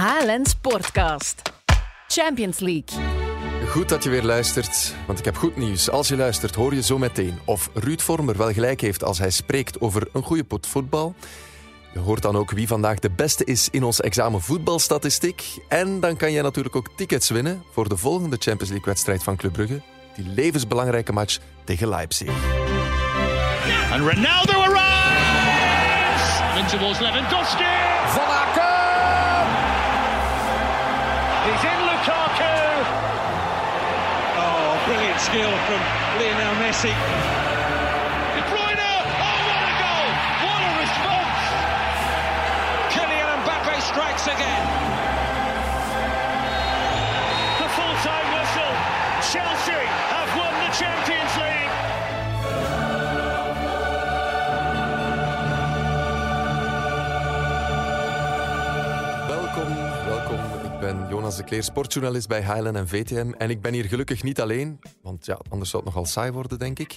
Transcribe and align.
HLN 0.00 0.46
Sportcast. 0.46 1.42
Champions 2.08 2.58
League. 2.58 3.04
Goed 3.68 3.88
dat 3.88 4.02
je 4.02 4.10
weer 4.10 4.22
luistert, 4.22 4.94
want 5.06 5.18
ik 5.18 5.24
heb 5.24 5.36
goed 5.36 5.56
nieuws. 5.56 5.90
Als 5.90 6.08
je 6.08 6.16
luistert, 6.16 6.54
hoor 6.54 6.74
je 6.74 6.82
zo 6.82 6.98
meteen 6.98 7.38
of 7.44 7.70
Ruud 7.74 8.00
Vormer 8.00 8.36
wel 8.36 8.52
gelijk 8.52 8.80
heeft 8.80 9.04
als 9.04 9.18
hij 9.18 9.30
spreekt 9.30 9.80
over 9.80 10.08
een 10.12 10.22
goede 10.22 10.44
pot 10.44 10.66
voetbal. 10.66 11.14
Je 11.92 11.98
hoort 11.98 12.22
dan 12.22 12.36
ook 12.36 12.50
wie 12.50 12.66
vandaag 12.66 12.98
de 12.98 13.10
beste 13.10 13.44
is 13.44 13.68
in 13.70 13.82
ons 13.82 14.00
examen 14.00 14.40
voetbalstatistiek. 14.40 15.44
En 15.68 16.00
dan 16.00 16.16
kan 16.16 16.32
je 16.32 16.42
natuurlijk 16.42 16.76
ook 16.76 16.88
tickets 16.96 17.30
winnen 17.30 17.62
voor 17.72 17.88
de 17.88 17.96
volgende 17.96 18.36
Champions 18.38 18.70
League-wedstrijd 18.70 19.22
van 19.22 19.36
Club 19.36 19.52
Brugge. 19.52 19.80
Die 20.16 20.26
levensbelangrijke 20.26 21.12
match 21.12 21.38
tegen 21.64 21.88
Leipzig. 21.88 22.28
And 23.92 24.12
Ronaldo 24.12 24.52
arrives! 24.52 26.40
In 26.58 26.66
towards 26.78 27.00
Lewandowski! 27.00 28.39
He's 31.50 31.64
in 31.64 31.80
Lukaku! 31.82 32.58
Oh, 34.38 34.82
brilliant 34.86 35.18
skill 35.18 35.50
from 35.66 35.80
Lionel 36.22 36.54
Messi. 36.62 36.94
De 38.38 38.42
Bruyne! 38.46 38.78
Oh, 38.78 39.34
what 39.50 39.62
a 39.66 39.74
goal! 39.82 40.08
What 40.46 40.62
a 40.62 40.70
response! 40.78 41.42
Kylian 42.94 43.42
Mbappe 43.42 43.82
strikes 43.82 44.28
again. 44.28 44.99
Ben 61.30 61.38
Jonas 61.38 61.50
de 61.50 61.56
Kleer, 61.56 61.62
sportjournalist 61.62 62.28
bij 62.28 62.40
Highland 62.40 62.76
en 62.76 62.88
VTM. 62.88 63.32
En 63.38 63.50
ik 63.50 63.60
ben 63.60 63.72
hier 63.72 63.84
gelukkig 63.84 64.22
niet 64.22 64.40
alleen, 64.40 64.78
want 65.02 65.26
ja, 65.26 65.38
anders 65.48 65.70
zou 65.70 65.82
het 65.84 65.92
nogal 65.92 66.10
saai 66.10 66.32
worden, 66.32 66.58
denk 66.58 66.78
ik. 66.78 66.96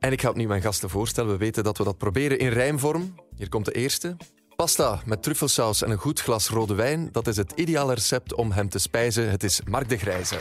En 0.00 0.12
ik 0.12 0.20
ga 0.20 0.28
opnieuw 0.28 0.48
mijn 0.48 0.62
gasten 0.62 0.90
voorstellen. 0.90 1.30
We 1.30 1.36
weten 1.36 1.64
dat 1.64 1.78
we 1.78 1.84
dat 1.84 1.98
proberen 1.98 2.38
in 2.38 2.48
rijmvorm. 2.48 3.14
Hier 3.36 3.48
komt 3.48 3.64
de 3.64 3.72
eerste. 3.72 4.16
Pasta 4.56 5.00
met 5.04 5.22
truffelsaus 5.22 5.82
en 5.82 5.90
een 5.90 5.98
goed 5.98 6.20
glas 6.20 6.48
rode 6.48 6.74
wijn. 6.74 7.08
Dat 7.12 7.26
is 7.26 7.36
het 7.36 7.52
ideale 7.54 7.94
recept 7.94 8.34
om 8.34 8.52
hem 8.52 8.68
te 8.68 8.78
spijzen. 8.78 9.30
Het 9.30 9.42
is 9.42 9.60
Mark 9.64 9.88
de 9.88 9.96
Grijze. 9.96 10.36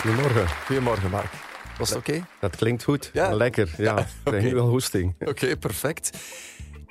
Goedemorgen. 0.00 0.48
Goedemorgen, 0.48 1.10
Mark. 1.10 1.32
Was 1.78 1.88
het 1.88 1.98
oké? 1.98 2.26
Dat 2.40 2.56
klinkt 2.56 2.84
goed. 2.84 3.10
Ja. 3.12 3.34
Lekker. 3.34 3.74
Ja, 3.76 3.98
ik 3.98 4.06
krijg 4.24 4.42
nu 4.42 4.54
wel 4.54 4.68
hoesting. 4.68 5.14
Oké, 5.20 5.56
perfect. 5.56 6.18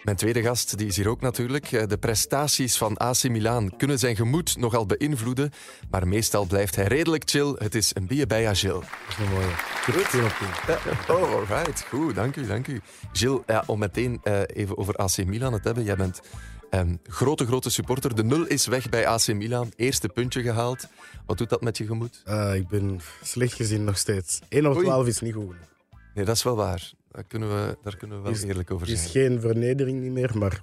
Mijn 0.07 0.19
tweede 0.19 0.41
gast 0.41 0.77
die 0.77 0.87
is 0.87 0.95
hier 0.95 1.07
ook 1.07 1.21
natuurlijk. 1.21 1.71
Eh, 1.71 1.87
De 1.87 1.97
prestaties 1.97 2.77
van 2.77 2.97
AC 2.97 3.29
Milan 3.29 3.77
kunnen 3.77 3.99
zijn 3.99 4.15
gemoed 4.15 4.57
nogal 4.57 4.85
beïnvloeden, 4.85 5.51
maar 5.89 6.07
meestal 6.07 6.45
blijft 6.45 6.75
hij 6.75 6.85
redelijk 6.85 7.23
chill. 7.29 7.55
Het 7.57 7.75
is 7.75 7.91
een 7.95 8.07
bierbij 8.07 8.55
Gilles. 8.55 8.79
Dat 8.79 8.89
is 9.09 9.17
een 9.17 9.31
mooie. 9.31 9.51
Goed. 9.83 10.11
Ja. 10.67 11.13
Oh, 11.15 11.33
alright. 11.33 11.85
Goed, 11.89 12.15
dank 12.15 12.35
u, 12.35 12.47
dank 12.47 12.67
u. 12.67 12.81
Gilles, 13.11 13.39
ja, 13.45 13.63
om 13.65 13.79
meteen 13.79 14.19
eh, 14.23 14.41
even 14.47 14.77
over 14.77 14.95
AC 14.95 15.25
Milan 15.25 15.51
te 15.53 15.59
hebben. 15.63 15.83
Jij 15.83 15.95
bent 15.95 16.21
ehm, 16.69 16.95
grote, 17.03 17.45
grote 17.45 17.69
supporter. 17.69 18.15
De 18.15 18.23
nul 18.23 18.45
is 18.45 18.67
weg 18.67 18.89
bij 18.89 19.07
AC 19.07 19.27
Milan. 19.27 19.71
Eerste 19.75 20.09
puntje 20.09 20.41
gehaald. 20.41 20.87
Wat 21.25 21.37
doet 21.37 21.49
dat 21.49 21.61
met 21.61 21.77
je 21.77 21.85
gemoed? 21.85 22.21
Eh, 22.25 22.55
ik 22.55 22.67
ben 22.67 22.99
slecht 23.23 23.53
gezien 23.53 23.83
nog 23.83 23.97
steeds. 23.97 24.39
1 24.49 24.65
op 24.65 24.75
Oei. 24.75 24.85
12 24.85 25.07
is 25.07 25.19
niet 25.21 25.33
goed. 25.33 25.55
Nee, 26.13 26.25
dat 26.25 26.35
is 26.35 26.43
wel 26.43 26.55
waar. 26.55 26.91
Daar 27.17 27.25
kunnen 27.27 27.49
we, 27.49 27.77
daar 27.83 27.97
kunnen 27.97 28.17
we 28.17 28.23
wel 28.23 28.31
Is- 28.31 28.43
eerlijk 28.43 28.71
over 28.71 28.87
Het 28.87 28.95
is 28.95 29.11
zijn. 29.11 29.29
geen 29.29 29.41
vernedering 29.41 30.01
niet 30.01 30.11
meer, 30.11 30.37
maar 30.37 30.61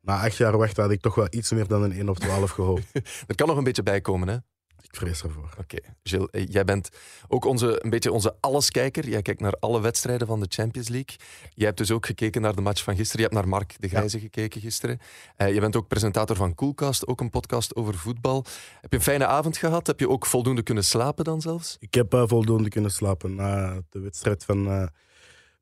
na 0.00 0.20
acht 0.20 0.36
jaar 0.36 0.56
wachten 0.58 0.82
had 0.82 0.92
ik 0.92 1.00
toch 1.00 1.14
wel 1.14 1.26
iets 1.30 1.52
meer 1.52 1.66
dan 1.66 1.82
een 1.82 1.92
1 1.92 2.08
op 2.08 2.18
12 2.18 2.50
gehoopt. 2.50 2.86
Er 3.26 3.34
kan 3.34 3.48
nog 3.48 3.56
een 3.56 3.64
beetje 3.64 3.82
bijkomen, 3.82 4.28
hè? 4.28 4.34
ik 4.82 4.96
vrees 4.96 5.22
ervoor. 5.22 5.54
Oké, 5.58 5.76
Gilles, 6.02 6.30
eh, 6.30 6.46
jij 6.48 6.64
bent 6.64 6.88
ook 7.28 7.44
onze, 7.44 7.84
een 7.84 7.90
beetje 7.90 8.12
onze 8.12 8.36
alleskijker. 8.40 9.08
Jij 9.08 9.22
kijkt 9.22 9.40
naar 9.40 9.52
alle 9.60 9.80
wedstrijden 9.80 10.26
van 10.26 10.40
de 10.40 10.46
Champions 10.48 10.88
League. 10.88 11.16
Jij 11.54 11.66
hebt 11.66 11.78
dus 11.78 11.90
ook 11.90 12.06
gekeken 12.06 12.42
naar 12.42 12.54
de 12.54 12.60
match 12.62 12.82
van 12.82 12.96
gisteren. 12.96 13.20
Je 13.20 13.26
hebt 13.28 13.40
naar 13.40 13.48
Mark 13.58 13.74
de 13.80 13.88
Grijze 13.88 14.18
gekeken 14.20 14.60
gisteren. 14.60 14.98
Eh, 15.36 15.54
je 15.54 15.60
bent 15.60 15.76
ook 15.76 15.88
presentator 15.88 16.36
van 16.36 16.54
Coolcast, 16.54 17.06
ook 17.06 17.20
een 17.20 17.30
podcast 17.30 17.76
over 17.76 17.94
voetbal. 17.94 18.44
Heb 18.80 18.90
je 18.90 18.96
een 18.96 19.02
fijne 19.02 19.26
avond 19.26 19.56
gehad? 19.56 19.86
Heb 19.86 20.00
je 20.00 20.08
ook 20.08 20.26
voldoende 20.26 20.62
kunnen 20.62 20.84
slapen 20.84 21.24
dan 21.24 21.40
zelfs? 21.40 21.76
Ik 21.80 21.94
heb 21.94 22.12
eh, 22.14 22.22
voldoende 22.26 22.68
kunnen 22.68 22.90
slapen. 22.90 23.34
Na 23.34 23.80
de 23.90 24.00
wedstrijd 24.00 24.44
van 24.44 24.90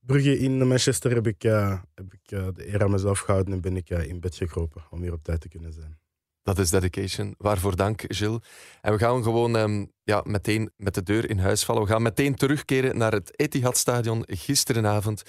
Brugge 0.06 0.38
in 0.38 0.66
Manchester 0.66 1.14
heb 1.14 1.26
ik, 1.26 1.44
eh, 1.44 1.78
heb 1.94 2.12
ik 2.12 2.30
eh, 2.30 2.46
de 2.54 2.72
eer 2.72 2.82
aan 2.82 2.90
mezelf 2.90 3.18
gehouden 3.18 3.52
en 3.52 3.60
ben 3.60 3.76
ik 3.76 3.90
eh, 3.90 4.08
in 4.08 4.20
bed 4.20 4.36
gekropen 4.36 4.82
om 4.90 5.02
hier 5.02 5.12
op 5.12 5.22
tijd 5.22 5.40
te 5.40 5.48
kunnen 5.48 5.72
zijn. 5.72 5.98
Dat 6.42 6.58
is 6.58 6.70
dedication. 6.70 7.34
Waarvoor 7.38 7.76
dank, 7.76 8.04
Gilles. 8.08 8.38
En 8.80 8.92
we 8.92 8.98
gaan 8.98 9.22
gewoon 9.22 9.56
ehm, 9.56 9.84
ja, 10.04 10.20
meteen 10.24 10.70
met 10.76 10.94
de 10.94 11.02
deur 11.02 11.30
in 11.30 11.38
huis 11.38 11.64
vallen. 11.64 11.82
We 11.82 11.88
gaan 11.88 12.02
meteen 12.02 12.34
terugkeren 12.34 12.96
naar 12.96 13.12
het 13.12 13.38
Etihad-stadion 13.38 14.24
gisterenavond, 14.26 15.22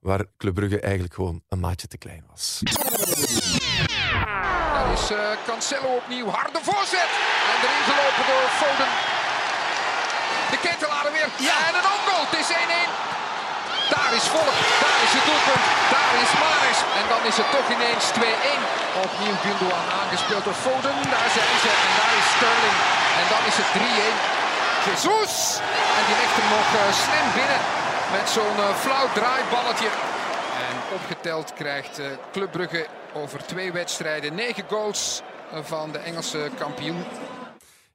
waar 0.00 0.24
Club 0.36 0.54
Brugge 0.54 0.80
eigenlijk 0.80 1.14
gewoon 1.14 1.42
een 1.48 1.60
maatje 1.60 1.86
te 1.86 1.98
klein 1.98 2.24
was. 2.30 2.60
Daar 4.72 4.92
is 4.92 5.12
Cancelo 5.46 5.96
opnieuw. 5.96 6.26
Harde 6.26 6.58
voorzet. 6.62 7.10
En 7.50 7.56
erin 7.64 7.84
gelopen 7.90 8.24
door 8.30 8.48
Foden. 8.60 8.92
De 10.50 10.58
ketelaar 10.68 11.12
weer. 11.12 11.30
En 11.68 11.74
een 11.78 11.88
ongoal. 11.96 12.24
Het 12.26 12.38
is 12.40 12.50
1-1. 13.12 13.15
Daar 14.16 14.24
is 14.24 14.36
Volk. 14.40 14.58
Daar 14.84 15.00
is 15.06 15.12
het 15.16 15.24
doelpunt. 15.30 15.64
Daar 15.94 16.12
is 16.24 16.32
Maris. 16.44 16.80
En 17.00 17.06
dan 17.12 17.22
is 17.30 17.36
het 17.40 17.50
toch 17.56 17.68
ineens 17.76 18.06
2-1. 18.18 18.60
Opnieuw 19.06 19.36
Gundogan 19.44 19.88
aangespeeld 20.00 20.44
door 20.48 20.58
Foden. 20.66 20.96
Daar 21.14 21.30
zijn 21.38 21.56
ze. 21.64 21.70
En 21.86 21.92
daar 22.00 22.14
is 22.20 22.28
Sterling. 22.36 22.78
En 23.20 23.26
dan 23.32 23.42
is 23.50 23.56
het 23.60 23.70
3-1. 23.76 23.80
Jesus. 24.86 25.34
En 25.98 26.04
die 26.08 26.18
legt 26.22 26.36
hem 26.40 26.48
nog 26.58 26.68
eh, 26.80 26.82
slim 27.04 27.26
binnen. 27.38 27.60
Met 28.16 28.26
zo'n 28.36 28.58
eh, 28.66 28.76
flauw 28.84 29.08
draaiballetje. 29.18 29.90
En 30.66 30.74
opgeteld 30.98 31.48
krijgt 31.60 31.98
eh, 31.98 32.06
Club 32.34 32.50
Brugge 32.56 32.86
over 33.22 33.38
twee 33.52 33.70
wedstrijden 33.80 34.34
negen 34.34 34.64
goals 34.68 35.22
van 35.72 35.92
de 35.92 35.98
Engelse 35.98 36.50
kampioen. 36.58 37.00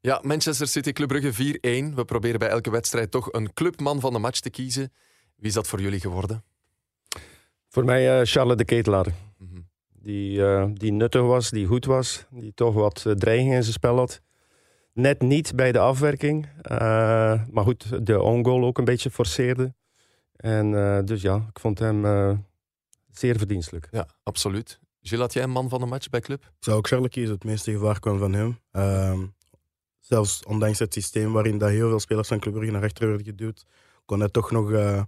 Ja, 0.01 0.19
Manchester 0.21 0.67
City 0.67 0.91
Club 0.91 1.07
Brugge 1.07 1.33
4-1. 1.91 1.95
We 1.99 2.05
proberen 2.05 2.39
bij 2.39 2.49
elke 2.57 2.71
wedstrijd 2.71 3.11
toch 3.11 3.27
een 3.31 3.53
clubman 3.53 3.99
van 3.99 4.13
de 4.13 4.19
match 4.19 4.39
te 4.39 4.49
kiezen. 4.49 4.91
Wie 5.41 5.49
is 5.49 5.55
dat 5.55 5.67
voor 5.67 5.81
jullie 5.81 5.99
geworden? 5.99 6.43
Voor 7.67 7.85
mij 7.85 8.19
eh, 8.19 8.25
Charles 8.25 8.57
de 8.57 8.65
Ketelaar. 8.65 9.05
Mhm. 9.37 9.59
Die, 9.93 10.45
eh, 10.45 10.65
die 10.73 10.91
nuttig 10.91 11.21
was, 11.21 11.49
die 11.49 11.65
goed 11.65 11.85
was. 11.85 12.25
Die 12.29 12.53
toch 12.53 12.73
wat 12.73 13.05
eh, 13.05 13.13
dreiging 13.13 13.53
in 13.53 13.61
zijn 13.61 13.73
spel 13.73 13.97
had. 13.97 14.21
Net 14.93 15.21
niet 15.21 15.55
bij 15.55 15.71
de 15.71 15.79
afwerking. 15.79 16.47
eh, 16.61 16.77
maar 17.49 17.63
goed, 17.63 18.05
de 18.05 18.21
on-goal 18.21 18.63
ook 18.65 18.77
een 18.77 18.85
beetje 18.85 19.11
forceerde. 19.11 19.73
En 20.35 20.75
eh, 20.75 20.99
dus 21.05 21.21
ja, 21.21 21.35
ik 21.49 21.59
vond 21.59 21.79
hem 21.79 22.05
eh, 22.05 22.31
zeer 23.11 23.37
verdienstelijk. 23.37 23.87
Ja, 23.91 24.07
absoluut. 24.23 24.79
Gilles, 25.01 25.23
had 25.23 25.33
jij 25.33 25.43
een 25.43 25.49
man 25.49 25.69
van 25.69 25.79
de 25.79 25.85
match 25.85 26.09
bij 26.09 26.19
Club? 26.19 26.43
Ik 26.43 26.63
zou 26.63 26.77
ook 26.77 26.87
Charles 26.87 27.09
kiezen. 27.09 27.33
Het 27.33 27.43
meeste 27.43 27.71
gevaar 27.71 27.99
kwam 27.99 28.17
van 28.19 28.33
hem. 28.33 28.59
Ehm, 28.71 29.25
zelfs 29.99 30.43
ondanks 30.45 30.79
het 30.79 30.93
systeem 30.93 31.31
waarin 31.33 31.57
dat 31.57 31.69
heel 31.69 31.89
veel 31.89 31.99
spelers 31.99 32.27
van 32.27 32.39
Club 32.39 32.53
Brugge 32.53 32.71
naar 32.71 32.81
rechter 32.81 33.07
werden 33.07 33.25
geduwd, 33.25 33.65
kon 34.05 34.19
hij 34.19 34.29
toch 34.29 34.51
nog 34.51 34.71
eh, 34.71 35.03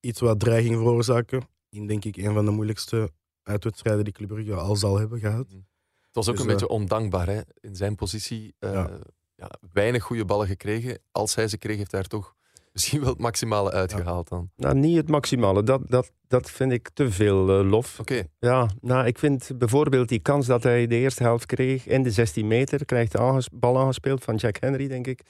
iets 0.00 0.20
wat 0.20 0.40
dreiging 0.40 0.74
veroorzaken. 0.76 1.42
In 1.70 1.86
denk 1.86 2.04
ik 2.04 2.16
een 2.16 2.34
van 2.34 2.44
de 2.44 2.50
moeilijkste 2.50 3.10
uitwedstrijden 3.42 4.04
die 4.04 4.12
Club 4.12 4.28
Brugge 4.28 4.54
al 4.54 4.76
zal 4.76 4.98
hebben 4.98 5.20
gehad. 5.20 5.46
Het 5.48 6.14
was 6.18 6.28
ook 6.28 6.34
Dus, 6.34 6.44
een 6.44 6.50
eh, 6.50 6.56
beetje 6.56 6.74
ondankbaar 6.74 7.26
hè? 7.26 7.40
in 7.60 7.76
zijn 7.76 7.94
positie. 7.94 8.54
eh, 8.58 8.72
Ja. 8.72 8.90
ja, 9.34 9.50
weinig 9.72 10.02
goede 10.02 10.24
ballen 10.24 10.46
gekregen. 10.46 10.98
Als 11.12 11.34
hij 11.34 11.48
ze 11.48 11.58
kreeg, 11.58 11.76
heeft 11.76 11.90
hij 11.90 12.00
er 12.00 12.06
toch 12.08 12.34
misschien 12.72 13.00
wel 13.00 13.08
het 13.08 13.18
maximale 13.18 13.70
uitgehaald 13.70 14.28
dan. 14.28 14.50
Nou, 14.56 14.74
niet 14.74 14.96
het 14.96 15.08
maximale. 15.08 15.62
Dat, 15.62 15.80
dat, 15.90 16.10
dat 16.28 16.50
vind 16.50 16.72
ik 16.72 16.90
te 16.94 17.10
veel 17.10 17.58
eh, 17.60 17.70
lof. 17.70 17.98
Oké, 18.00 18.22
Ja, 18.38 18.68
nou, 18.80 19.06
ik 19.06 19.18
vind 19.18 19.50
bijvoorbeeld 19.58 20.08
die 20.08 20.18
kans 20.20 20.46
dat 20.46 20.62
hij 20.62 20.86
de 20.86 20.96
eerste 20.96 21.22
helft 21.22 21.46
kreeg 21.46 21.86
in 21.86 22.02
de 22.02 22.10
16 22.10 22.46
meter, 22.46 22.84
krijgt 22.84 23.12
de 23.12 23.42
bal 23.52 23.78
aangespeeld 23.78 24.24
van 24.24 24.36
Jack 24.36 24.56
Henry, 24.60 24.88
denk 24.88 25.06
ik. 25.06 25.22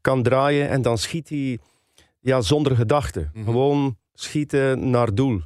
Kan 0.00 0.22
draaien 0.22 0.68
en 0.68 0.82
dan 0.82 0.98
schiet 0.98 1.28
hij 1.28 1.58
ja, 2.20 2.40
zonder 2.40 2.76
gedachte. 2.76 3.30
Mhm. 3.32 3.44
Gewoon 3.44 3.96
schieten 4.20 4.90
naar 4.90 5.14
doel. 5.14 5.40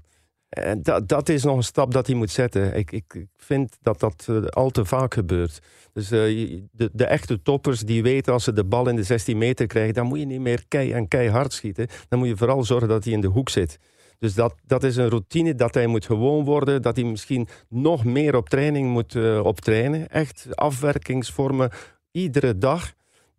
En 0.49 0.83
dat, 0.83 1.09
dat 1.09 1.29
is 1.29 1.43
nog 1.43 1.57
een 1.57 1.63
stap 1.63 1.93
dat 1.93 2.07
hij 2.07 2.17
moet 2.17 2.31
zetten. 2.31 2.77
Ik, 2.77 2.93
ik, 2.93 3.27
vind 3.37 3.79
dat 3.81 4.01
dat 4.01 4.27
eh, 4.29 4.45
al 4.45 4.71
te 4.71 4.85
vaak 4.85 5.15
gebeurt. 5.15 5.59
Dus 5.93 6.11
eh, 6.11 6.21
de, 6.73 6.91
de 6.93 7.05
echte 7.05 7.43
toppers 7.43 7.81
die 7.81 8.03
weten 8.03 8.33
als 8.33 8.45
ze 8.45 8.53
de 8.53 8.65
bal 8.65 8.89
in 8.89 8.97
de 8.97 9.03
16 9.03 9.39
meter 9.39 9.67
krijgen, 9.67 9.95
dan 9.95 10.07
moet 10.07 10.19
je 10.19 10.25
niet 10.25 10.41
meer 10.41 10.65
kei 10.69 10.93
en 10.93 11.09
keihard 11.09 11.53
schieten. 11.53 11.87
Dan 12.09 12.19
moet 12.19 12.29
je 12.29 12.37
vooral 12.37 12.65
zorgen 12.65 12.89
dat 12.89 13.05
hij 13.05 13.13
in 13.13 13.21
de 13.21 13.27
hoek 13.27 13.49
zit. 13.49 13.79
Dus 14.19 14.35
dat, 14.35 14.55
dat 14.67 14.83
is 14.83 14.97
een 14.97 15.09
routine 15.09 15.55
dat 15.55 15.75
hij 15.75 15.87
moet 15.87 16.07
gewoon 16.07 16.45
worden. 16.45 16.83
Dat 16.83 16.97
hij 16.97 17.05
misschien 17.05 17.49
nog 17.69 18.05
meer 18.05 18.37
op 18.37 18.49
training 18.49 18.91
moet 18.91 19.15
eh 19.15 19.45
optrainen. 19.45 20.09
Echt 20.09 20.47
afwerkingsvormen 20.57 21.71
iedere 22.11 22.59
dag. 22.59 22.93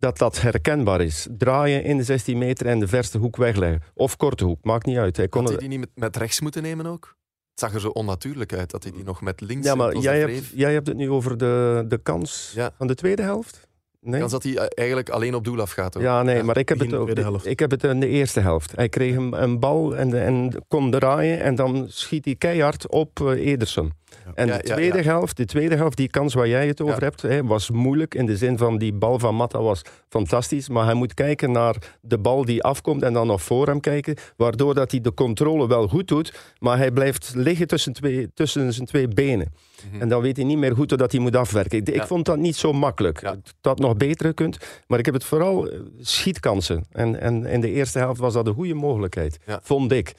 Dat 0.04 0.18
dat 0.18 0.40
herkenbaar 0.40 1.00
is. 1.00 1.26
Draaien 1.30 1.84
in 1.84 1.96
de 1.96 2.02
16 2.02 2.38
meter 2.38 2.66
en 2.66 2.78
de 2.80 2.88
verste 2.88 3.18
hoek 3.18 3.36
wegleggen. 3.36 3.82
Of 3.94 4.16
korte 4.16 4.44
hoek, 4.44 4.64
maakt 4.64 4.86
niet 4.86 4.96
uit. 4.96 5.16
Hij 5.16 5.28
kon 5.28 5.40
had 5.40 5.50
hij 5.50 5.58
die 5.60 5.68
niet 5.68 5.78
met, 5.78 5.90
met 5.94 6.16
rechts 6.16 6.40
moeten 6.40 6.62
nemen 6.62 6.86
ook? 6.86 7.16
Het 7.50 7.60
zag 7.60 7.74
er 7.74 7.80
zo 7.80 7.88
onnatuurlijk 7.88 8.52
uit 8.52 8.70
dat 8.70 8.82
hij 8.82 8.92
die 8.92 9.04
nog 9.04 9.20
met 9.20 9.40
links... 9.40 9.66
Ja, 9.66 9.74
maar 9.74 9.96
jij 9.96 10.18
hebt, 10.18 10.46
jij 10.54 10.72
hebt 10.72 10.86
het 10.86 10.96
nu 10.96 11.10
over 11.10 11.36
de, 11.36 11.84
de 11.88 11.98
kans 11.98 12.52
Ja. 12.54 12.70
van 12.78 12.86
de 12.86 12.94
tweede 12.94 13.22
helft? 13.22 13.68
Nee? 14.04 14.20
Kans 14.20 14.32
dat 14.32 14.42
hij 14.42 14.56
eh, 14.56 14.66
eigenlijk 14.74 15.08
alleen 15.08 15.34
op 15.34 15.44
doel 15.44 15.60
afgaat. 15.60 15.96
Ja, 16.00 16.22
nee, 16.22 16.42
maar 16.42 16.56
ik 16.56 16.68
heb, 16.68 16.78
het 16.78 16.94
ook, 16.94 17.10
ik 17.42 17.58
heb 17.58 17.70
het 17.70 17.84
in 17.84 18.00
de 18.00 18.08
eerste 18.08 18.40
helft. 18.40 18.72
Hij 18.76 18.88
kreeg 18.88 19.16
een, 19.16 19.42
een 19.42 19.58
bal 19.58 19.96
en, 19.96 20.24
en 20.24 20.64
kon 20.68 20.90
draaien 20.90 21.40
en 21.40 21.54
dan 21.54 21.86
schiet 21.88 22.24
hij 22.24 22.34
keihard 22.34 22.88
op 22.88 23.20
eh, 23.20 23.46
Ederson. 23.46 23.92
En 24.34 24.46
Ja, 24.46 24.56
de, 24.56 24.62
tweede 24.62 24.98
ja. 24.98 25.04
Helft, 25.04 25.36
de 25.36 25.44
tweede 25.44 25.76
helft, 25.76 25.96
die 25.96 26.08
kans 26.08 26.34
waar 26.34 26.48
jij 26.48 26.66
het 26.66 26.80
over 26.80 27.02
hebt, 27.02 27.22
hè, 27.22 27.44
was 27.44 27.70
moeilijk. 27.70 28.14
In 28.14 28.26
de 28.26 28.36
zin 28.36 28.58
van 28.58 28.78
die 28.78 28.92
bal 28.92 29.18
van 29.18 29.34
Matta 29.34 29.62
was 29.62 29.82
fantastisch. 30.08 30.68
Maar 30.68 30.84
hij 30.84 30.94
moet 30.94 31.14
kijken 31.14 31.52
naar 31.52 31.76
de 32.00 32.18
bal 32.18 32.44
die 32.44 32.62
afkomt 32.62 33.02
en 33.02 33.12
dan 33.12 33.26
nog 33.26 33.42
voor 33.42 33.66
hem 33.66 33.80
kijken. 33.80 34.16
Waardoor 34.36 34.74
dat 34.74 34.90
hij 34.90 35.00
de 35.00 35.14
controle 35.14 35.68
wel 35.68 35.88
goed 35.88 36.08
doet. 36.08 36.34
Maar 36.58 36.78
hij 36.78 36.90
blijft 36.90 37.32
liggen 37.34 37.66
tussen, 37.66 37.92
twee, 37.92 38.30
tussen 38.34 38.72
zijn 38.72 38.86
twee 38.86 39.08
benen. 39.08 39.52
En 39.98 40.08
dan 40.08 40.22
weet 40.22 40.36
hij 40.36 40.44
niet 40.46 40.58
meer 40.58 40.74
goed 40.76 40.88
hoe 40.90 40.98
dat 40.98 41.12
hij 41.12 41.20
moet 41.20 41.36
afwerken. 41.36 41.78
Ik, 41.78 41.96
Mhm. 41.96 42.06
Vond 42.06 42.24
dat 42.26 42.38
niet 42.38 42.56
zo 42.56 42.72
makkelijk. 42.72 43.20
Ja. 43.20 43.36
Dat 43.60 43.78
nog 43.78 43.96
beter 43.96 44.26
gekund. 44.26 44.58
Maar 44.86 44.98
ik 44.98 45.04
heb 45.04 45.14
het 45.14 45.24
vooral 45.24 45.68
eh, 45.70 45.78
schietkansen. 46.00 46.84
En, 46.90 47.20
en 47.20 47.44
in 47.46 47.60
de 47.60 47.70
eerste 47.70 47.98
helft 47.98 48.20
was 48.20 48.32
dat 48.34 48.46
een 48.46 48.54
goede 48.54 48.74
mogelijkheid. 48.74 49.38
Vond 49.62 49.92
ik. 49.92 50.14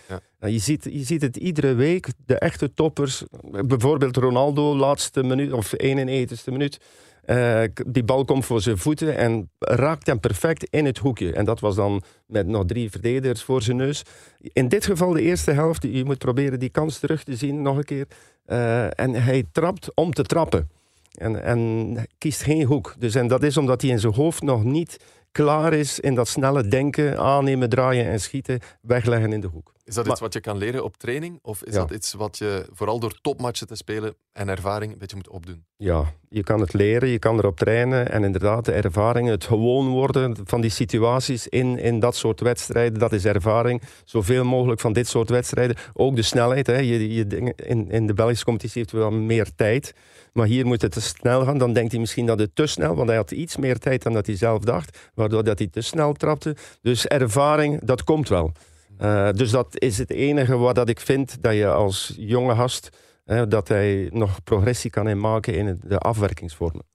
Nou, 0.45 0.57
je, 0.57 0.63
ziet, 0.63 0.87
je 0.91 1.03
ziet 1.03 1.21
het 1.21 1.37
iedere 1.37 1.73
week. 1.73 2.07
De 2.25 2.39
echte 2.39 2.73
toppers. 2.73 3.23
Bijvoorbeeld 3.65 4.17
Ronaldo, 4.17 4.75
laatste 4.75 5.23
minuut 5.23 5.51
of 5.51 5.73
91ste 5.83 6.51
minuut. 6.51 6.79
Eh, 7.23 7.61
die 7.87 8.03
bal 8.03 8.25
komt 8.25 8.45
voor 8.45 8.61
zijn 8.61 8.77
voeten 8.77 9.17
en 9.17 9.49
raakt 9.59 10.07
hem 10.07 10.19
perfect 10.19 10.67
in 10.69 10.85
het 10.85 10.97
hoekje. 10.97 11.33
En 11.33 11.45
dat 11.45 11.59
was 11.59 11.75
dan 11.75 12.03
met 12.27 12.47
nog 12.47 12.65
drie 12.65 12.89
verdedigers 12.89 13.43
voor 13.43 13.61
zijn 13.61 13.77
neus. 13.77 14.03
In 14.39 14.67
dit 14.67 14.85
geval 14.85 15.11
de 15.11 15.21
eerste 15.21 15.51
helft. 15.51 15.83
Je 15.83 16.05
moet 16.05 16.17
proberen 16.17 16.59
die 16.59 16.69
kans 16.69 16.99
terug 16.99 17.23
te 17.23 17.35
zien 17.35 17.61
nog 17.61 17.77
een 17.77 17.83
keer. 17.83 18.07
Eh, 18.45 18.99
en 18.99 19.13
hij 19.13 19.43
trapt 19.51 19.95
om 19.95 20.13
te 20.13 20.23
trappen. 20.23 20.69
En, 21.11 21.43
en 21.43 21.97
kiest 22.17 22.41
geen 22.41 22.63
hoek. 22.63 22.95
Dus, 22.99 23.15
en 23.15 23.27
dat 23.27 23.43
is 23.43 23.57
omdat 23.57 23.81
hij 23.81 23.91
in 23.91 23.99
zijn 23.99 24.13
hoofd 24.13 24.41
nog 24.41 24.63
niet 24.63 24.97
klaar 25.35 25.73
is 25.73 25.99
in 25.99 26.15
dat 26.15 26.27
snelle 26.27 26.67
denken, 26.67 27.17
aannemen, 27.19 27.69
draaien 27.69 28.05
en 28.05 28.19
schieten, 28.19 28.59
wegleggen 28.81 29.33
in 29.33 29.41
de 29.41 29.47
hoek. 29.47 29.73
Is 29.83 29.93
dat 29.95 30.03
Maar- 30.03 30.13
iets 30.13 30.21
wat 30.21 30.33
je 30.33 30.39
kan 30.39 30.57
leren 30.57 30.83
op 30.83 30.97
training? 30.97 31.39
Of 31.41 31.63
is 31.63 31.73
Ja. 31.73 31.79
dat 31.79 31.91
iets 31.91 32.13
wat 32.13 32.37
je 32.37 32.65
vooral 32.73 32.99
door 32.99 33.13
topmatchen 33.21 33.67
te 33.67 33.75
spelen 33.75 34.15
en 34.31 34.49
ervaring 34.49 34.91
een 34.91 34.97
beetje 34.97 35.15
moet 35.15 35.29
opdoen? 35.29 35.65
Ja, 35.77 36.13
je 36.29 36.43
kan 36.43 36.59
het 36.59 36.73
leren, 36.73 37.09
je 37.09 37.19
kan 37.19 37.37
erop 37.37 37.57
trainen. 37.57 38.11
En 38.11 38.23
inderdaad, 38.23 38.65
de 38.65 38.71
ervaring, 38.71 39.27
het 39.29 39.43
gewoon 39.43 39.87
worden 39.89 40.37
van 40.43 40.61
die 40.61 40.69
situaties 40.69 41.47
in, 41.47 41.77
in 41.79 41.99
dat 41.99 42.15
soort 42.15 42.39
wedstrijden, 42.39 42.99
dat 42.99 43.13
is 43.13 43.25
ervaring. 43.25 43.81
Zoveel 44.05 44.43
mogelijk 44.43 44.81
van 44.81 44.93
dit 44.93 45.07
soort 45.07 45.29
wedstrijden. 45.29 45.75
Ook 45.93 46.15
de 46.15 46.21
snelheid. 46.21 46.67
Hè. 46.67 46.77
Je, 46.77 47.13
je, 47.13 47.53
in, 47.55 47.91
in 47.91 48.07
de 48.07 48.13
Belgische 48.13 48.45
competitie 48.45 48.79
heeft 48.79 48.91
wel 48.91 49.11
meer 49.11 49.55
tijd. 49.55 49.93
Maar 50.35 50.47
hier 50.47 50.65
moet 50.65 50.81
het 50.81 50.91
te 50.91 51.01
snel 51.01 51.45
gaan. 51.45 51.57
Dan 51.57 51.73
denkt 51.73 51.91
hij 51.91 51.99
misschien 51.99 52.25
dat 52.25 52.39
het 52.39 52.55
te 52.55 52.65
snel, 52.65 52.95
want 52.95 53.07
hij 53.07 53.17
had 53.17 53.31
iets 53.31 53.57
meer 53.57 53.77
tijd 53.77 54.03
dan 54.03 54.13
dat 54.13 54.25
hij 54.25 54.35
zelf 54.35 54.63
dacht. 54.63 55.11
Waardoor 55.13 55.43
dat 55.43 55.57
hij 55.57 55.67
te 55.67 55.81
snel 55.81 56.13
trapte. 56.13 56.55
Dus 56.81 57.07
ervaring, 57.07 57.83
dat 57.83 58.03
komt 58.03 58.29
wel. 58.29 58.51
Eh, 58.97 59.31
dus 59.31 59.51
dat 59.51 59.79
is 59.79 59.97
het 59.97 60.09
enige 60.09 60.57
wat 60.57 60.75
dat 60.75 60.89
ik 60.89 60.99
vind 60.99 61.41
dat 61.41 61.53
je 61.53 61.67
als 61.67 62.13
jonge 62.17 62.55
gast 62.55 62.89
hè, 63.25 63.47
dat 63.47 63.67
hij 63.67 64.09
nog 64.13 64.43
progressie 64.43 64.89
kan 64.89 65.07
inmaken 65.07 65.53
in 65.53 65.79
de 65.83 65.97
afwerkingsvormen. 65.97 66.85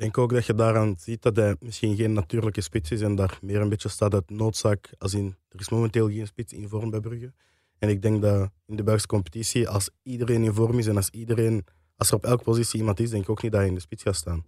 Ik 0.00 0.06
denk 0.06 0.18
ook 0.18 0.32
dat 0.32 0.46
je 0.46 0.54
daaraan 0.54 0.94
ziet 0.98 1.22
dat 1.22 1.36
hij 1.36 1.56
misschien 1.60 1.96
geen 1.96 2.12
natuurlijke 2.12 2.60
spits 2.60 2.90
is 2.90 3.00
en 3.00 3.14
daar 3.14 3.38
meer 3.42 3.60
een 3.60 3.68
beetje 3.68 3.88
staat 3.88 4.14
uit 4.14 4.30
noodzaak. 4.30 4.90
Als 4.98 5.14
in, 5.14 5.36
er 5.48 5.60
is 5.60 5.68
momenteel 5.68 6.08
geen 6.08 6.26
spits 6.26 6.52
in 6.52 6.68
vorm 6.68 6.90
bij 6.90 7.00
Brugge. 7.00 7.32
En 7.78 7.88
ik 7.88 8.02
denk 8.02 8.22
dat 8.22 8.50
in 8.66 8.76
de 8.76 8.82
Belgische 8.82 9.08
competitie, 9.08 9.68
als 9.68 9.90
iedereen 10.02 10.44
in 10.44 10.54
vorm 10.54 10.78
is 10.78 10.86
en 10.86 10.96
als 10.96 11.10
iedereen, 11.10 11.64
als 12.00 12.08
er 12.08 12.14
op 12.16 12.24
elke 12.24 12.42
positie 12.42 12.78
iemand 12.78 13.00
is, 13.00 13.10
denk 13.10 13.22
ik 13.22 13.30
ook 13.30 13.42
niet 13.42 13.50
dat 13.52 13.60
hij 13.60 13.68
in 13.68 13.74
de 13.74 13.80
spits 13.80 14.02
gaat 14.02 14.16
staan. 14.16 14.44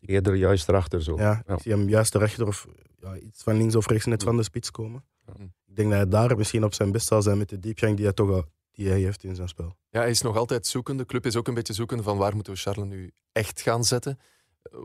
Eerder 0.00 0.34
juist 0.34 0.68
erachter 0.68 1.02
zo. 1.02 1.16
Ja, 1.16 1.42
Ja. 1.46 1.54
ik 1.54 1.62
zie 1.62 1.72
hem 1.72 1.88
juist 1.88 2.14
rechter 2.14 2.46
of 2.46 2.66
ja, 3.00 3.16
iets 3.18 3.42
van 3.42 3.56
links 3.56 3.74
of 3.76 3.86
rechts 3.86 4.06
net 4.06 4.22
van 4.22 4.36
de 4.36 4.42
spits 4.42 4.70
komen. 4.70 5.04
Ja. 5.26 5.32
Ik 5.66 5.76
denk 5.76 5.88
dat 5.90 5.98
hij 5.98 6.08
daar 6.08 6.36
misschien 6.36 6.64
op 6.64 6.74
zijn 6.74 6.92
best 6.92 7.06
zal 7.06 7.22
zijn 7.22 7.38
met 7.38 7.48
de 7.48 7.58
diepgang 7.58 7.96
die 7.96 8.04
hij 8.04 8.14
toch 8.14 8.30
al, 8.30 8.44
die 8.72 8.88
hij 8.88 9.00
heeft 9.00 9.24
in 9.24 9.34
zijn 9.34 9.48
spel. 9.48 9.76
Ja, 9.90 10.00
hij 10.00 10.10
is 10.10 10.20
nog 10.22 10.36
altijd 10.36 10.66
zoekende. 10.66 11.02
De 11.02 11.08
club 11.08 11.26
is 11.26 11.36
ook 11.36 11.48
een 11.48 11.54
beetje 11.54 11.72
zoekende 11.72 12.02
van 12.02 12.16
waar 12.16 12.34
moeten 12.34 12.52
we 12.52 12.58
Charles 12.58 12.88
nu 12.88 13.10
echt 13.32 13.60
gaan 13.60 13.84
zetten. 13.84 14.18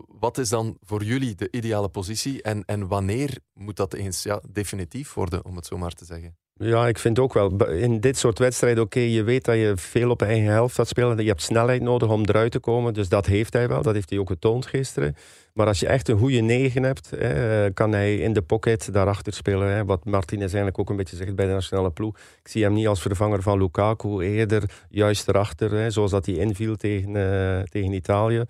Wat 0.07 0.37
is 0.37 0.49
dan 0.49 0.77
voor 0.81 1.03
jullie 1.03 1.35
de 1.35 1.47
ideale 1.51 1.89
positie 1.89 2.41
en, 2.41 2.65
en 2.65 2.87
wanneer 2.87 3.39
moet 3.53 3.75
dat 3.75 3.93
eens 3.93 4.23
ja, 4.23 4.41
definitief 4.49 5.13
worden, 5.13 5.45
om 5.45 5.55
het 5.55 5.65
zo 5.65 5.77
maar 5.77 5.93
te 5.93 6.05
zeggen? 6.05 6.37
Ja, 6.59 6.87
ik 6.87 6.97
vind 6.97 7.19
ook 7.19 7.33
wel. 7.33 7.67
In 7.69 7.99
dit 7.99 8.17
soort 8.17 8.39
wedstrijden, 8.39 8.83
oké, 8.83 8.99
je 8.99 9.23
weet 9.23 9.45
dat 9.45 9.55
je 9.55 9.73
veel 9.75 10.09
op 10.09 10.21
eigen 10.21 10.51
helft 10.51 10.75
gaat 10.75 10.87
spelen. 10.87 11.17
Je 11.17 11.29
hebt 11.29 11.41
snelheid 11.41 11.81
nodig 11.81 12.09
om 12.09 12.25
eruit 12.25 12.51
te 12.51 12.59
komen. 12.59 12.93
Dus 12.93 13.09
dat 13.09 13.25
heeft 13.25 13.53
hij 13.53 13.67
wel. 13.67 13.81
Dat 13.81 13.93
heeft 13.93 14.09
hij 14.09 14.19
ook 14.19 14.29
getoond 14.29 14.65
gisteren. 14.65 15.15
Maar 15.57 15.67
als 15.67 15.79
je 15.79 15.87
echt 15.87 16.07
een 16.09 16.17
goede 16.17 16.39
negen 16.39 16.83
hebt, 16.83 17.09
hè, 17.09 17.71
kan 17.71 17.91
hij 17.91 18.15
in 18.17 18.33
de 18.33 18.41
pocket 18.41 18.93
daarachter 18.93 19.33
spelen. 19.33 19.67
Hè, 19.75 19.85
wat 19.85 20.05
Martinez 20.05 20.43
eigenlijk 20.45 20.79
ook 20.79 20.89
een 20.89 20.95
beetje 20.95 21.15
zegt 21.15 21.35
bij 21.35 21.45
de 21.45 21.51
nationale 21.51 21.91
ploeg. 21.91 22.17
Ik 22.17 22.47
zie 22.47 22.63
hem 22.63 22.73
niet 22.73 22.87
als 22.87 23.01
vervanger 23.01 23.41
van 23.41 23.57
Lukaku, 23.57 24.19
eerder 24.21 24.63
juist 24.89 25.27
erachter. 25.27 25.71
Hè, 25.71 25.89
zoals 25.91 26.11
dat 26.11 26.25
hij 26.25 26.35
inviel 26.35 26.75
tegen, 26.75 27.15
eh, 27.15 27.63
tegen 27.63 27.93
Italië. 27.93 28.43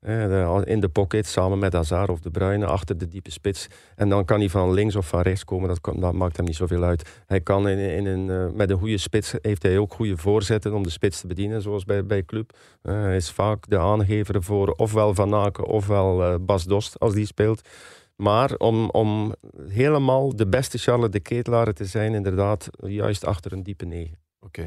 Hè, 0.00 0.28
de- 0.28 0.62
in 0.70 0.80
de 0.80 0.88
pocket, 0.88 1.26
samen 1.26 1.58
met 1.58 1.72
Hazard 1.72 2.08
of 2.10 2.20
De 2.20 2.30
Bruyne, 2.30 2.66
achter 2.66 2.98
de 2.98 3.08
diepe 3.08 3.30
spits. 3.30 3.66
En 3.96 4.08
dan 4.08 4.24
kan 4.24 4.38
hij 4.38 4.48
van 4.48 4.72
links 4.72 4.96
of 4.96 5.08
van 5.08 5.20
rechts 5.20 5.44
komen. 5.44 5.68
Dat, 5.68 5.80
kan- 5.80 6.00
dat 6.00 6.12
maakt 6.12 6.36
hem 6.36 6.46
niet 6.46 6.56
zoveel 6.56 6.82
uit. 6.82 7.22
Hij 7.26 7.40
kan 7.40 7.68
in, 7.68 7.78
in 7.78 8.06
een, 8.06 8.30
eh, 8.30 8.56
met 8.56 8.70
een 8.70 8.78
goede 8.78 8.98
spits 8.98 9.34
heeft 9.42 9.62
hij 9.62 9.78
ook 9.78 9.94
goede 9.94 10.16
voorzetten 10.16 10.74
om 10.74 10.82
de 10.82 10.90
spits 10.90 11.20
te 11.20 11.26
bedienen, 11.26 11.62
zoals 11.62 11.84
bij, 11.84 12.06
bij 12.06 12.22
Club. 12.24 12.52
Eh, 12.82 12.94
hij 13.02 13.16
is 13.16 13.30
vaak 13.30 13.68
de 13.68 13.78
aangever 13.78 14.42
voor 14.42 14.68
ofwel 14.76 15.14
Van 15.14 15.34
Aken 15.34 15.64
ofwel 15.64 16.22
eh, 16.24 16.34
Bas 16.54 16.64
Dost 16.64 17.00
als 17.00 17.14
die 17.14 17.26
speelt. 17.26 17.68
Maar 18.16 18.54
om, 18.54 18.90
om 18.90 19.34
helemaal 19.68 20.36
de 20.36 20.46
beste 20.46 20.78
Charles 20.78 21.10
de 21.10 21.20
Ketelaar 21.20 21.72
te 21.72 21.84
zijn, 21.84 22.14
inderdaad, 22.14 22.68
juist 22.76 23.24
achter 23.24 23.52
een 23.52 23.62
diepe 23.62 23.84
negen. 23.84 24.18
Oké. 24.40 24.62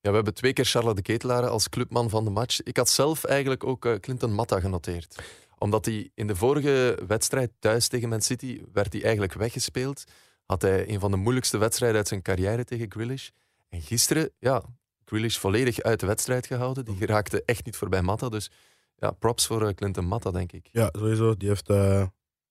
Ja, 0.00 0.10
we 0.10 0.14
hebben 0.14 0.34
twee 0.34 0.52
keer 0.52 0.64
Charles 0.64 0.94
de 0.94 1.02
Ketelaar 1.02 1.48
als 1.48 1.68
clubman 1.68 2.10
van 2.10 2.24
de 2.24 2.30
match. 2.30 2.62
Ik 2.62 2.76
had 2.76 2.88
zelf 2.88 3.24
eigenlijk 3.24 3.64
ook 3.64 3.84
eh, 3.84 3.94
Clinton 3.94 4.32
Matta 4.32 4.60
genoteerd. 4.60 5.22
Omdat 5.58 5.84
hij 5.84 6.10
in 6.14 6.26
de 6.26 6.36
vorige 6.36 6.98
wedstrijd 7.06 7.50
thuis 7.58 7.88
tegen 7.88 8.08
Man 8.08 8.20
City 8.20 8.62
werd 8.72 8.92
hij 8.92 9.02
eigenlijk 9.02 9.32
weggespeeld. 9.32 10.04
Had 10.46 10.62
hij 10.62 10.88
een 10.88 11.00
van 11.00 11.10
de 11.10 11.16
moeilijkste 11.16 11.58
wedstrijden 11.58 11.98
uit 11.98 12.08
zijn 12.08 12.22
carrière 12.22 12.64
tegen 12.64 12.90
Grealish. 12.90 13.28
En 13.68 13.80
gisteren, 13.80 14.30
ja, 14.38 14.62
Grealish 15.04 15.36
volledig 15.36 15.80
uit 15.80 16.00
de 16.00 16.06
wedstrijd 16.06 16.46
gehouden. 16.46 16.84
Die 16.84 16.96
geraakte 16.96 17.42
echt 17.44 17.64
niet 17.64 17.76
voorbij 17.76 18.02
Matta. 18.02 18.28
Dus 18.28 18.50
ja, 18.98 19.10
props 19.10 19.46
voor 19.46 19.66
eh, 19.66 19.74
Clinton 19.74 20.04
Matta, 20.04 20.30
denk 20.30 20.52
ik. 20.52 20.68
Ja, 20.72 20.88
sowieso. 20.92 21.36
Die 21.36 21.48
heeft, 21.48 21.68
eh, 21.68 22.06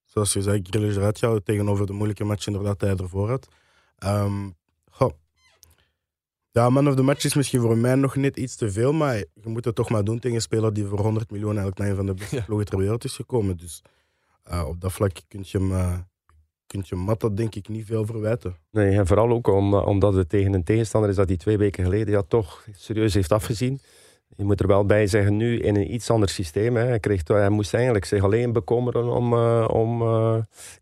zoals 0.05 0.33
je 0.33 0.41
zei, 0.41 0.59
Grealish 0.63 0.95
eruit 0.95 1.17
gehouden 1.17 1.45
tegenover 1.45 1.85
de 1.85 1.93
moeilijke 1.93 2.23
match 2.23 2.47
inderdaad 2.47 2.79
die 2.79 2.89
hij 2.89 2.97
ervoor 2.97 3.29
had. 3.29 3.47
Ehm, 3.97 4.49
goh. 4.91 5.11
Ja, 6.51 6.69
man 6.69 6.87
of 6.87 6.95
the 6.95 7.01
match 7.03 7.23
is 7.25 7.33
misschien 7.35 7.61
voor 7.61 7.77
mij 7.77 7.95
nog 7.95 8.15
net 8.15 8.37
iets 8.37 8.55
te 8.55 8.71
veel, 8.71 8.93
maar 8.93 9.15
je 9.15 9.25
moet 9.43 9.65
het 9.65 9.75
toch 9.75 9.89
maar 9.89 10.03
doen 10.03 10.19
tegen 10.19 10.35
een 10.35 10.41
speler 10.41 10.73
die 10.73 10.85
voor 10.85 10.99
100 10.99 11.31
miljoen 11.31 11.57
eigenlijk 11.57 11.77
naar 11.77 11.89
een 11.89 11.95
van 11.95 12.05
de 12.05 12.13
beste 12.13 12.35
Ja. 12.35 12.41
ploegen 12.41 12.65
ter 12.67 12.77
wereld 12.77 13.03
is 13.03 13.15
gekomen. 13.15 13.57
Dus 13.57 13.81
eh, 14.43 14.67
op 14.67 14.81
dat 14.81 14.91
vlak 14.91 15.11
kun 15.27 15.43
je 15.45 15.57
hem, 15.57 15.71
eh 15.71 15.97
kun 16.67 16.81
je 16.85 16.95
Matta 16.95 17.29
denk 17.29 17.55
ik 17.55 17.67
niet 17.69 17.85
veel 17.85 18.05
verwijten. 18.05 18.55
Nee, 18.71 18.95
en 18.97 19.07
vooral 19.07 19.29
ook 19.29 19.47
om, 19.47 19.73
omdat 19.73 20.13
het 20.13 20.29
tegen 20.29 20.53
een 20.53 20.63
tegenstander 20.63 21.09
is 21.09 21.15
dat 21.15 21.27
hij 21.27 21.37
twee 21.37 21.57
weken 21.57 21.83
geleden 21.83 22.13
ja, 22.13 22.21
toch 22.27 22.65
serieus 22.71 23.13
heeft 23.13 23.31
afgezien. 23.31 23.79
Je 24.35 24.43
moet 24.43 24.59
er 24.59 24.67
wel 24.67 24.85
bij 24.85 25.07
zeggen, 25.07 25.37
nu 25.37 25.59
in 25.59 25.75
een 25.75 25.93
iets 25.93 26.09
ander 26.09 26.29
systeem. 26.29 26.75
Hè. 26.75 26.85
Hij, 26.85 26.99
kreeg, 26.99 27.21
hij 27.27 27.49
moest 27.49 27.73
eigenlijk 27.73 28.05
zich 28.05 28.23
alleen 28.23 28.53
bekommeren 28.53 29.05
om, 29.09 29.33
eh 29.33 29.67
om 29.71 30.01
eh 30.01 30.35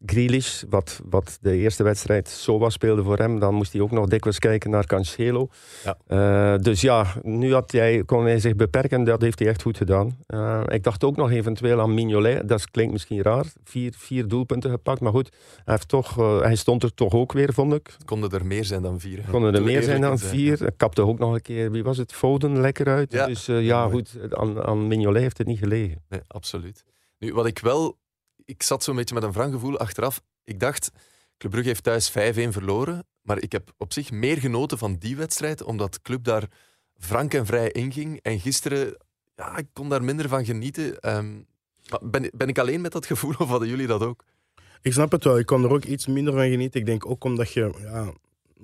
Grealish, 0.05 0.63
wat, 0.69 1.01
wat 1.09 1.37
de 1.41 1.55
eerste 1.57 1.83
wedstrijd 1.83 2.27
Soba 2.27 2.69
speelde 2.69 3.03
voor 3.03 3.17
hem. 3.17 3.39
Dan 3.39 3.53
moest 3.53 3.73
hij 3.73 3.81
ook 3.81 3.91
nog 3.91 4.07
dikwijls 4.07 4.39
kijken 4.39 4.69
naar 4.69 4.85
Cancelo. 4.85 5.47
Ja. 5.83 5.97
Eh, 6.07 6.59
dus 6.61 6.81
ja, 6.81 7.05
nu 7.21 7.53
had 7.53 7.71
hij, 7.71 8.03
kon 8.05 8.23
hij 8.23 8.39
zich 8.39 8.55
beperken. 8.55 9.03
Dat 9.03 9.21
heeft 9.21 9.39
hij 9.39 9.47
echt 9.47 9.61
goed 9.61 9.77
gedaan. 9.77 10.17
Ik 10.67 10.83
dacht 10.83 11.03
ook 11.03 11.15
nog 11.15 11.31
eventueel 11.31 11.81
aan 11.81 11.93
Mignolet. 11.93 12.47
Dat 12.47 12.71
klinkt 12.71 12.91
misschien 12.91 13.21
raar. 13.21 13.45
Vier, 13.63 13.93
vier 13.97 14.27
doelpunten 14.27 14.69
gepakt. 14.69 14.99
Maar 14.99 15.11
goed, 15.11 15.29
hij, 15.55 15.73
heeft 15.73 15.87
toch, 15.87 16.15
hij 16.41 16.55
stond 16.55 16.83
er 16.83 16.93
toch 16.93 17.13
ook 17.13 17.31
weer, 17.31 17.53
vond 17.53 17.73
ik. 17.73 17.95
Konden 18.05 18.29
er 18.31 18.45
meer 18.45 18.65
zijn 18.65 18.81
dan 18.81 18.99
vier. 18.99 19.19
hè? 19.25 19.31
Konden 19.31 19.55
er 19.55 19.63
meer 19.63 19.83
zijn 19.83 20.01
dan 20.01 20.19
vier. 20.19 20.71
Kapte 20.77 21.01
ook 21.01 21.19
nog 21.19 21.33
een 21.33 21.41
keer, 21.41 21.71
wie 21.71 21.83
was 21.83 21.97
het, 21.97 22.13
Foden 22.13 22.61
lekker 22.61 22.87
uit. 22.87 23.11
Ja. 23.11 23.25
Dus 23.25 23.34
eh, 23.47 23.65
ja, 23.65 23.89
goed, 23.89 24.17
aan, 24.29 24.63
aan 24.63 24.87
Mignolet 24.87 25.21
heeft 25.21 25.37
het 25.37 25.47
niet 25.47 25.59
gelegen. 25.59 26.03
Nee, 26.09 26.21
absoluut. 26.27 26.83
Nu, 27.17 27.33
wat 27.33 27.45
ik 27.45 27.59
wel... 27.59 27.97
Ik 28.45 28.63
zat 28.63 28.83
zo'n 28.83 28.95
beetje 28.95 29.13
met 29.13 29.23
een 29.23 29.31
wrang 29.31 29.53
gevoel 29.53 29.77
achteraf. 29.77 30.21
Ik 30.43 30.59
dacht, 30.59 30.91
Club 31.37 31.51
Brugge 31.51 31.69
heeft 31.69 31.83
thuis 31.83 32.11
5-1 32.11 32.13
verloren. 32.49 33.07
Maar 33.21 33.41
ik 33.41 33.51
heb 33.51 33.73
op 33.77 33.93
zich 33.93 34.11
meer 34.11 34.37
genoten 34.37 34.77
van 34.77 34.95
die 34.95 35.15
wedstrijd, 35.15 35.63
omdat 35.63 36.01
Club 36.01 36.23
daar 36.23 36.47
frank 36.97 37.33
en 37.33 37.45
vrij 37.45 37.71
inging. 37.71 38.19
En 38.21 38.39
gisteren, 38.39 38.97
ja, 39.35 39.57
ik 39.57 39.67
kon 39.73 39.89
daar 39.89 40.03
minder 40.03 40.29
van 40.29 40.45
genieten. 40.45 40.99
Ehm, 40.99 41.41
ben, 42.01 42.31
ben 42.35 42.47
ik 42.47 42.59
alleen 42.59 42.81
met 42.81 42.91
dat 42.91 43.05
gevoel, 43.05 43.33
of 43.37 43.47
hadden 43.47 43.67
jullie 43.67 43.87
dat 43.87 44.01
ook? 44.01 44.23
Ik 44.81 44.93
snap 44.93 45.11
het 45.11 45.23
wel. 45.23 45.37
Ik 45.37 45.45
kon 45.45 45.63
er 45.63 45.71
ook 45.71 45.83
iets 45.83 46.07
minder 46.07 46.33
van 46.33 46.49
genieten. 46.49 46.79
Ik 46.79 46.85
denk 46.85 47.09
ook 47.09 47.23
omdat 47.23 47.51
je 47.51 47.73
ja, 47.79 48.13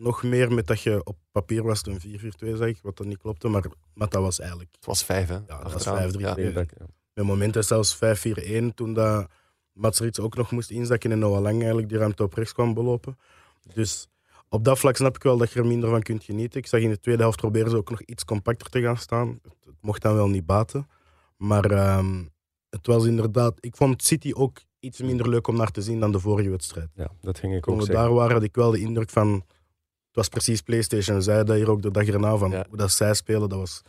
nog 0.02 0.24
meer 0.24 0.54
met 0.54 0.68
dat 0.68 0.82
je 0.82 1.04
op 1.04 1.18
papier 1.32 1.64
was 1.64 1.86
een 1.86 2.00
4-4-2, 2.00 2.58
zeg 2.58 2.68
ik, 2.68 2.80
wat 2.82 2.98
dan 2.98 3.08
niet 3.08 3.18
klopte. 3.18 3.48
Maar, 3.48 3.64
maar 3.94 4.10
dat 4.10 4.22
was 4.22 4.40
eigenlijk... 4.40 4.72
Het 4.76 4.86
was 4.86 5.04
vijf, 5.04 5.28
hè? 5.28 5.34
Ja, 5.34 5.64
dat 5.64 5.74
was 5.74 5.88
achteraan. 5.88 6.12
5-3. 6.12 6.18
Ja. 6.18 6.36
Ja. 6.38 6.66
Met 7.14 7.26
momenten 7.26 7.64
zelfs 7.64 7.96
5-4-1, 7.96 8.00
toen 8.76 8.94
dat 8.94 9.30
Mats 9.74 10.00
Rits 10.00 10.20
ook 10.20 10.36
nog 10.36 10.52
moest 10.52 10.70
inzakken 10.70 11.12
en 11.12 11.20
Noah 11.20 11.42
Lang 11.42 11.58
eigenlijk 11.58 11.90
die 11.90 11.98
ruimte 11.98 12.24
op 12.24 12.34
rechts 12.34 12.54
kwam 12.54 12.74
belopen. 12.74 13.18
Dus 13.74 14.08
op 14.50 14.64
dat 14.64 14.80
vlak 14.80 14.96
snap 14.96 15.16
ik 15.16 15.24
wel 15.24 15.38
dat 15.38 15.52
je 15.52 15.60
er 15.60 15.66
minder 15.66 15.90
van 15.90 16.02
kunt 16.02 16.24
genieten. 16.24 16.60
Ik 16.60 16.68
zag 16.68 16.80
in 16.80 16.90
de 16.90 17.00
tweede 17.00 17.22
helft 17.22 17.38
proberen 17.38 17.70
ze 17.70 17.78
ook 17.78 17.90
nog 17.90 18.02
iets 18.02 18.26
compacter 18.26 18.70
te 18.70 18.82
gaan 18.82 18.98
staan. 18.98 19.40
Het, 19.44 19.54
het 19.66 19.76
mocht 19.82 20.02
dan 20.02 20.16
wel 20.16 20.30
niet 20.30 20.46
baten. 20.46 20.88
Maar 21.38 21.72
ehm, 21.72 22.24
het 22.70 22.88
was 22.88 23.06
inderdaad... 23.06 23.58
Ik 23.60 23.76
vond 23.76 24.04
City 24.04 24.32
ook 24.34 24.62
iets 24.80 25.02
minder 25.02 25.30
leuk 25.30 25.48
om 25.48 25.56
naar 25.56 25.72
te 25.72 25.82
zien 25.82 26.00
dan 26.00 26.12
de 26.12 26.20
vorige 26.20 26.50
wedstrijd. 26.50 26.90
Ja, 26.96 27.12
dat 27.22 27.40
ging 27.40 27.56
ik 27.56 27.64
Toen 27.64 27.74
ook 27.74 27.80
we 27.80 27.86
zeggen. 27.86 28.06
daar 28.06 28.14
waren, 28.14 28.34
had 28.34 28.44
ik 28.44 28.56
wel 28.56 28.72
de 28.72 28.80
indruk 28.80 29.10
van... 29.10 29.44
Het 30.12 30.20
was 30.20 30.28
precies 30.30 30.62
PlayStation. 30.62 31.16
We 31.16 31.22
zeiden 31.22 31.46
dat 31.46 31.56
hier 31.56 31.70
ook 31.70 31.82
de 31.82 31.92
dag 31.92 32.08
erna, 32.08 32.38
van 32.38 32.52
Ja. 32.52 32.66
hoe 32.70 32.78
dat 32.78 32.92
zij 32.92 33.14
spelen. 33.14 33.50
Dat, 33.50 33.60
was, 33.60 33.82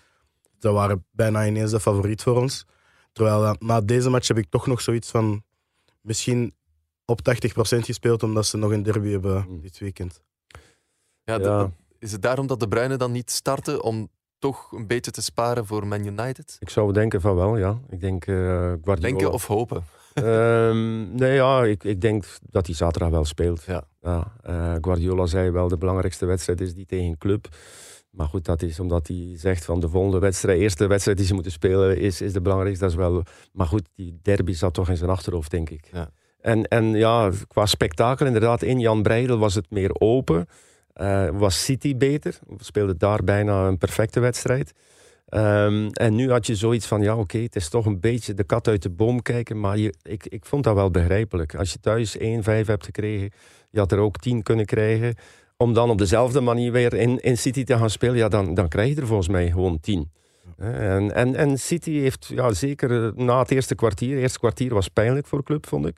dat 0.59 0.75
waren 0.75 1.05
bijna 1.11 1.47
ineens 1.47 1.71
de 1.71 1.81
favoriet 1.81 2.23
voor 2.23 2.37
ons. 2.37 2.65
Terwijl 3.13 3.45
eh, 3.45 3.53
na 3.59 3.81
deze 3.81 4.11
match 4.11 4.29
heb 4.29 4.39
ik 4.39 4.47
toch 4.51 4.67
nog 4.67 4.81
zoiets 4.81 5.11
van... 5.11 5.43
Misschien 6.01 6.55
op 7.05 7.21
80% 7.21 7.79
gespeeld, 7.79 8.23
omdat 8.23 8.47
ze 8.47 8.57
nog 8.57 8.71
een 8.71 8.83
derby 8.83 9.11
hebben 9.11 9.43
Hmm. 9.43 9.61
dit 9.61 9.79
weekend. 9.79 10.23
Ja, 11.25 11.39
de- 11.39 11.45
Ja. 11.45 11.71
is 11.99 12.13
het 12.13 12.23
daarom 12.23 12.47
dat 12.47 12.61
de 12.61 12.69
Bruinen 12.69 12.99
dan 12.99 13.13
niet 13.13 13.31
starten 13.31 13.83
om 13.83 14.09
toch 14.39 14.73
een 14.73 14.87
beetje 14.87 15.11
te 15.11 15.23
sparen 15.23 15.67
voor 15.67 15.87
Man 15.87 16.07
United? 16.07 16.57
Ik 16.61 16.71
zou 16.71 16.93
denken 16.93 17.21
van 17.21 17.35
wel, 17.35 17.57
ja. 17.57 17.81
Ik 17.91 18.01
denk 18.01 18.27
eh 18.27 18.35
Guardiola... 18.35 18.95
Denken 19.01 19.33
of 19.33 19.47
hopen? 19.47 19.85
Ehm, 20.15 21.15
nee, 21.15 21.35
ja, 21.35 21.65
ik, 21.65 21.85
ik 21.85 22.01
denk 22.01 22.25
dat 22.51 22.67
hij 22.67 22.75
zaterdag 22.75 23.11
wel 23.11 23.25
speelt. 23.25 23.65
Ja. 23.65 23.85
eh, 24.43 24.75
Guardiola 24.81 25.27
zei 25.27 25.51
wel, 25.51 25.69
de 25.69 25.79
belangrijkste 25.79 26.27
wedstrijd 26.27 26.61
is 26.61 26.75
die 26.75 26.87
tegen 26.87 27.19
club. 27.19 27.49
Maar 28.11 28.27
goed, 28.27 28.45
dat 28.45 28.63
is 28.63 28.81
omdat 28.81 29.07
hij 29.07 29.33
zegt 29.35 29.65
van 29.65 29.81
de 29.81 29.89
volgende 29.89 30.19
wedstrijd, 30.19 30.61
eerste 30.61 30.87
wedstrijd 30.87 31.19
die 31.19 31.27
ze 31.27 31.35
moeten 31.35 31.53
spelen, 31.53 31.99
is, 31.99 32.21
is 32.21 32.33
de 32.33 32.41
belangrijkste. 32.41 32.85
Dat 32.85 32.93
is 32.93 32.99
wel, 32.99 33.23
maar 33.53 33.67
goed, 33.67 33.89
die 33.95 34.19
derby 34.23 34.53
zat 34.53 34.75
toch 34.75 34.89
in 34.89 34.97
zijn 34.97 35.11
achterhoofd, 35.11 35.51
denk 35.51 35.71
ik. 35.71 35.89
Ja. 35.93 36.11
En, 36.41 36.69
en 36.69 36.95
ja, 36.95 37.31
qua 37.49 37.67
spektakel, 37.67 38.27
inderdaad, 38.27 38.63
in 38.63 38.81
Jan 38.81 39.03
Breidel 39.03 39.39
was 39.39 39.55
het 39.55 39.71
meer 39.71 39.91
open. 39.99 40.47
Eh, 40.93 41.29
was 41.33 41.65
City 41.65 41.97
beter. 41.97 42.39
We 42.47 42.65
speelden 42.65 42.99
daar 42.99 43.25
bijna 43.25 43.67
een 43.67 43.79
perfecte 43.79 44.21
wedstrijd. 44.21 44.73
Ehm, 45.33 45.89
en 45.93 46.15
nu 46.15 46.31
had 46.31 46.47
je 46.47 46.55
zoiets 46.55 46.87
van, 46.87 47.03
ja 47.03 47.17
oké, 47.17 47.39
het 47.39 47.57
is 47.57 47.69
toch 47.69 47.87
een 47.87 48.01
beetje 48.01 48.35
de 48.35 48.45
kat 48.45 48.69
uit 48.69 48.83
de 48.83 48.91
boom 48.91 49.23
kijken, 49.23 49.61
maar 49.61 49.79
je, 49.79 49.95
ik, 50.03 50.27
ik 50.27 50.45
vond 50.45 50.65
dat 50.65 50.75
wel 50.75 50.91
begrijpelijk. 50.91 51.55
Als 51.55 51.73
je 51.73 51.81
thuis 51.81 52.19
1-5 52.19 52.21
hebt 52.67 52.85
gekregen, 52.85 53.31
je 53.71 53.79
had 53.79 53.93
er 53.93 53.99
ook 53.99 54.17
10 54.19 54.43
kunnen 54.43 54.65
krijgen, 54.65 55.15
om 55.57 55.73
dan 55.73 55.91
op 55.91 55.99
dezelfde 55.99 56.41
manier 56.41 56.73
weer 56.73 56.95
in, 56.95 57.21
in 57.21 57.39
City 57.39 57.65
te 57.65 57.77
gaan 57.77 57.91
spelen, 57.91 58.17
ja, 58.17 58.29
dan, 58.29 58.55
dan 58.55 58.69
krijg 58.69 58.95
je 58.95 59.01
er 59.01 59.07
volgens 59.07 59.29
mij 59.29 59.51
gewoon 59.51 59.81
10. 59.81 60.11
En, 60.57 61.15
en, 61.15 61.35
en 61.35 61.59
City 61.59 61.91
heeft, 61.91 62.27
ja, 62.27 62.53
zeker 62.53 63.05
eh, 63.05 63.13
na 63.15 63.39
het 63.39 63.51
eerste 63.51 63.75
kwartier, 63.75 64.11
het 64.11 64.21
eerste 64.21 64.39
kwartier 64.39 64.75
was 64.75 64.89
pijnlijk 64.89 65.27
voor 65.27 65.39
de 65.39 65.45
club, 65.45 65.67
vond 65.67 65.87
ik. 65.87 65.97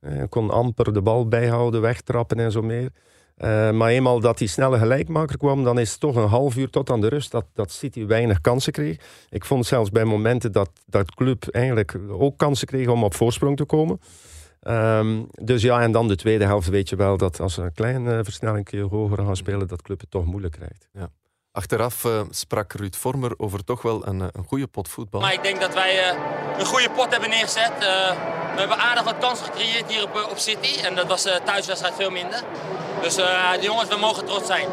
Eh, 0.00 0.22
kon 0.28 0.50
amper 0.50 0.92
de 0.92 1.02
bal 1.02 1.28
bijhouden, 1.28 1.80
wegtrappen 1.80 2.38
en 2.38 2.52
zo 2.52 2.62
meer. 2.62 2.90
Eh, 3.36 3.70
maar 3.70 3.90
eenmaal 3.90 4.20
dat 4.20 4.38
die 4.38 4.48
snelle 4.48 4.78
gelijkmaker 4.78 5.38
kwam, 5.38 5.64
dan 5.64 5.78
is 5.78 5.90
het 5.90 6.00
toch 6.00 6.16
een 6.16 6.28
half 6.28 6.56
uur 6.56 6.70
tot 6.70 6.90
aan 6.90 7.00
de 7.00 7.08
rust 7.08 7.30
dat, 7.30 7.44
dat 7.54 7.72
City 7.72 8.06
weinig 8.06 8.40
kansen 8.40 8.72
kreeg. 8.72 8.96
Ik 9.28 9.44
vond 9.44 9.66
zelfs 9.66 9.90
bij 9.90 10.04
momenten 10.04 10.52
dat 10.52 10.70
dat 10.86 11.14
club 11.14 11.48
eigenlijk 11.48 11.98
ook 12.08 12.38
kansen 12.38 12.66
kreeg 12.66 12.88
om 12.88 13.04
op 13.04 13.14
voorsprong 13.14 13.56
te 13.56 13.64
komen. 13.64 14.00
Ehm, 14.60 15.22
dus 15.30 15.62
ja, 15.62 15.80
en 15.80 15.92
dan 15.92 16.08
de 16.08 16.16
tweede 16.16 16.44
helft 16.44 16.68
weet 16.68 16.88
je 16.88 16.96
wel 16.96 17.16
dat 17.16 17.40
als 17.40 17.54
ze 17.54 17.62
een 17.62 17.72
klein 17.72 18.04
uh, 18.04 18.18
versnelling 18.22 18.70
hoger 18.90 19.24
gaan 19.24 19.36
spelen, 19.36 19.68
dat 19.68 19.82
club 19.82 20.00
het 20.00 20.10
toch 20.10 20.24
moeilijk 20.24 20.52
krijgt. 20.52 20.88
Achteraf 21.56 22.04
eh, 22.04 22.20
sprak 22.30 22.72
Ruud 22.72 22.94
Vormer 22.96 23.32
over 23.36 23.64
toch 23.64 23.82
wel 23.82 24.06
een, 24.06 24.20
eh, 24.20 24.26
een 24.32 24.44
goede 24.44 24.66
pot 24.66 24.88
voetbal. 24.88 25.20
Maar 25.20 25.32
ik 25.32 25.42
denk 25.42 25.60
dat 25.60 25.74
wij 25.74 25.98
eh, 25.98 26.16
een 26.58 26.64
goede 26.64 26.90
pot 26.90 27.10
hebben 27.10 27.28
neergezet. 27.28 27.72
Eh, 27.72 28.10
we 28.54 28.58
hebben 28.58 28.78
aardig 28.78 29.04
wat 29.04 29.18
kansen 29.18 29.46
gecreëerd 29.46 29.90
hier 29.90 30.02
op, 30.02 30.16
eh, 30.16 30.30
op 30.30 30.38
City. 30.38 30.80
En 30.80 30.94
dat 30.94 31.06
was 31.06 31.22
thuiswedstrijd 31.44 31.94
veel 31.94 32.10
minder. 32.10 32.42
Dus 33.02 33.16
eh 33.16 33.52
de 33.52 33.62
jongens, 33.62 33.88
we 33.88 33.96
mogen 33.96 34.26
trots 34.26 34.46
zijn. 34.46 34.68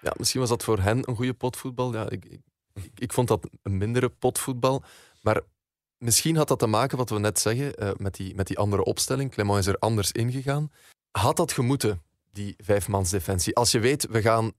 Ja, 0.00 0.12
misschien 0.16 0.40
was 0.40 0.48
dat 0.48 0.64
voor 0.64 0.78
hen 0.78 1.08
een 1.08 1.16
goede 1.16 1.34
potvoetbal. 1.34 1.92
Ja, 1.92 2.10
ik, 2.10 2.24
ik, 2.24 2.40
ik, 2.72 2.90
ik 2.94 3.12
vond 3.12 3.28
dat 3.28 3.48
een 3.62 3.78
mindere 3.78 4.08
potvoetbal. 4.08 4.82
Maar 5.22 5.40
misschien 5.98 6.36
had 6.36 6.48
dat 6.48 6.58
te 6.58 6.66
maken, 6.66 6.96
wat 6.96 7.10
we 7.10 7.18
net 7.18 7.38
zeggen, 7.38 7.74
eh, 7.74 7.90
met, 7.96 8.14
die, 8.14 8.34
met 8.34 8.46
die 8.46 8.58
andere 8.58 8.84
opstelling. 8.84 9.30
Clement 9.30 9.58
is 9.58 9.66
er 9.66 9.78
anders 9.78 10.12
ingegaan. 10.12 10.70
Had 11.10 11.36
dat 11.36 11.52
gemoeten, 11.52 12.02
die 12.32 12.54
vijfmansdefensie? 12.56 13.54
Als 13.54 13.70
je 13.70 13.78
weet, 13.78 14.06
we 14.10 14.20
gaan 14.22 14.52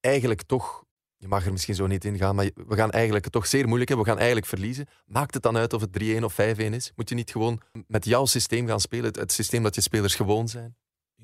eigenlijk 0.00 0.42
toch... 0.42 0.84
Je 1.16 1.28
mag 1.28 1.46
er 1.46 1.52
misschien 1.52 1.74
zo 1.74 1.86
niet 1.86 2.04
in 2.04 2.16
gaan, 2.16 2.34
maar 2.34 2.50
we 2.54 2.76
gaan 2.76 2.90
eigenlijk 2.90 3.24
het 3.24 3.32
toch 3.32 3.46
zeer 3.46 3.66
moeilijk 3.66 3.88
hebben. 3.88 4.06
We 4.06 4.12
gaan 4.12 4.22
eigenlijk 4.22 4.50
verliezen. 4.50 4.86
Maakt 5.06 5.34
het 5.34 5.42
dan 5.42 5.56
uit 5.56 5.72
of 5.72 5.80
het 5.80 6.02
3-1 6.02 6.22
of 6.22 6.32
5-1 6.32 6.36
is? 6.56 6.92
Moet 6.96 7.08
je 7.08 7.14
niet 7.14 7.30
gewoon 7.30 7.60
met 7.86 8.04
jouw 8.04 8.26
systeem 8.26 8.66
gaan 8.66 8.80
spelen? 8.80 9.04
Het, 9.04 9.16
het 9.16 9.32
systeem 9.32 9.62
dat 9.62 9.74
je 9.74 9.80
spelers 9.80 10.14
gewoon 10.14 10.48
zijn? 10.48 10.76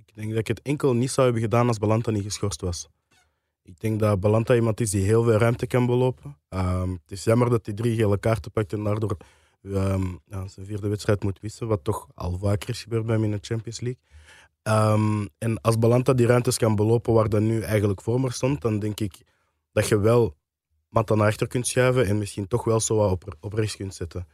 Ik 0.07 0.15
denk 0.15 0.29
dat 0.29 0.39
ik 0.39 0.47
het 0.47 0.63
enkel 0.63 0.95
niet 0.95 1.11
zou 1.11 1.27
hebben 1.27 1.45
gedaan 1.45 1.69
als 1.69 1.79
Balanta 1.79 2.11
niet 2.11 2.23
geschorst 2.23 2.61
was. 2.61 2.89
Ik 3.63 3.81
denk 3.81 4.01
dat 4.01 4.21
Balanta 4.21 4.55
iemand 4.55 4.81
is 4.81 4.91
die 4.91 5.05
heel 5.05 5.23
veel 5.23 5.39
ruimte 5.39 5.67
kan 5.67 5.87
belopen. 5.87 6.37
Ehm, 6.49 6.91
het 6.91 7.11
is 7.11 7.25
jammer 7.25 7.51
dat 7.51 7.67
hij 7.67 7.75
drie 7.75 7.97
gele 7.97 8.19
kaarten 8.19 8.51
pakt 8.51 8.73
en 8.73 8.85
daardoor 8.85 9.17
ehm, 9.63 10.07
zijn 10.29 10.67
vierde 10.67 10.89
wedstrijd 10.89 11.23
moet 11.23 11.41
wissen, 11.41 11.67
wat 11.67 11.85
toch 11.85 12.09
al 12.15 12.39
vaker 12.39 12.69
is 12.69 12.83
gebeurd 12.83 13.07
bij 13.07 13.15
hem 13.15 13.25
in 13.25 13.31
de 13.31 13.39
Champions 13.41 13.81
League. 13.81 14.03
Ehm, 14.63 15.27
en 15.39 15.61
als 15.61 15.79
Balanta 15.79 16.13
die 16.13 16.27
ruimtes 16.27 16.57
kan 16.57 16.75
belopen 16.75 17.13
waar 17.13 17.29
dat 17.29 17.41
nu 17.41 17.61
eigenlijk 17.61 18.01
voor 18.01 18.21
me 18.21 18.33
stond, 18.33 18.61
dan 18.61 18.79
denk 18.79 19.01
ik 19.01 19.23
dat 19.73 19.89
je 19.89 19.99
wel 19.99 20.37
Mata 20.89 21.15
naar 21.15 21.27
achter 21.27 21.47
kunt 21.47 21.67
schuiven 21.67 22.07
en 22.07 22.19
misschien 22.19 22.47
toch 22.47 22.65
wel 22.65 22.81
zo 22.81 22.97
wat 22.97 23.11
op, 23.11 23.37
op 23.41 23.53
rechts 23.53 23.77
kunt 23.77 23.95
zetten. 23.95 24.27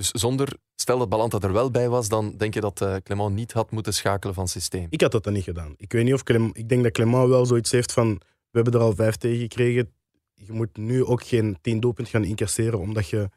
Dus 0.00 0.10
zonder, 0.10 0.56
stel 0.74 0.98
dat 0.98 1.08
Balanta 1.08 1.38
er 1.40 1.52
wel 1.52 1.70
bij 1.70 1.88
was, 1.88 2.08
dan 2.08 2.36
denk 2.36 2.54
je 2.54 2.60
dat 2.60 2.80
eh 2.80 2.96
Clement 3.02 3.34
niet 3.34 3.52
had 3.52 3.70
moeten 3.70 3.94
schakelen 3.94 4.34
van 4.34 4.48
systeem. 4.48 4.86
Ik 4.90 5.00
had 5.00 5.12
dat 5.12 5.24
dan 5.24 5.32
niet 5.32 5.44
gedaan. 5.44 5.74
Ik 5.76 5.92
weet 5.92 6.04
niet 6.04 6.14
of 6.14 6.22
Clement, 6.22 6.56
ik 6.56 6.68
denk 6.68 6.82
dat 6.82 6.92
Clement 6.92 7.28
wel 7.28 7.46
zoiets 7.46 7.70
heeft 7.70 7.92
van, 7.92 8.20
we 8.50 8.60
hebben 8.60 8.72
er 8.72 8.80
al 8.80 8.94
vijf 8.94 9.16
tegen 9.16 9.38
gekregen. 9.38 9.92
Je 10.34 10.52
moet 10.52 10.76
nu 10.76 11.04
ook 11.04 11.22
geen 11.22 11.58
tien 11.60 11.80
doelpunt 11.80 12.08
gaan 12.08 12.24
incasseren, 12.24 12.78
omdat 12.78 13.08
je 13.08 13.28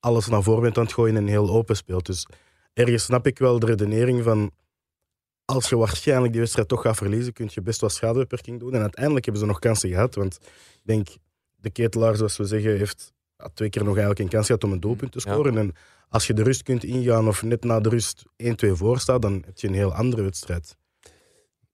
alles 0.00 0.26
naar 0.26 0.42
voren 0.42 0.62
bent 0.62 0.78
aan 0.78 0.84
het 0.84 0.92
gooien 0.92 1.16
en 1.16 1.26
heel 1.26 1.50
open 1.50 1.76
speelt. 1.76 2.06
Dus 2.06 2.26
ergens 2.72 3.04
snap 3.04 3.26
ik 3.26 3.38
wel 3.38 3.58
de 3.58 3.66
redenering 3.66 4.22
van, 4.22 4.50
als 5.44 5.68
je 5.68 5.76
waarschijnlijk 5.76 6.32
die 6.32 6.40
wedstrijd 6.40 6.68
toch 6.68 6.82
gaat 6.82 6.96
verliezen, 6.96 7.32
kun 7.32 7.48
je 7.50 7.62
best 7.62 7.80
wat 7.80 7.92
schadebeperking 7.92 8.60
doen. 8.60 8.74
En 8.74 8.80
uiteindelijk 8.80 9.24
hebben 9.24 9.42
ze 9.42 9.48
nog 9.48 9.58
kansen 9.58 9.88
gehad, 9.88 10.14
want 10.14 10.38
ik 10.74 10.80
denk, 10.82 11.08
de 11.56 11.70
ketelaar, 11.70 12.16
zoals 12.16 12.36
we 12.36 12.44
zeggen, 12.44 12.76
heeft 12.76 13.12
twee 13.54 13.70
keer 13.70 13.82
nog 13.84 13.90
eigenlijk 13.96 14.20
een 14.24 14.28
kans 14.28 14.46
gehad 14.46 14.64
om 14.64 14.72
een 14.72 14.80
doelpunt 14.80 15.12
te 15.12 15.20
Ja. 15.24 15.32
scoren. 15.32 15.58
En 15.58 15.72
als 16.08 16.26
je 16.26 16.34
de 16.34 16.42
rust 16.42 16.62
kunt 16.62 16.84
ingaan 16.84 17.28
of 17.28 17.42
net 17.42 17.64
na 17.64 17.80
de 17.80 17.88
rust 17.88 18.22
1-2 18.36 18.72
voor 18.72 18.98
staat, 18.98 19.22
dan 19.22 19.32
heb 19.46 19.58
je 19.58 19.68
een 19.68 19.74
heel 19.74 19.94
andere 19.94 20.22
wedstrijd. 20.22 20.76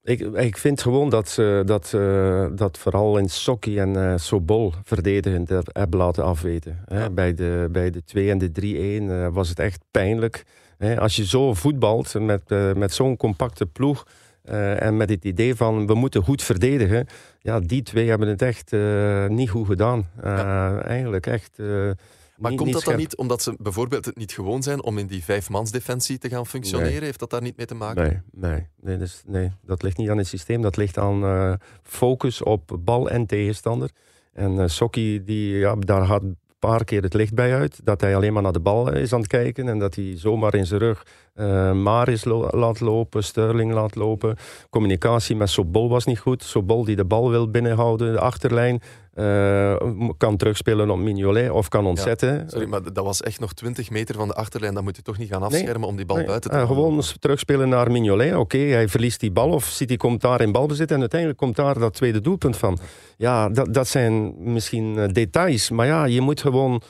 Ik, 0.02 0.20
ik 0.20 0.56
vind 0.56 0.80
gewoon 0.82 1.10
dat 1.10 1.34
dat, 1.64 1.92
eh, 1.94 2.46
dat 2.54 2.78
vooral 2.78 3.18
in 3.18 3.28
Sokki 3.28 3.78
en 3.78 3.96
eh, 4.12 4.18
Sobol 4.18 4.72
verdedigend 4.84 5.50
er- 5.50 5.66
hebben 5.72 5.98
laten 5.98 6.24
afweten. 6.24 6.82
Hè. 6.86 7.00
Ja. 7.00 7.10
Bij, 7.10 7.34
de, 7.34 7.68
bij 7.72 7.90
de 7.90 8.04
2 8.04 8.30
en 8.30 8.38
de 8.38 8.50
3-1 8.52 9.10
eh, 9.10 9.28
was 9.34 9.48
het 9.48 9.58
echt 9.58 9.84
pijnlijk. 9.90 10.44
Hè. 10.78 11.00
Als 11.00 11.16
je 11.16 11.26
zo 11.26 11.54
voetbalt 11.54 12.14
met, 12.20 12.42
met 12.76 12.92
zo'n 12.94 13.16
compacte 13.16 13.66
ploeg 13.66 14.06
eh, 14.48 14.82
en 14.82 14.96
met 14.96 15.10
het 15.10 15.24
idee 15.24 15.54
van 15.54 15.86
we 15.86 15.94
moeten 15.94 16.22
goed 16.22 16.42
verdedigen. 16.42 17.06
Ja, 17.40 17.60
die 17.60 17.82
twee 17.82 18.08
hebben 18.08 18.28
het 18.28 18.42
echt 18.42 18.72
eh, 18.72 19.26
niet 19.26 19.50
goed 19.50 19.66
gedaan. 19.66 20.06
Eh, 20.22 20.86
Eigenlijk 20.86 21.26
echt. 21.26 21.58
Maar 21.58 22.50
niet- 22.50 22.58
komt 22.58 22.64
niet 22.64 22.72
dat 22.84 22.84
dan 22.84 22.96
niet 22.96 23.16
omdat 23.16 23.42
ze 23.42 23.54
bijvoorbeeld 23.58 24.04
het 24.04 24.16
niet 24.16 24.32
gewoon 24.32 24.62
zijn 24.62 24.82
om 24.82 24.98
in 24.98 25.06
die 25.06 25.24
vijfmansdefensie 25.24 26.18
te 26.18 26.28
gaan 26.28 26.46
functioneren? 26.46 26.92
Nee. 26.92 27.02
Heeft 27.02 27.18
dat 27.18 27.30
daar 27.30 27.42
niet 27.42 27.56
mee 27.56 27.66
te 27.66 27.74
maken? 27.74 28.02
Nee, 28.02 28.50
nee, 28.50 28.66
nee, 28.80 28.96
dus, 28.96 29.22
nee, 29.26 29.52
dat 29.64 29.82
ligt 29.82 29.96
niet 29.96 30.10
aan 30.10 30.18
het 30.18 30.26
systeem. 30.26 30.62
Dat 30.62 30.76
ligt 30.76 30.98
aan 30.98 31.58
focus 31.82 32.42
op 32.42 32.78
bal 32.80 33.10
en 33.10 33.26
tegenstander. 33.26 33.90
En 34.32 34.70
Sokki, 34.70 35.24
die, 35.24 35.58
ja, 35.58 35.74
daar 35.74 36.06
gaat 36.06 36.22
een 36.22 36.36
paar 36.58 36.84
keer 36.84 37.02
het 37.02 37.14
licht 37.14 37.34
bij 37.34 37.54
uit. 37.54 37.80
Dat 37.84 38.00
hij 38.00 38.16
alleen 38.16 38.32
maar 38.32 38.42
naar 38.42 38.52
de 38.52 38.60
bal 38.60 38.92
is 38.92 39.12
aan 39.12 39.18
het 39.20 39.28
kijken. 39.28 39.68
En 39.68 39.78
dat 39.78 39.94
hij 39.94 40.12
zomaar 40.16 40.54
in 40.54 40.66
zijn 40.66 40.80
rug 40.80 41.06
eh 41.38 41.72
Maris 41.72 42.24
lo- 42.24 42.48
laat 42.50 42.80
lopen, 42.80 43.24
Sterling 43.24 43.72
laat 43.72 43.94
lopen. 43.94 44.36
Communicatie 44.70 45.36
met 45.36 45.50
Sobol 45.50 45.88
was 45.88 46.04
niet 46.04 46.18
goed. 46.18 46.42
Sobol 46.42 46.84
die 46.84 46.96
de 46.96 47.04
bal 47.04 47.30
wil 47.30 47.50
binnenhouden, 47.50 48.12
de 48.12 48.20
achterlijn. 48.20 48.80
eh, 49.14 49.76
kan 50.16 50.36
terugspelen 50.36 50.90
op 50.90 50.98
Mignolet 50.98 51.50
of 51.50 51.68
kan 51.68 51.86
ontzetten. 51.86 52.44
Sorry, 52.50 52.66
maar 52.68 52.92
dat 52.92 53.04
was 53.04 53.22
echt 53.22 53.40
nog 53.40 53.52
20 53.52 53.90
meter 53.90 54.14
van 54.14 54.28
de 54.28 54.34
achterlijn. 54.34 54.74
Dan 54.74 54.84
moet 54.84 54.96
je 54.96 55.02
toch 55.02 55.18
niet 55.18 55.28
gaan 55.28 55.42
afschermen 55.42 55.88
om 55.88 55.96
die 55.96 56.06
bal 56.06 56.16
Nee, 56.16 56.26
buiten 56.26 56.50
te 56.50 56.56
eh, 56.56 56.62
halen. 56.62 56.76
gewoon 56.76 57.02
terugspelen 57.18 57.68
naar 57.68 57.90
Mignolet. 57.90 58.34
Oké, 58.36 58.58
hij 58.58 58.88
verliest 58.88 59.20
die 59.20 59.30
bal 59.30 59.48
of 59.50 59.64
City 59.64 59.96
komt 59.96 60.20
daar 60.20 60.40
in 60.40 60.52
balbezit 60.52 60.90
en 60.90 61.00
uiteindelijk 61.00 61.40
komt 61.40 61.56
daar 61.56 61.78
dat 61.78 61.94
tweede 61.94 62.20
doelpunt 62.20 62.56
van. 62.56 62.78
Ja, 63.16 63.48
dat, 63.48 63.74
dat 63.74 63.88
zijn 63.88 64.34
misschien 64.52 65.08
details, 65.12 65.70
maar 65.70 65.86
ja, 65.86 66.04
je 66.04 66.20
moet 66.20 66.40
gewoon 66.40 66.82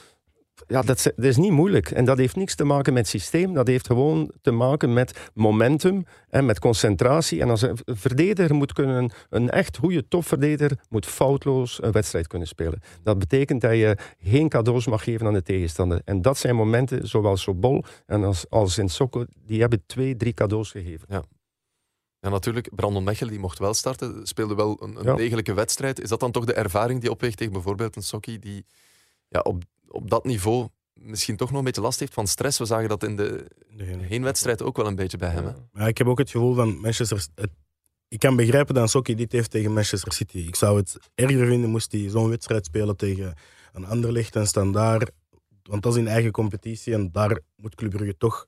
ja, 0.67 0.81
dat, 0.81 0.97
is- 0.97 1.03
dat 1.15 1.25
is 1.25 1.37
niet 1.37 1.51
moeilijk. 1.51 1.91
En 1.91 2.05
dat 2.05 2.17
heeft 2.17 2.35
niks 2.35 2.55
te 2.55 2.63
maken 2.63 2.93
met 2.93 3.07
systeem. 3.07 3.53
Dat 3.53 3.67
heeft 3.67 3.87
gewoon 3.87 4.31
te 4.41 4.51
maken 4.51 4.93
met 4.93 5.29
momentum 5.33 6.05
en 6.29 6.45
met 6.45 6.59
concentratie. 6.59 7.41
En 7.41 7.49
als 7.49 7.61
een 7.61 7.77
verdediger 7.85 8.55
moet 8.55 8.73
kunnen, 8.73 9.11
een 9.29 9.49
echt 9.49 9.77
goede 9.77 10.07
topverdediger, 10.07 10.77
moet 10.89 11.05
foutloos 11.05 11.83
een 11.83 11.91
wedstrijd 11.91 12.27
kunnen 12.27 12.47
spelen. 12.47 12.81
Dat 13.03 13.19
betekent 13.19 13.61
dat 13.61 13.71
je 13.71 13.97
geen 14.19 14.49
cadeaus 14.49 14.87
mag 14.87 15.03
geven 15.03 15.27
aan 15.27 15.33
de 15.33 15.43
tegenstander. 15.43 16.01
En 16.05 16.21
dat 16.21 16.37
zijn 16.37 16.55
momenten, 16.55 17.07
zowel 17.07 17.37
Sobol 17.37 17.83
en 18.05 18.23
als, 18.23 18.49
als 18.49 18.77
in 18.77 18.89
Sokko, 18.89 19.25
die 19.45 19.59
hebben 19.59 19.83
twee, 19.85 20.15
drie 20.15 20.33
cadeaus 20.33 20.71
gegeven. 20.71 21.07
Ja, 22.21 22.29
natuurlijk. 22.29 22.75
Brandon 22.75 23.03
Mechel 23.03 23.27
die 23.27 23.39
mocht 23.39 23.59
wel 23.59 23.73
starten, 23.73 24.27
speelde 24.27 24.55
wel 24.55 24.77
een, 24.83 24.95
een 24.99 25.03
Ja. 25.03 25.15
degelijke 25.15 25.53
wedstrijd. 25.53 26.01
Is 26.01 26.09
dat 26.09 26.19
dan 26.19 26.31
toch 26.31 26.45
de 26.45 26.53
ervaring 26.53 27.01
die 27.01 27.11
opweegt 27.11 27.37
tegen 27.37 27.53
bijvoorbeeld 27.53 27.95
een 27.95 28.01
Sokkie 28.03 28.39
die 28.39 28.65
ja, 29.27 29.39
op, 29.39 29.63
op 29.91 30.09
dat 30.09 30.25
niveau 30.25 30.67
misschien 30.93 31.35
toch 31.37 31.49
nog 31.49 31.59
een 31.59 31.65
beetje 31.65 31.81
last 31.81 31.99
heeft 31.99 32.13
van 32.13 32.27
stress? 32.27 32.57
We 32.57 32.65
zagen 32.65 32.89
dat 32.89 33.03
in 33.03 33.15
de 33.15 33.45
heenwedstrijd 34.01 34.61
ook 34.63 34.77
wel 34.77 34.87
een 34.87 34.95
beetje 34.95 35.17
bij 35.17 35.29
hem. 35.29 35.45
Hè? 35.45 35.51
Maar 35.71 35.87
ik 35.87 35.97
heb 35.97 36.07
ook 36.07 36.17
het 36.17 36.29
gevoel 36.29 36.53
van 36.53 36.79
Manchester... 36.79 37.27
Het, 37.35 37.51
ik 38.07 38.19
kan 38.19 38.35
begrijpen 38.35 38.75
dat 38.75 38.89
Sokkie 38.89 39.15
dit 39.15 39.31
heeft 39.31 39.51
tegen 39.51 39.73
Manchester 39.73 40.13
City. 40.13 40.37
Ik 40.37 40.55
zou 40.55 40.77
het 40.77 40.97
erger 41.15 41.47
vinden 41.47 41.69
moest 41.69 41.91
hij 41.91 42.09
zo'n 42.09 42.29
wedstrijd 42.29 42.65
spelen 42.65 42.95
tegen 42.95 43.33
een 43.73 43.85
Anderlecht 43.85 44.35
en 44.35 44.47
Standaard. 44.47 45.11
Want 45.63 45.83
dat 45.83 45.93
is 45.93 45.99
in 45.99 46.07
eigen 46.07 46.31
competitie 46.31 46.93
en 46.93 47.11
daar 47.11 47.39
moet 47.55 47.75
Club 47.75 47.91
Brugge 47.91 48.17
toch 48.17 48.45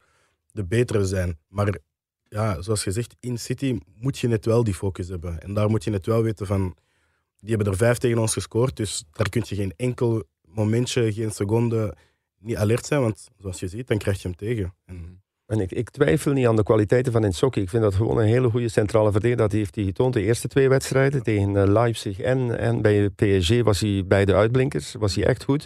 de 0.52 0.64
betere 0.64 1.06
zijn. 1.06 1.40
Maar 1.48 1.78
ja, 2.24 2.62
zoals 2.62 2.84
gezegd, 2.84 3.16
in 3.20 3.40
City 3.40 3.80
moet 3.96 4.20
je 4.20 4.28
net 4.28 4.46
wel 4.46 4.64
die 4.64 4.74
focus 4.74 5.08
hebben. 5.08 5.42
En 5.42 5.54
daar 5.54 5.70
moet 5.70 5.84
je 5.84 5.90
net 5.90 6.06
wel 6.06 6.22
weten 6.22 6.46
van... 6.46 6.76
Die 7.40 7.56
hebben 7.56 7.72
er 7.72 7.78
vijf 7.78 7.98
tegen 7.98 8.18
ons 8.18 8.34
gescoord, 8.34 8.76
dus 8.76 9.04
daar 9.12 9.30
kun 9.30 9.44
je 9.46 9.56
geen 9.56 9.74
enkel 9.78 10.24
momentje, 10.54 11.14
geen 11.14 11.32
seconde 11.32 11.96
niet 12.40 12.58
alert 12.58 12.86
zijn. 12.86 13.02
Want 13.02 13.28
zoals 13.38 13.60
je 13.60 13.68
ziet, 13.68 13.88
dan 13.88 13.98
krijg 13.98 14.22
je 14.22 14.28
hem 14.28 14.38
tegen. 14.38 14.74
En 14.86 15.22
En 15.46 15.60
ik, 15.60 15.72
ik 15.72 15.90
twijfel 15.90 16.32
niet 16.34 16.48
aan 16.48 16.56
de 16.56 16.64
kwaliteiten 16.64 17.12
van 17.12 17.24
Insokki. 17.26 17.62
Ik 17.62 17.70
vind 17.70 17.84
dat 17.84 17.96
gewoon 17.96 18.18
een 18.18 18.26
hele 18.28 18.50
goede 18.50 18.70
centrale 18.70 19.12
verdediger. 19.12 19.42
Dat 19.42 19.52
heeft 19.52 19.76
hij 19.76 19.84
getoond 19.84 20.14
de 20.14 20.22
eerste 20.22 20.48
twee 20.48 20.70
wedstrijden. 20.70 21.24
Tegen 21.24 21.56
eh, 21.58 21.68
Leipzig 21.72 22.20
en, 22.20 22.58
en 22.58 22.82
bij 22.82 23.10
PSG 23.10 23.62
was 23.64 23.80
hij 23.80 24.04
bij 24.08 24.26
de 24.26 24.34
uitblinkers. 24.34 24.94
Was 24.94 25.16
hij 25.16 25.26
echt 25.26 25.44
goed. 25.44 25.66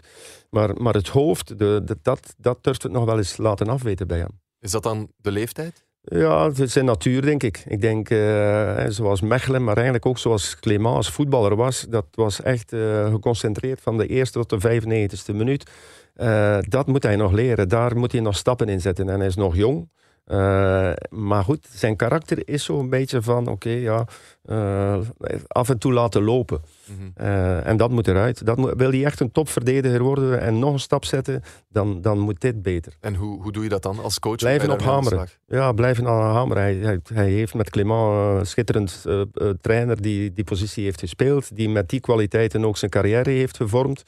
Maar, 0.49 0.81
maar 0.81 0.93
het 0.93 1.07
hoofd, 1.07 1.47
de, 1.47 1.81
de- 1.85 1.97
dat, 2.01 2.33
dat 2.37 2.63
durft 2.63 2.83
het 2.83 2.91
nog 2.91 3.05
wel 3.05 3.17
eens 3.17 3.37
laten 3.37 3.67
afweten 3.67 4.07
bij 4.07 4.17
hem. 4.17 4.39
Is 4.59 4.71
dat 4.71 4.83
dan 4.83 5.11
de 5.17 5.31
leeftijd? 5.31 5.84
Ja, 6.07 6.47
het 6.47 6.59
is 6.59 6.73
zijn 6.73 6.85
natuur, 6.85 7.21
denk 7.21 7.43
ik. 7.43 7.63
Ik 7.67 7.81
denk, 7.81 8.09
eh, 8.09 8.85
zoals 8.87 9.21
Mechelen, 9.21 9.63
maar 9.63 9.75
eigenlijk 9.75 10.05
ook 10.05 10.17
zoals 10.17 10.59
Clément 10.59 10.95
als 10.95 11.09
voetballer 11.09 11.55
was. 11.55 11.85
Dat 11.89 12.05
was 12.11 12.41
echt 12.41 12.73
eh, 12.73 13.09
geconcentreerd 13.09 13.81
van 13.81 13.97
de 13.97 14.07
eerste 14.07 14.45
tot 14.45 14.49
de 14.49 14.59
95ste 14.59 15.33
minuut. 15.35 15.71
Eh, 16.15 16.57
dat 16.61 16.87
moet 16.87 17.03
hij 17.03 17.15
nog 17.15 17.31
leren. 17.31 17.69
Daar 17.69 17.97
moet 17.97 18.11
hij 18.11 18.21
nog 18.21 18.37
stappen 18.37 18.69
in 18.69 18.81
zetten. 18.81 19.09
En 19.09 19.17
hij 19.17 19.27
is 19.27 19.35
nog 19.35 19.55
jong. 19.55 19.89
Eh, 20.25 20.91
maar 21.09 21.43
goed, 21.43 21.67
zijn 21.71 21.95
karakter 21.95 22.47
is 22.47 22.63
zo 22.63 22.79
een 22.79 22.89
beetje 22.89 23.21
van, 23.21 23.47
oké, 23.47 23.69
ja, 23.69 24.05
eh, 24.45 24.97
af 25.47 25.69
en 25.69 25.77
toe 25.77 25.93
laten 25.93 26.23
lopen. 26.23 26.61
Mhm. 26.85 27.25
Eh, 27.25 27.67
en 27.67 27.77
dat 27.77 27.91
moet 27.91 28.07
eruit. 28.07 28.45
Dat 28.45 28.57
moet, 28.57 28.73
wil 28.77 28.89
hij 28.89 29.05
echt 29.05 29.19
een 29.19 29.31
topverdediger 29.31 30.03
worden 30.03 30.41
en 30.41 30.59
nog 30.59 30.73
een 30.73 30.79
stap 30.79 31.05
zetten, 31.05 31.43
dan, 31.69 32.01
dan 32.01 32.19
moet 32.19 32.41
dit 32.41 32.61
beter. 32.61 32.93
En 32.99 33.15
hoe, 33.15 33.41
hoe 33.41 33.51
doe 33.51 33.63
je 33.63 33.69
dat 33.69 33.83
dan 33.83 33.99
als 33.99 34.19
coach? 34.19 34.35
Blijven 34.35 34.71
ophameren. 34.71 35.17
slag? 35.17 35.37
Ja, 35.47 35.71
blijven 35.71 36.07
aan 36.07 36.33
hameren. 36.33 36.63
Hij, 36.63 36.75
hij, 36.75 36.99
hij 37.13 37.29
heeft 37.29 37.53
met 37.53 37.69
Clément 37.69 38.39
een 38.39 38.45
schitterend 38.45 39.05
trainer 39.61 40.01
die 40.01 40.33
die 40.33 40.43
positie 40.43 40.83
heeft 40.83 40.99
gespeeld, 40.99 41.55
die 41.55 41.69
met 41.69 41.89
die 41.89 41.99
kwaliteiten 41.99 42.65
ook 42.65 42.77
zijn 42.77 42.91
carrière 42.91 43.29
heeft 43.29 43.57
gevormd. 43.57 44.03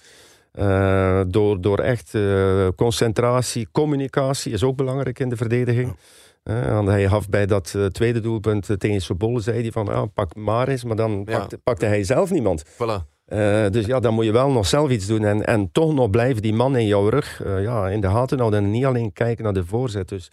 Eh, 0.57 1.21
door, 1.27 1.61
door 1.61 1.79
echt 1.79 2.15
eh, 2.15 2.67
concentratie, 2.75 3.67
communicatie 3.71 4.51
is 4.51 4.63
ook 4.63 4.75
belangrijk 4.75 5.19
in 5.19 5.29
de 5.29 5.35
verdediging. 5.37 5.95
Eh, 6.43 6.73
want 6.73 6.87
hij 6.87 7.07
gaf 7.07 7.29
bij 7.29 7.45
dat 7.45 7.75
tweede 7.91 8.19
doelpunt 8.19 8.69
tegen 8.77 9.01
Sobol, 9.01 9.39
zei 9.39 9.61
hij 9.61 9.71
van 9.71 9.85
ja, 9.85 10.05
pak 10.05 10.35
Maris, 10.35 10.83
maar 10.83 10.95
dan 10.95 11.23
Ja. 11.25 11.37
pakte, 11.39 11.57
pakte 11.57 11.85
hij 11.85 12.03
zelf 12.03 12.31
niemand. 12.31 12.63
Voilà. 12.65 13.15
Dus 13.71 13.85
ja, 13.85 13.99
dan 13.99 14.13
moet 14.13 14.25
je 14.25 14.31
wel 14.31 14.51
nog 14.51 14.67
zelf 14.67 14.89
iets 14.89 15.05
doen. 15.05 15.25
En, 15.25 15.45
en 15.45 15.71
toch 15.71 15.93
nog 15.93 16.09
blijven 16.09 16.41
die 16.41 16.53
man 16.53 16.75
in 16.75 16.87
jouw 16.87 17.09
rug 17.09 17.41
ja, 17.43 17.89
in 17.89 18.01
de 18.01 18.09
gaten 18.09 18.39
houden. 18.39 18.63
En 18.63 18.71
niet 18.71 18.85
alleen 18.85 19.13
kijken 19.13 19.43
naar 19.43 19.53
de 19.53 19.65
voorzet. 19.65 20.09
Dus 20.09 20.31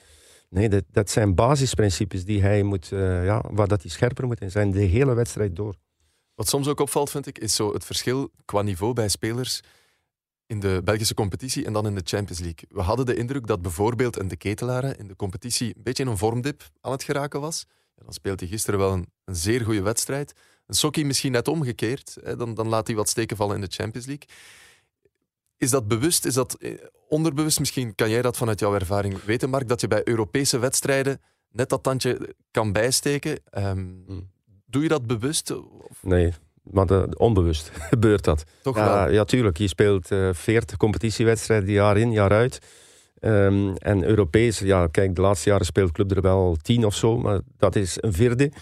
nee, 0.50 0.69
dat, 0.69 0.85
dat 0.90 1.11
zijn 1.11 1.35
basisprincipes 1.35 2.25
die 2.25 2.43
hij 2.43 2.62
moet, 2.62 2.87
ja, 3.25 3.44
waar 3.51 3.68
dat 3.68 3.83
hij 3.83 3.90
scherper 3.90 4.27
moet 4.27 4.40
in 4.40 4.51
zijn. 4.51 4.70
De 4.70 4.81
hele 4.81 5.14
wedstrijd 5.14 5.57
door. 5.57 5.75
Wat 6.35 6.49
soms 6.49 6.68
ook 6.68 6.81
opvalt, 6.81 7.11
vind 7.11 7.27
ik, 7.27 7.38
is 7.38 7.55
zo 7.55 7.72
het 7.72 7.85
verschil 7.85 8.31
qua 8.44 8.62
niveau 8.62 8.92
bij 8.92 9.09
spelers 9.09 9.61
in 10.46 10.61
de 10.61 10.80
Belgische 10.85 11.14
competitie 11.14 11.64
en 11.64 11.72
dan 11.72 11.87
in 11.87 11.94
de 11.94 12.00
Champions 12.04 12.40
League. 12.40 12.68
We 12.68 12.80
hadden 12.80 13.07
de 13.07 13.16
indruk 13.16 13.46
dat 13.46 13.62
bijvoorbeeld 13.62 14.18
een 14.18 14.28
de 14.28 14.37
Ketelaren 14.37 14.98
in 14.98 15.09
de 15.09 15.16
competitie 15.16 15.66
een 15.76 15.83
beetje 15.83 16.02
in 16.02 16.09
een 16.09 16.18
vormdip 16.18 16.70
aan 16.80 16.92
het 16.92 17.02
geraken 17.02 17.40
was. 17.40 17.66
Dan 17.94 18.12
speelt 18.12 18.40
hij 18.40 18.48
gisteren 18.48 18.80
wel 18.80 18.92
een, 18.92 19.07
een 19.24 19.37
zeer 19.37 19.61
goede 19.64 19.83
wedstrijd. 19.83 20.33
Een 20.66 20.74
Sokkie 20.74 21.04
misschien 21.04 21.33
net 21.33 21.48
omgekeerd. 21.48 22.16
Hè, 22.22 22.37
dan, 22.37 22.54
dan 22.54 22.68
laat 22.68 22.87
hij 22.87 22.96
wat 22.96 23.09
steken 23.09 23.37
vallen 23.37 23.54
in 23.54 23.61
de 23.61 23.70
Champions 23.70 24.07
League. 24.07 24.28
Is 25.57 25.70
dat 25.70 25.88
bewust? 25.88 26.24
Is 26.24 26.35
dat 26.35 26.54
eh, 26.54 26.72
onderbewust? 27.09 27.59
Misschien 27.59 27.94
kan 27.94 28.11
jij 28.11 28.22
dat 28.22 28.37
vanuit 28.37 28.61
jouw 28.61 28.74
ervaring 28.74 29.22
weten, 29.22 29.50
Mark, 29.50 29.68
dat 29.68 29.80
je 29.80 29.88
bij 29.88 30.00
Europese 30.04 30.59
wedstrijden 30.59 31.20
net 31.50 31.68
dat 31.68 31.83
tandje 31.83 32.35
kan 32.50 32.72
bijsteken. 32.72 33.38
Ehm, 33.50 33.87
Hmm. 34.07 34.33
Doe 34.66 34.83
je 34.83 34.88
dat 34.88 35.07
bewust? 35.07 35.50
Of 35.50 36.02
Nee, 36.02 36.33
maar 36.70 36.87
de- 36.87 37.14
onbewust 37.16 37.70
gebeurt 37.90 38.24
dat. 38.24 38.44
toch 38.62 38.77
Ja, 38.77 39.05
wel? 39.05 39.12
ja, 39.12 39.24
tuurlijk. 39.24 39.59
Je 39.59 39.68
speelt 39.68 40.11
eh 40.11 40.29
40 40.33 40.77
competitiewedstrijden 40.77 41.70
jaar 41.72 41.96
in, 41.96 42.12
jaar 42.12 42.31
uit. 42.33 42.59
Ehm, 43.20 43.68
en 43.74 44.05
Europees, 44.05 44.59
ja, 44.59 44.87
kijk, 44.87 45.14
de 45.14 45.20
laatste 45.20 45.48
jaren 45.50 45.66
speelt 45.66 45.92
Club 45.92 46.11
er 46.11 46.20
wel 46.20 46.57
tien 46.62 46.85
of 46.87 46.94
zo, 46.94 47.18
maar 47.18 47.40
dat 47.59 47.77
is 47.77 47.96
een 48.00 48.12
vierde. 48.12 48.53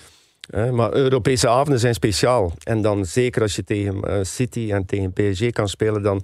Eh, 0.50 0.70
maar 0.70 0.92
Europese 0.94 1.48
avonden 1.48 1.78
zijn 1.80 1.94
speciaal. 1.94 2.52
En 2.62 2.82
dan 2.82 3.04
zeker 3.06 3.42
als 3.42 3.56
je 3.56 3.64
tegen 3.64 4.02
eh, 4.02 4.18
City 4.22 4.68
en 4.72 4.86
tegen 4.86 5.12
PSG 5.12 5.50
kan 5.50 5.68
spelen, 5.68 6.02
dan, 6.02 6.22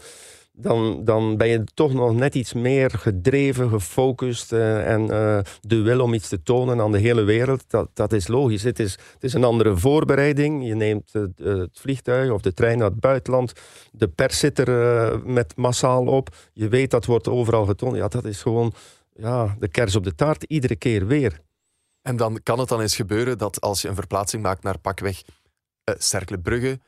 dan, 0.60 1.04
dan 1.04 1.36
ben 1.36 1.48
je 1.48 1.64
toch 1.74 1.92
nog 1.92 2.14
net 2.14 2.34
iets 2.34 2.52
meer 2.52 2.90
gedreven, 2.90 3.68
gefocust. 3.68 4.52
eh, 4.52 4.92
en 4.92 5.10
eh, 5.10 5.38
de 5.60 5.80
wil 5.82 6.00
om 6.00 6.14
iets 6.14 6.28
te 6.28 6.42
tonen 6.42 6.80
aan 6.80 6.92
de 6.92 6.98
hele 6.98 7.22
wereld, 7.22 7.64
dat, 7.70 7.88
dat 7.94 8.12
is 8.12 8.26
logisch. 8.28 8.62
Het 8.62 8.78
is, 8.78 8.92
het 8.92 9.24
is 9.24 9.32
een 9.32 9.44
andere 9.44 9.76
voorbereiding. 9.76 10.66
Je 10.66 10.74
neemt 10.74 11.14
eh, 11.14 11.22
het 11.44 11.78
vliegtuig 11.78 12.30
of 12.30 12.40
de 12.40 12.52
trein 12.52 12.78
naar 12.78 12.90
het 12.90 13.00
buitenland. 13.00 13.52
De 13.92 14.08
pers 14.08 14.38
zit 14.38 14.58
er 14.58 14.68
eh, 15.12 15.22
met 15.24 15.56
massaal 15.56 16.06
op. 16.06 16.36
Je 16.52 16.68
weet 16.68 16.90
dat 16.90 17.04
wordt 17.04 17.28
overal 17.28 17.64
getoond. 17.64 17.96
Ja, 17.96 18.08
dat 18.08 18.24
is 18.24 18.42
gewoon 18.42 18.72
ja, 19.14 19.56
de 19.58 19.68
kers 19.68 19.96
op 19.96 20.04
de 20.04 20.14
taart. 20.14 20.42
Iedere 20.44 20.76
keer 20.76 21.06
weer. 21.06 21.40
En 22.02 22.16
dan 22.16 22.40
kan 22.42 22.58
het 22.58 22.68
dan 22.68 22.80
eens 22.80 22.96
gebeuren 22.96 23.38
dat 23.38 23.60
als 23.60 23.82
je 23.82 23.88
een 23.88 23.94
verplaatsing 23.94 24.42
maakt 24.42 24.62
naar 24.62 24.78
pakweg 24.78 25.22
uh, 25.24 25.94
Cercle 25.98 26.38
Brugge, 26.38 26.78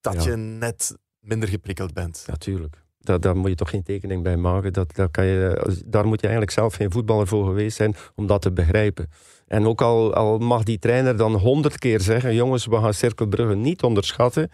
dat 0.00 0.24
Ja. 0.24 0.30
je 0.30 0.36
net 0.36 0.96
minder 1.28 1.48
geprikkeld 1.48 1.94
bent. 1.94 2.24
Natuurlijk. 2.26 2.82
Daar, 3.00 3.20
daar 3.20 3.36
moet 3.36 3.48
je 3.48 3.54
toch 3.54 3.70
geen 3.70 3.82
tekening 3.82 4.22
bij 4.22 4.36
maken. 4.36 4.72
Dat, 4.72 4.94
dat 4.94 5.10
kan 5.10 5.26
je, 5.26 5.74
daar 5.86 6.06
moet 6.06 6.20
je 6.20 6.26
eigenlijk 6.26 6.56
zelf 6.56 6.74
geen 6.74 6.90
voetballer 6.90 7.26
voor 7.26 7.46
geweest 7.46 7.76
zijn 7.76 7.94
om 8.14 8.26
dat 8.26 8.42
te 8.42 8.52
begrijpen. 8.52 9.10
En 9.46 9.66
ook 9.66 9.82
al, 9.82 10.14
al 10.14 10.38
mag 10.38 10.62
die 10.62 10.78
trainer 10.78 11.16
dan 11.16 11.34
honderd 11.34 11.78
keer 11.78 12.00
zeggen: 12.00 12.34
jongens, 12.34 12.66
we 12.66 12.76
gaan 12.76 12.94
Cirkelbrugge 12.94 13.54
niet 13.54 13.82
onderschatten. 13.82 14.50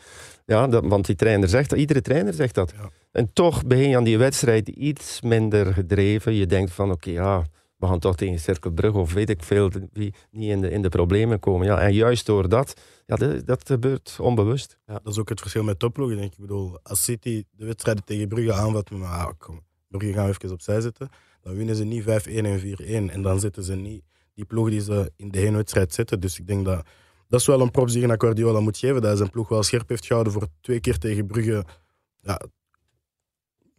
Ja, 0.47 0.67
dat, 0.67 0.85
want 0.87 1.07
die 1.07 1.17
trainer 1.17 1.49
zegt 1.49 1.71
dat, 1.71 1.79
iedere 1.79 2.01
trainer 2.01 2.35
zegt 2.35 2.55
dat. 2.55 2.73
Ja. 2.77 2.91
En 3.13 3.31
toch 3.33 3.67
begin 3.67 3.89
je 3.89 3.97
aan 3.97 4.05
die 4.05 4.19
wedstrijd 4.19 4.69
iets 4.69 5.21
minder 5.21 5.73
gedreven. 5.73 6.35
Je 6.35 6.47
denkt 6.47 6.73
van: 6.73 6.91
oké, 6.91 7.11
ja, 7.11 7.45
we 7.85 7.91
gaan 7.91 8.01
toch 8.01 8.17
tegen 8.17 8.41
Cirkelbrugge 8.41 8.99
of 8.99 9.13
weet 9.13 9.31
ik 9.31 9.43
veel, 9.43 9.71
wie 9.93 10.15
niet 10.31 10.51
in 10.51 10.61
de, 10.61 10.71
in 10.71 10.83
de 10.83 10.89
problemen 10.89 11.41
komen. 11.41 11.67
Ja, 11.67 11.81
en 11.81 11.93
juist 11.93 12.27
door 12.27 12.49
dat, 12.49 12.75
ja, 13.07 13.17
dat, 13.17 13.47
dat 13.47 13.67
gebeurt 13.67 14.17
onbewust. 14.21 14.79
Dat 14.87 15.07
is 15.07 15.19
ook 15.19 15.29
het 15.29 15.41
verschil 15.41 15.63
met 15.63 15.79
topploegen, 15.79 16.17
denk 16.17 16.29
ik. 16.29 16.35
Ik 16.35 16.41
bedoel, 16.41 16.79
als 16.83 17.05
City 17.05 17.45
de 17.51 17.65
wedstrijden 17.65 18.05
tegen 18.05 18.29
Brugge 18.29 18.53
aanvat, 18.53 18.91
maar 18.91 19.27
ah, 19.27 19.33
kom, 19.39 19.61
Brugge 19.89 20.13
gaan 20.13 20.27
we 20.27 20.31
even 20.31 20.53
opzij 20.53 20.81
zetten, 20.81 21.09
dan 21.41 21.55
winnen 21.57 21.77
ze 21.77 21.85
niet 21.85 22.03
5-1 22.03 22.07
en 22.07 22.61
4-1. 22.61 23.13
En 23.13 23.23
dan 23.23 23.41
zetten 23.41 23.63
ze 23.63 23.75
niet 23.75 24.03
die 24.35 24.45
ploeg 24.45 24.71
die 24.71 24.81
ze 24.81 25.13
in 25.17 25.31
de 25.31 25.39
hele 25.39 25.57
wedstrijd 25.57 25.95
zetten. 25.95 26.21
Dus 26.21 26.39
ik 26.39 26.47
denk 26.47 26.65
dat 26.65 26.87
dat 27.29 27.41
is 27.41 27.47
wel 27.47 27.61
een 27.61 27.71
props 27.71 27.93
die 27.93 28.01
je 28.01 28.07
naar 28.07 28.63
moet 28.63 28.79
geven. 28.79 28.95
Dat 28.95 29.05
hij 29.05 29.17
zijn 29.17 29.31
ploeg 29.31 29.49
wel 29.49 29.63
scherp 29.63 29.89
heeft 29.89 30.07
gehouden 30.07 30.33
voor 30.33 30.47
twee 30.61 30.81
keer 30.81 30.99
tegen 30.99 31.27
Brugge. 31.27 31.65
Ja, 32.21 32.41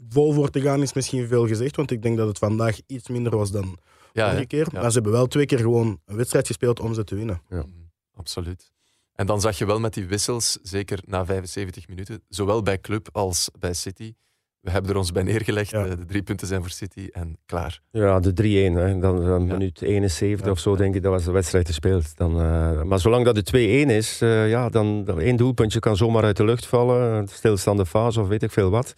vol 0.09 0.33
voor 0.33 0.49
te 0.49 0.61
gaan 0.61 0.81
is 0.81 0.93
misschien 0.93 1.27
veel 1.27 1.47
gezegd, 1.47 1.75
want 1.75 1.91
ik 1.91 2.01
denk 2.01 2.17
dat 2.17 2.27
het 2.27 2.37
vandaag 2.37 2.79
iets 2.87 3.09
minder 3.09 3.37
was 3.37 3.51
dan 3.51 3.77
Ja, 4.15 4.33
hè? 4.33 4.45
keer. 4.45 4.67
Ja. 4.71 4.79
Maar 4.81 4.87
ze 4.89 4.93
hebben 4.95 5.11
wel 5.11 5.27
twee 5.27 5.45
keer 5.45 5.59
gewoon 5.59 5.99
een 6.05 6.15
wedstrijd 6.15 6.47
gespeeld 6.47 6.79
om 6.79 6.93
ze 6.93 7.03
te 7.03 7.15
winnen. 7.15 7.41
Mm, 7.49 7.91
Absoluut. 8.13 8.71
En 9.13 9.25
dan 9.25 9.41
zag 9.41 9.57
je 9.57 9.65
wel 9.65 9.79
met 9.79 9.93
die 9.93 10.05
wissels, 10.07 10.57
zeker 10.61 10.99
na 11.05 11.25
75 11.25 11.87
minuten, 11.87 12.21
zowel 12.29 12.61
bij 12.63 12.79
Club 12.79 13.07
als 13.11 13.49
bij 13.59 13.73
City. 13.73 14.13
We 14.59 14.71
hebben 14.71 14.91
er 14.91 14.97
ons 14.97 15.11
bij 15.11 15.23
neergelegd. 15.23 15.69
Ja. 15.71 15.85
eh, 15.85 15.89
De 15.97 16.05
drie 16.05 16.23
punten 16.23 16.47
zijn 16.47 16.61
voor 16.61 16.69
City 16.69 17.07
en 17.11 17.37
klaar. 17.45 17.81
Ja, 17.91 18.19
de 18.19 18.33
3-1. 18.33 18.75
hè. 18.75 18.99
Dan, 18.99 19.25
dan 19.25 19.45
Ja. 19.45 19.53
minuut 19.53 19.81
71 19.81 20.45
Ja. 20.45 20.51
of 20.51 20.59
zo, 20.59 20.75
denk 20.75 20.95
ik, 20.95 21.01
dat 21.03 21.11
was 21.11 21.23
de 21.23 21.31
wedstrijd 21.31 21.67
gespeeld. 21.67 22.17
Dan, 22.17 22.31
eh, 22.41 22.81
maar 22.83 22.99
zolang 22.99 23.25
dat 23.25 23.35
de 23.35 23.43
2-1 23.43 23.89
is, 23.89 24.21
eh, 24.21 24.49
ja, 24.49 24.69
dan, 24.69 25.19
één 25.19 25.35
doelpuntje 25.35 25.79
kan 25.79 25.97
zomaar 25.97 26.23
uit 26.23 26.37
de 26.37 26.45
lucht 26.45 26.65
vallen. 26.65 27.27
Stilstaande 27.27 27.85
fase 27.85 28.21
of 28.21 28.27
weet 28.27 28.43
ik 28.43 28.51
veel 28.51 28.69
wat. 28.69 28.93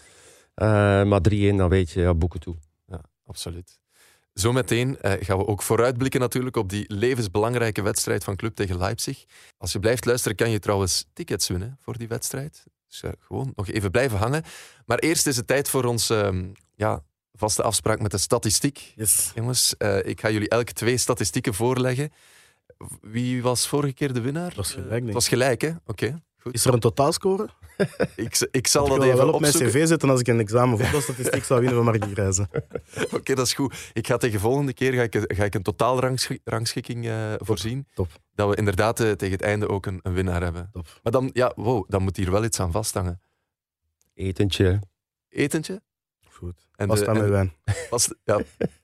Eh, 0.53 0.67
maar 1.03 1.21
3-1, 1.21 1.58
dan 1.58 1.69
weet 1.69 1.89
je, 1.91 2.01
ja, 2.01 2.13
boeken 2.13 2.39
toe. 2.39 2.56
Absoluut. 3.25 3.80
Zometeen 4.39 5.00
eh, 5.02 5.13
gaan 5.19 5.38
we 5.38 5.47
ook 5.47 5.62
vooruitblikken 5.62 6.19
natuurlijk 6.19 6.56
op 6.56 6.69
die 6.69 6.86
levensbelangrijke 6.88 7.82
wedstrijd 7.82 8.23
van 8.23 8.36
Club 8.36 8.56
tegen 8.56 8.78
Leipzig. 8.78 9.26
Als 9.58 9.71
je 9.71 9.80
blijft 9.80 10.06
luisteren, 10.06 10.38
kan 10.38 10.50
je 10.50 10.60
trouwens 10.60 11.06
tickets 11.13 11.47
winnen 11.47 11.78
voor 11.82 11.97
die 11.97 12.08
wedstrijd. 12.08 12.63
Dus 12.88 13.04
eh, 13.04 13.12
gewoon 13.19 13.52
nog 13.56 13.67
even 13.67 13.91
blijven 13.91 14.17
hangen. 14.17 14.43
Maar 14.86 15.00
eerst 15.00 15.28
is 15.28 15.38
het 15.38 15.47
tijd 15.47 15.69
voor 15.69 15.84
ons 15.84 16.10
ehm, 16.10 16.45
ja, 16.76 17.04
vaste 17.34 17.63
afspraak 17.63 18.02
met 18.02 18.12
de 18.12 18.17
statistiek. 18.17 18.93
Yes. 18.95 19.32
Jongens, 19.36 19.78
eh, 19.78 20.06
ik 20.06 20.19
ga 20.19 20.30
jullie 20.30 20.50
elk 20.50 20.69
twee 20.69 20.97
statistieken 20.97 21.54
voorleggen. 21.54 22.12
Wie 23.02 23.41
was 23.41 23.67
vorige 23.67 23.93
keer 23.93 24.13
de 24.13 24.21
winnaar? 24.21 24.47
Dat 24.47 24.56
was 24.56 24.71
gelijk, 24.71 25.04
Het 25.04 25.13
was 25.13 25.28
gelijk, 25.28 25.62
hè? 25.62 25.71
Oké. 25.86 26.21
Goed. 26.41 26.54
Is 26.54 26.65
er 26.65 26.73
een 26.73 26.80
totaalscore? 26.80 27.50
Ik, 28.15 28.47
ik 28.52 28.67
zal 28.67 28.88
dat 28.88 29.04
even 29.04 29.17
wel 29.17 29.34
op 29.34 29.39
mijn 29.41 29.54
cv 29.54 29.88
zetten 29.88 30.10
als 30.10 30.19
ik 30.19 30.28
een 30.28 30.39
examen 30.39 30.78
voetbalstatistiek 30.80 31.43
zou 31.43 31.60
winnen 31.60 31.84
van 31.84 31.86
Mark 32.00 32.13
Reizen. 32.13 32.50
Oké, 33.17 33.36
dat 33.36 33.45
is 33.45 33.54
goed. 33.54 33.89
Ik 33.93 34.08
ga 34.08 34.17
tegen 34.17 34.39
volgende 34.39 34.73
keer 34.73 34.93
ga 34.93 35.02
ik, 35.02 35.34
ga 35.36 35.43
ik 35.43 35.56
een 35.56 35.62
totaalrangschikking 35.63 37.08
eh 37.08 37.34
voorzien. 37.38 37.88
top. 37.93 38.10
Dat 38.36 38.50
we 38.50 38.56
inderdaad 38.56 39.00
eh, 39.00 39.12
tegen 39.12 39.34
het 39.34 39.41
einde 39.41 39.67
ook 39.69 39.86
een, 39.86 40.00
een 40.04 40.13
winnaar 40.13 40.41
hebben. 40.43 40.69
Top. 40.73 41.00
Maar 41.04 41.12
dan, 41.12 41.30
ja, 41.34 41.52
wow, 41.56 41.86
dan 41.89 42.02
moet 42.04 42.17
hier 42.17 42.32
wel 42.32 42.43
iets 42.43 42.60
aan 42.60 42.71
vasthangen. 42.71 43.21
Etentje. 44.13 44.80
Etentje? 45.30 45.82
Goed. 46.30 46.67
En 46.76 46.88
de- 46.88 46.95
dat 46.95 47.13
met 47.13 47.23
en- 47.23 47.30
wijn? 47.30 47.54
Past, 47.89 48.15
ja, 48.23 48.41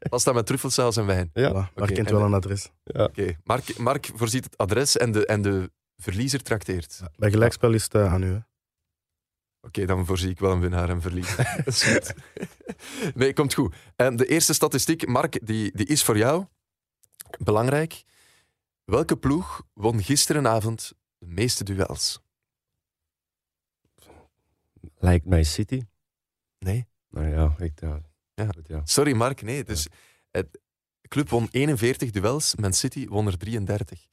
past 0.10 0.34
met 0.34 0.46
truffelsaus 0.46 0.98
en 0.98 1.06
wijn. 1.06 1.30
Ja. 1.34 1.50
Voilà. 1.50 1.74
Mark 1.76 1.94
kent 1.94 2.08
en 2.08 2.13
wel 2.13 2.20
de- 2.22 2.28
een 2.28 2.34
adres. 2.34 2.70
Oké, 2.84 3.36
Mark, 3.44 3.78
Mark 3.78 4.10
voorziet 4.16 4.44
het 4.44 4.58
adres 4.58 4.98
en 4.98 5.12
de, 5.12 5.26
en 5.26 5.42
de 5.42 5.72
verliezer 6.04 6.44
trakteert. 6.44 7.02
Bij 7.18 7.30
gelijkspel 7.32 7.74
is 7.74 7.84
het 7.84 7.96
eh, 7.96 8.13
aan 8.13 8.24
u. 8.24 8.34
hè. 8.34 8.39
Oké, 9.62 9.86
dan 9.86 10.06
voorzie 10.06 10.30
ik 10.30 10.39
wel 10.39 10.52
een 10.52 10.60
winnaar 10.60 10.89
en 10.89 11.02
verliezer. 11.02 11.54
Dat 11.66 11.68
is 11.68 11.84
goed. 11.84 12.13
Nee, 13.16 13.34
komt 13.34 13.54
goed. 13.54 13.76
En 13.96 14.16
de 14.16 14.26
eerste 14.26 14.54
statistiek, 14.54 15.08
Mark, 15.08 15.46
die, 15.48 15.72
die 15.78 15.86
is 15.86 16.04
voor 16.04 16.18
jou 16.18 16.46
belangrijk. 17.39 18.04
Welke 18.84 19.18
ploeg 19.18 19.62
won 19.74 20.04
gisterenavond 20.04 20.94
de 21.18 21.26
meeste 21.28 21.63
duels? 21.63 22.22
Lijkt 24.98 25.26
mij 25.26 25.44
City. 25.44 25.82
Nee. 26.60 26.88
Nou 27.10 27.28
ja, 27.28 27.56
ik 27.58 27.78
daar. 27.78 28.02
Ja. 28.34 28.50
Ja. 28.63 28.82
Sorry, 28.84 29.13
Mark, 29.13 29.42
nee. 29.42 29.63
Dus 29.63 29.88
het 30.32 30.52
de 31.02 31.10
club 31.10 31.30
won 31.30 31.48
41 31.52 32.12
duels, 32.12 32.56
Man 32.56 32.74
City 32.74 33.08
won 33.08 33.28
er 33.28 33.38
33. 33.38 34.08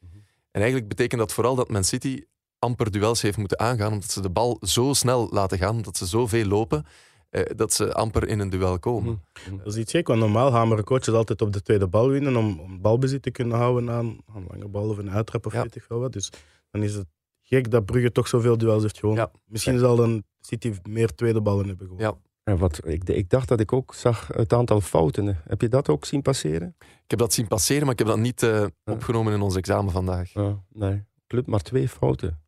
En 0.51 0.61
eigenlijk 0.61 0.89
betekent 0.89 1.21
dat 1.21 1.33
vooral 1.33 1.55
dat 1.55 1.69
Man 1.69 1.85
City 1.85 2.25
amper 2.59 2.91
duels 2.91 3.23
heeft 3.23 3.37
moeten 3.37 3.59
aangaan, 3.59 3.93
omdat 3.93 4.11
ze 4.11 4.21
de 4.21 4.31
bal 4.31 4.57
zo 4.61 4.93
snel 4.93 5.29
laten 5.31 5.59
gaan, 5.59 5.77
omdat 5.77 5.97
ze 5.97 6.07
zoveel 6.07 6.45
lopen, 6.47 6.85
eh, 7.31 7.43
dat 7.57 7.73
ze 7.73 7.93
amper 7.93 8.29
in 8.29 8.39
een 8.39 8.51
duel 8.51 8.79
komen. 8.79 9.23
Dat 9.65 9.67
is 9.67 9.77
iets 9.77 9.91
gek, 9.93 10.07
want 10.07 10.21
normaal 10.21 10.53
hameren 10.53 10.85
coaches 10.85 11.15
altijd 11.15 11.43
op 11.43 11.53
de 11.53 11.63
tweede 11.63 11.87
bal 11.87 12.09
winnen 12.09 12.37
om, 12.37 12.61
om 12.61 12.81
balbezit 12.81 13.23
te 13.23 13.31
kunnen 13.31 13.57
houden 13.59 13.91
aan, 13.91 14.19
aan 14.35 14.45
lange 14.49 14.69
bal 14.69 14.89
of 14.89 14.99
een 14.99 15.11
uittrap 15.11 15.47
of 15.47 15.53
Ja. 15.53 15.63
weet 15.63 15.77
ik 15.77 15.83
veel 15.83 15.99
wat. 16.01 16.13
Dus 16.13 16.31
dan 16.71 16.83
is 16.83 16.95
het 16.95 17.07
gek 17.43 17.71
dat 17.71 17.85
Brugge 17.85 18.13
toch 18.13 18.29
zoveel 18.29 18.59
duels 18.59 18.83
heeft 18.83 18.99
gewonnen. 18.99 19.31
Ja. 19.33 19.41
Misschien 19.47 19.79
zal 19.79 19.97
dan 19.97 20.23
City 20.41 20.75
meer 20.89 21.15
tweede 21.15 21.41
ballen 21.41 21.67
hebben 21.67 21.87
gewonnen. 21.87 22.07
Ja. 22.07 22.30
En 22.51 22.59
wat, 22.59 22.87
ik, 22.87 23.09
ik 23.09 23.31
dacht 23.31 23.49
dat 23.49 23.61
ik 23.61 23.73
ook 23.73 23.95
zag 23.95 24.27
het 24.27 24.53
aantal 24.53 24.81
fouten. 24.81 25.41
Heb 25.45 25.61
je 25.61 25.69
dat 25.69 25.89
ook 25.89 26.05
zien 26.05 26.23
passeren? 26.23 26.75
Ik 26.79 27.11
heb 27.11 27.19
dat 27.19 27.33
zien 27.33 27.47
passeren, 27.49 27.83
maar 27.83 27.93
ik 27.93 27.99
heb 27.99 28.07
dat 28.09 28.19
niet 28.19 28.43
eh, 28.43 28.67
opgenomen 28.85 29.33
in 29.33 29.41
ons 29.41 29.57
examen 29.57 29.93
vandaag. 29.93 30.33
Ja, 30.33 30.63
nee. 30.69 31.05
Club 31.27 31.47
maar 31.47 31.61
twee 31.63 31.89
fouten. 31.89 32.41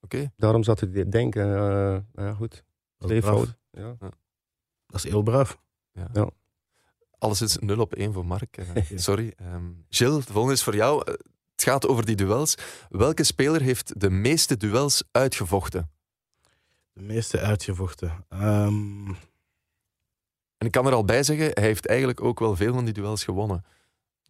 Oké. 0.00 0.32
Daarom 0.36 0.62
zat 0.62 0.82
ik 0.82 0.92
te 0.92 1.08
denken, 1.08 1.44
eh, 1.44 1.58
nou 2.12 2.28
ja 2.28 2.32
goed, 2.34 2.64
twee 2.98 3.22
fouten. 3.22 3.58
Ja. 3.70 3.96
Dat 4.86 5.04
is 5.04 5.04
heel 5.04 5.22
braaf. 5.22 5.58
Alles 7.18 7.40
is 7.40 7.58
0 7.58 7.80
op 7.80 7.94
1 7.94 8.12
voor 8.12 8.26
Mark. 8.26 8.56
eh, 8.56 8.82
sorry. 9.08 9.32
Ehm 9.36 9.64
Gilles, 9.88 10.26
de 10.26 10.32
volgende 10.32 10.56
is 10.56 10.62
voor 10.62 10.74
jou. 10.74 11.02
Het 11.52 11.62
gaat 11.64 11.86
over 11.86 12.06
die 12.06 12.16
duels. 12.16 12.54
Welke 12.88 13.24
speler 13.24 13.60
heeft 13.60 14.00
de 14.00 14.10
meeste 14.10 14.56
duels 14.56 15.02
uitgevochten? 15.10 15.90
De 16.92 17.02
meeste 17.02 17.40
uitgevochten. 17.40 18.24
Ehm, 18.28 19.12
En 20.58 20.66
ik 20.66 20.72
kan 20.72 20.86
er 20.86 20.92
al 20.92 21.04
bij 21.04 21.22
zeggen, 21.22 21.50
hij 21.52 21.62
heeft 21.62 21.86
eigenlijk 21.86 22.20
ook 22.22 22.38
wel 22.38 22.56
veel 22.56 22.72
van 22.74 22.84
die 22.84 22.94
duels 22.94 23.24
gewonnen. 23.24 23.64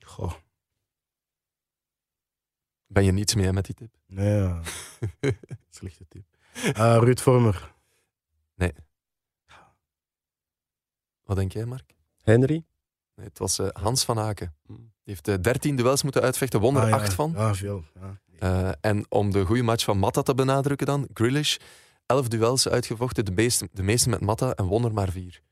goh, 0.05 0.33
Ben 2.87 3.05
je 3.05 3.13
niets 3.13 3.35
meer 3.35 3.53
met 3.55 3.65
die 3.67 3.75
tip? 3.75 3.95
nee, 4.07 4.35
ja. 4.37 4.61
slechte 5.71 6.07
tip. 6.09 6.25
Eh, 6.53 6.97
Ruud 7.01 7.19
Vormer. 7.21 7.75
Wat 11.25 11.37
denk 11.37 11.53
jij, 11.53 11.65
Mark? 11.65 11.95
Henry? 12.23 12.65
Nee, 13.15 13.27
het 13.27 13.39
was 13.39 13.59
eh, 13.59 13.69
Hans 13.73 14.05
van 14.05 14.19
Aken. 14.19 14.55
Hmm. 14.67 14.77
Die 14.77 14.87
heeft 15.15 15.29
eh, 15.29 15.35
13 15.41 15.77
duels 15.77 16.03
moeten 16.03 16.23
uitvechten, 16.23 16.61
won 16.61 16.77
er 16.77 16.83
Ah, 16.83 16.89
ja. 16.89 16.95
8 16.95 17.13
van. 17.15 17.33
Ja, 17.37 17.55
veel. 17.55 17.85
Ja. 17.95 18.21
Eh, 18.39 18.73
en 18.91 19.07
om 19.09 19.31
de 19.31 19.45
goede 19.45 19.63
match 19.63 19.85
van 19.85 19.99
Matta 19.99 20.23
te 20.23 20.35
benadrukken 20.35 20.87
dan, 20.87 21.09
Grealish, 21.15 21.57
11 22.07 22.29
duels 22.29 22.69
uitgevochten, 22.69 23.25
de 23.25 23.31
meeste, 23.33 23.69
de 23.73 23.83
meeste 23.83 24.09
met 24.09 24.21
Matta 24.21 24.55
en 24.55 24.65
won 24.65 24.85
er 24.85 24.93
maar 24.93 25.11
4. 25.11 25.43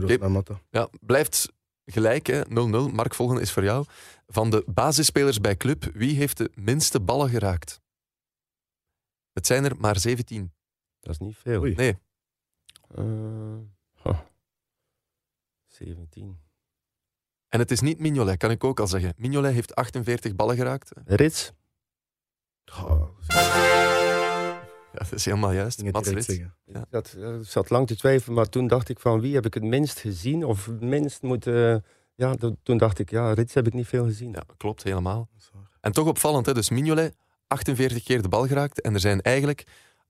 Kudos 0.00 0.18
naar 0.18 0.30
Matta. 0.30 0.60
Ja, 0.70 0.88
blijft 1.00 1.52
gelijk, 1.84 2.26
hè, 2.26 2.42
0-0. 2.44 2.92
Mark, 2.92 3.14
volgende 3.14 3.40
is 3.42 3.52
voor 3.52 3.62
jou. 3.64 3.84
Van 4.26 4.50
de 4.50 4.64
basisspelers 4.66 5.40
bij 5.40 5.56
club, 5.56 5.84
wie 5.94 6.16
heeft 6.16 6.36
de 6.36 6.50
minste 6.54 7.00
ballen 7.00 7.28
geraakt? 7.30 7.80
Het 9.32 9.46
zijn 9.46 9.64
er 9.64 9.76
maar 9.76 9.98
17. 9.98 10.52
Dat 11.00 11.12
is 11.12 11.18
niet 11.18 11.36
veel. 11.36 11.60
Oei. 11.60 11.74
Nee, 11.74 11.96
Eh, 12.94 13.04
oh. 14.02 14.18
17. 15.66 16.40
en 17.48 17.58
het 17.58 17.70
is 17.70 17.80
niet 17.80 17.98
Mignolet, 17.98 18.36
kan 18.38 18.50
ik 18.50 18.64
ook 18.64 18.80
al 18.80 18.86
zeggen. 18.86 19.14
Mignolet 19.16 19.52
heeft 19.52 19.74
48 19.74 20.34
ballen 20.34 20.56
geraakt. 20.56 20.90
Rits? 21.04 21.52
Goh, 22.64 23.08
Ja, 24.92 24.98
dat 24.98 25.12
is 25.12 25.24
helemaal 25.24 25.52
juist. 25.52 25.78
Mats. 25.92 26.08
Ik 26.64 26.86
zat, 26.90 27.12
eh, 27.18 27.34
zat 27.42 27.70
lang 27.70 27.86
te 27.86 27.96
twijfelen, 27.96 28.36
maar 28.36 28.48
toen 28.48 28.66
dacht 28.66 28.88
ik 28.88 29.00
van 29.00 29.20
wie 29.20 29.34
heb 29.34 29.46
ik 29.46 29.54
het 29.54 29.62
minst 29.62 29.98
gezien 30.00 30.44
of 30.44 30.66
het 30.66 30.80
minst 30.80 31.22
moeten... 31.22 31.84
ja, 32.14 32.34
dat- 32.34 32.56
toen 32.62 32.78
dacht 32.78 32.98
ik, 32.98 33.10
ja, 33.10 33.32
Rits 33.32 33.54
heb 33.54 33.66
ik 33.66 33.72
niet 33.72 33.86
veel 33.86 34.04
gezien. 34.04 34.30
Ja, 34.32 34.42
klopt, 34.56 34.82
helemaal. 34.82 35.28
Dat. 35.32 35.50
En 35.80 35.92
toch 35.92 36.06
opvallend, 36.06 36.46
hè? 36.46 36.54
dus 36.54 36.70
Mignolet 36.70 37.16
48 37.46 38.02
keer 38.02 38.22
de 38.22 38.28
bal 38.28 38.46
geraakt. 38.46 38.80
En 38.80 38.94
er 38.94 39.00
zijn 39.00 39.20
eigenlijk 39.20 39.64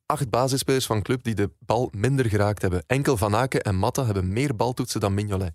acht 0.07 0.31
basisspelers 0.31 0.87
van 0.87 1.03
club 1.03 1.23
die 1.23 1.35
de 1.35 1.51
bal 1.59 1.89
minder 1.97 2.29
geraakt 2.29 2.63
hebben. 2.63 2.85
Enkel 2.87 3.17
Van 3.17 3.35
Aken 3.35 3.61
en 3.63 3.75
Matta 3.77 4.05
hebben 4.05 4.33
meer 4.33 4.57
baltoetsen 4.57 5.01
dan 5.01 5.15
Mignolet. 5.15 5.53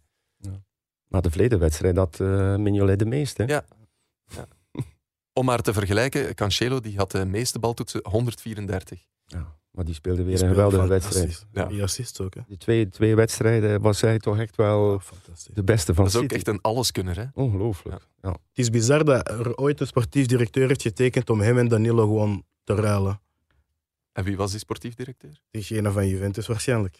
Maar 1.07 1.21
de 1.21 1.29
verleden 1.29 1.59
wedstrijd 1.59 1.97
had 1.97 2.19
eh 2.19 2.55
Mignolet 2.55 2.99
de 2.99 3.05
meeste. 3.05 3.43
Ja. 3.47 3.65
Om 5.33 5.45
maar 5.45 5.61
te 5.61 5.73
vergelijken, 5.73 6.35
Cancelo 6.35 6.79
die 6.79 6.97
had 6.97 7.11
de 7.11 7.25
meeste 7.25 7.59
baltoetsen, 7.59 8.01
134. 8.09 9.05
Ja, 9.27 9.55
maar 9.71 9.85
die 9.85 9.93
speelde 9.93 10.23
weer 10.23 10.35
Die 10.35 10.43
een 10.45 10.49
geweldige 10.49 10.87
wedstrijd. 10.87 11.45
Ja. 11.51 11.65
Die 11.65 11.83
assist 11.83 12.21
ook, 12.21 12.33
hè. 12.33 12.41
Die 12.47 12.57
twee, 12.57 12.89
twee 12.89 13.15
wedstrijden 13.15 13.81
was 13.81 14.01
hij 14.01 14.17
toch 14.17 14.37
echt 14.39 14.55
wel 14.55 14.93
Oh, 14.93 15.01
fantastisch. 15.01 15.53
de 15.55 15.63
beste 15.63 15.93
van 15.93 16.03
Dat 16.03 16.13
is 16.13 16.19
ook 16.19 16.31
echt 16.31 16.47
een 16.47 16.61
alleskunner. 16.61 17.15
Hè? 17.19 17.25
Ongelooflijk. 17.33 18.07
Ja. 18.21 18.29
Het 18.29 18.39
is 18.53 18.69
bizar 18.69 19.05
dat 19.05 19.29
er 19.29 19.55
ooit 19.55 19.79
een 19.79 19.87
sportief 19.87 20.25
directeur 20.25 20.67
heeft 20.67 20.81
getekend 20.81 21.29
om 21.29 21.41
hem 21.41 21.57
en 21.57 21.67
Danilo 21.67 22.03
gewoon 22.05 22.43
te 22.63 22.75
ruilen. 22.75 23.19
En 24.11 24.23
wie 24.23 24.37
was 24.37 24.51
die 24.51 24.59
sportief 24.59 24.93
directeur? 24.93 25.41
Diegene 25.51 25.91
van 25.91 26.07
Juventus 26.07 26.47
waarschijnlijk. 26.47 26.99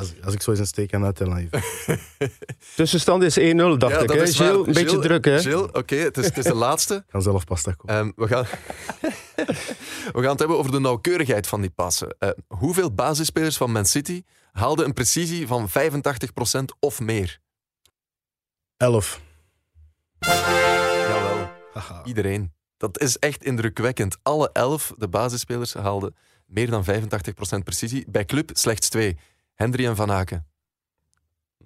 Als, 0.00 0.12
als 0.24 0.34
ik 0.34 0.42
zo 0.42 0.50
eens 0.50 0.60
een 0.60 0.66
steek 0.66 0.94
aan 0.94 1.02
Juventus. 1.02 1.98
Tussenstand 2.76 3.22
is 3.22 3.38
1-0, 3.38 3.42
dacht 3.78 3.92
Ja, 3.94 3.98
ik. 3.98 4.08
dat 4.08 4.16
Hè? 4.16 4.26
Gilles, 4.26 4.38
een 4.38 4.64
beetje 4.64 4.84
Gilles- 4.88 5.04
druk, 5.06 5.24
hè? 5.24 5.40
Gilles, 5.40 5.70
oké, 5.72 5.96
het, 5.96 6.16
is, 6.18 6.24
het 6.24 6.38
is 6.38 6.44
de 6.44 6.54
laatste. 6.66 6.94
Ik 6.94 7.02
kan 7.10 7.22
zelf 7.22 7.44
pasta 7.44 7.72
kopen. 7.72 7.94
Ehm, 7.94 8.10
we, 8.16 8.26
gaan 8.26 8.44
we 10.16 10.20
gaan 10.20 10.30
het 10.30 10.38
hebben 10.38 10.58
over 10.58 10.72
de 10.72 10.80
nauwkeurigheid 10.80 11.46
van 11.46 11.60
die 11.60 11.70
passen. 11.70 12.14
Eh, 12.18 12.28
hoeveel 12.48 12.94
basisspelers 12.94 13.56
van 13.56 13.72
Man 13.72 13.86
City 13.86 14.22
haalden 14.52 14.84
een 14.86 14.92
precisie 14.94 15.46
van 15.46 15.68
85% 15.68 15.72
of 16.80 17.00
meer? 17.00 17.38
Elf. 18.76 19.20
Jawel, 20.18 21.50
Haha. 21.72 22.04
iedereen. 22.04 22.52
Dat 22.76 23.00
is 23.00 23.18
echt 23.18 23.44
indrukwekkend. 23.44 24.16
Alle 24.22 24.50
elf, 24.52 24.92
de 24.96 25.08
basisspelers, 25.08 25.74
haalden 25.74 26.14
meer 26.46 26.70
dan 26.70 26.84
85% 26.84 27.62
precisie. 27.64 28.04
Bij 28.08 28.24
club 28.24 28.50
slechts 28.52 28.88
twee. 28.88 29.16
Hendry 29.60 29.86
en 29.86 29.96
Van 29.96 30.10
Aken. 30.10 30.46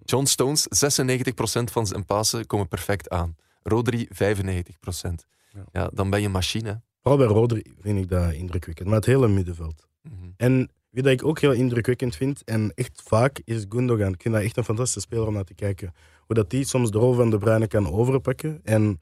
John 0.05 0.25
Stones, 0.25 0.67
96% 0.69 1.65
van 1.65 1.87
zijn 1.87 2.05
passen 2.05 2.47
komen 2.47 2.69
perfect 2.69 3.09
aan. 3.09 3.37
Rodri, 3.63 4.09
95%. 4.09 5.27
Ja. 5.53 5.65
Ja, 5.73 5.91
dan 5.93 6.11
ben 6.11 6.23
je 6.23 6.29
machine. 6.29 6.81
Vooral 7.01 7.27
bij 7.27 7.37
Rodri 7.37 7.63
vind 7.81 7.99
ik 7.99 8.09
dat 8.09 8.33
indrukwekkend. 8.33 8.89
Maar 8.89 8.97
het 8.97 9.07
hele 9.07 9.29
middenveld. 9.29 9.87
Mhm. 10.03 10.15
En 10.37 10.71
wie 10.91 11.03
dat 11.03 11.13
ik 11.13 11.25
ook 11.25 11.41
heel 11.41 11.53
indrukwekkend 11.53 12.17
vind, 12.17 12.45
en 12.45 12.73
echt 12.75 13.03
vaak, 13.05 13.41
is 13.45 13.65
Gundogan. 13.69 14.13
Ik 14.13 14.23
vind 14.23 14.35
dat 14.35 14.43
echt 14.43 14.57
een 14.57 14.65
fantastische 14.65 15.01
speler 15.01 15.27
om 15.27 15.35
naar 15.35 15.45
te 15.45 15.55
kijken. 15.55 15.95
Hoe 16.27 16.37
dat 16.37 16.51
die 16.51 16.65
soms 16.65 16.91
de 16.91 16.99
rol 16.99 17.15
van 17.15 17.31
De 17.31 17.39
Bruyne 17.39 17.67
kan 17.67 17.93
overpakken. 17.93 18.61
En 18.65 19.01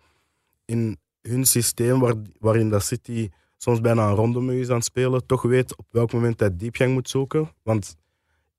in 0.64 0.98
hun 1.20 1.44
systeem, 1.44 2.00
waar, 2.00 2.14
waarin 2.38 2.70
dat 2.70 2.84
City 2.84 3.28
soms 3.56 3.80
bijna 3.80 4.08
een 4.08 4.14
ronde 4.14 4.40
mee 4.40 4.60
is 4.60 4.68
aan 4.68 4.76
het 4.76 4.84
spelen, 4.84 5.26
toch 5.26 5.42
weet 5.42 5.76
op 5.76 5.86
welk 5.90 6.12
moment 6.12 6.40
hij 6.40 6.56
diepgang 6.56 6.92
moet 6.92 7.08
zoeken. 7.08 7.50
Want 7.62 7.96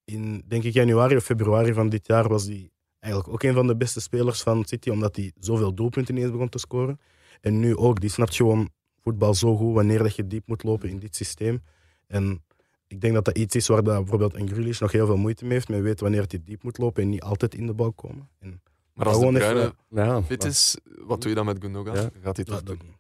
in, 0.05 0.43
denk 0.47 0.63
ik, 0.63 0.73
januari 0.73 1.15
of 1.15 1.23
februari 1.23 1.73
van 1.73 1.89
dit 1.89 2.07
jaar 2.07 2.27
was 2.27 2.45
hij 2.45 2.71
eigenlijk 2.99 3.33
ook 3.33 3.43
een 3.43 3.53
van 3.53 3.67
de 3.67 3.75
beste 3.75 4.01
spelers 4.01 4.41
van 4.41 4.65
City, 4.65 4.89
omdat 4.89 5.15
hij 5.15 5.31
zoveel 5.39 5.73
doelpunten 5.73 6.15
ineens 6.15 6.31
begon 6.31 6.49
te 6.49 6.57
scoren. 6.57 6.99
En 7.41 7.59
nu 7.59 7.75
ook, 7.75 7.99
die 7.99 8.09
snapt 8.09 8.35
gewoon 8.35 8.69
voetbal 9.01 9.33
zo 9.33 9.55
goed 9.55 9.73
wanneer 9.73 9.99
dat 9.99 10.15
je 10.15 10.27
diep 10.27 10.47
moet 10.47 10.63
lopen 10.63 10.89
in 10.89 10.99
dit 10.99 11.15
systeem. 11.15 11.61
En 12.07 12.43
ik 12.87 13.01
denk 13.01 13.13
dat 13.13 13.25
dat 13.25 13.37
iets 13.37 13.55
is 13.55 13.67
waar 13.67 13.83
dat 13.83 13.97
bijvoorbeeld 13.97 14.35
een 14.35 14.49
Grealish 14.49 14.79
nog 14.79 14.91
heel 14.91 15.05
veel 15.05 15.17
moeite 15.17 15.43
mee 15.43 15.53
heeft. 15.53 15.69
Men 15.69 15.83
weet 15.83 15.99
wanneer 15.99 16.25
hij 16.27 16.41
diep 16.43 16.63
moet 16.63 16.77
lopen 16.77 17.03
en 17.03 17.09
niet 17.09 17.21
altijd 17.21 17.55
in 17.55 17.65
de 17.65 17.73
bal 17.73 17.93
komen. 17.93 18.29
En 18.39 18.61
Maar 18.93 19.07
als 19.07 19.19
de 19.19 19.27
Bruyne 19.31 19.73
Ja, 19.89 20.23
fit 20.23 20.43
is, 20.43 20.77
wat 20.83 21.21
doe 21.21 21.29
je 21.29 21.35
dan 21.35 21.45
met 21.45 21.57
Gundogan? 21.61 21.95
Ja. 21.95 22.09
Gaat 22.21 22.35
hij 22.35 22.45
ja, 22.47 22.53
toch 22.53 22.63
dan 22.63 22.77
doen? 22.77 22.95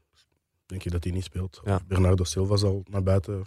denk 0.65 0.81
je 0.81 0.89
dat 0.89 1.03
hij 1.03 1.13
niet 1.13 1.23
speelt. 1.23 1.61
Ja. 1.63 1.75
Of 1.75 1.85
Bernardo 1.85 2.23
Silva 2.23 2.55
zal 2.55 2.83
naar 2.89 3.03
buiten, 3.03 3.45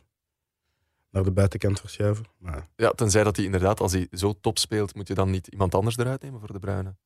naar 1.11 1.23
de 1.23 1.33
buitenkant 1.33 1.81
verschuiven. 1.81 2.25
Maar 2.39 2.69
Ja, 2.77 2.91
tenzij 2.91 3.25
dat 3.25 3.37
hij 3.37 3.45
inderdaad, 3.45 3.81
als 3.81 3.93
hij 3.93 4.07
zo 4.11 4.35
top 4.41 4.59
speelt, 4.59 4.95
moet 4.95 5.09
je 5.09 5.15
dan 5.15 5.31
niet 5.31 5.47
iemand 5.47 5.75
anders 5.75 5.97
eruit 5.97 6.23
nemen 6.23 6.41
voor 6.41 6.53
de 6.53 6.59
Bruyne? 6.59 6.97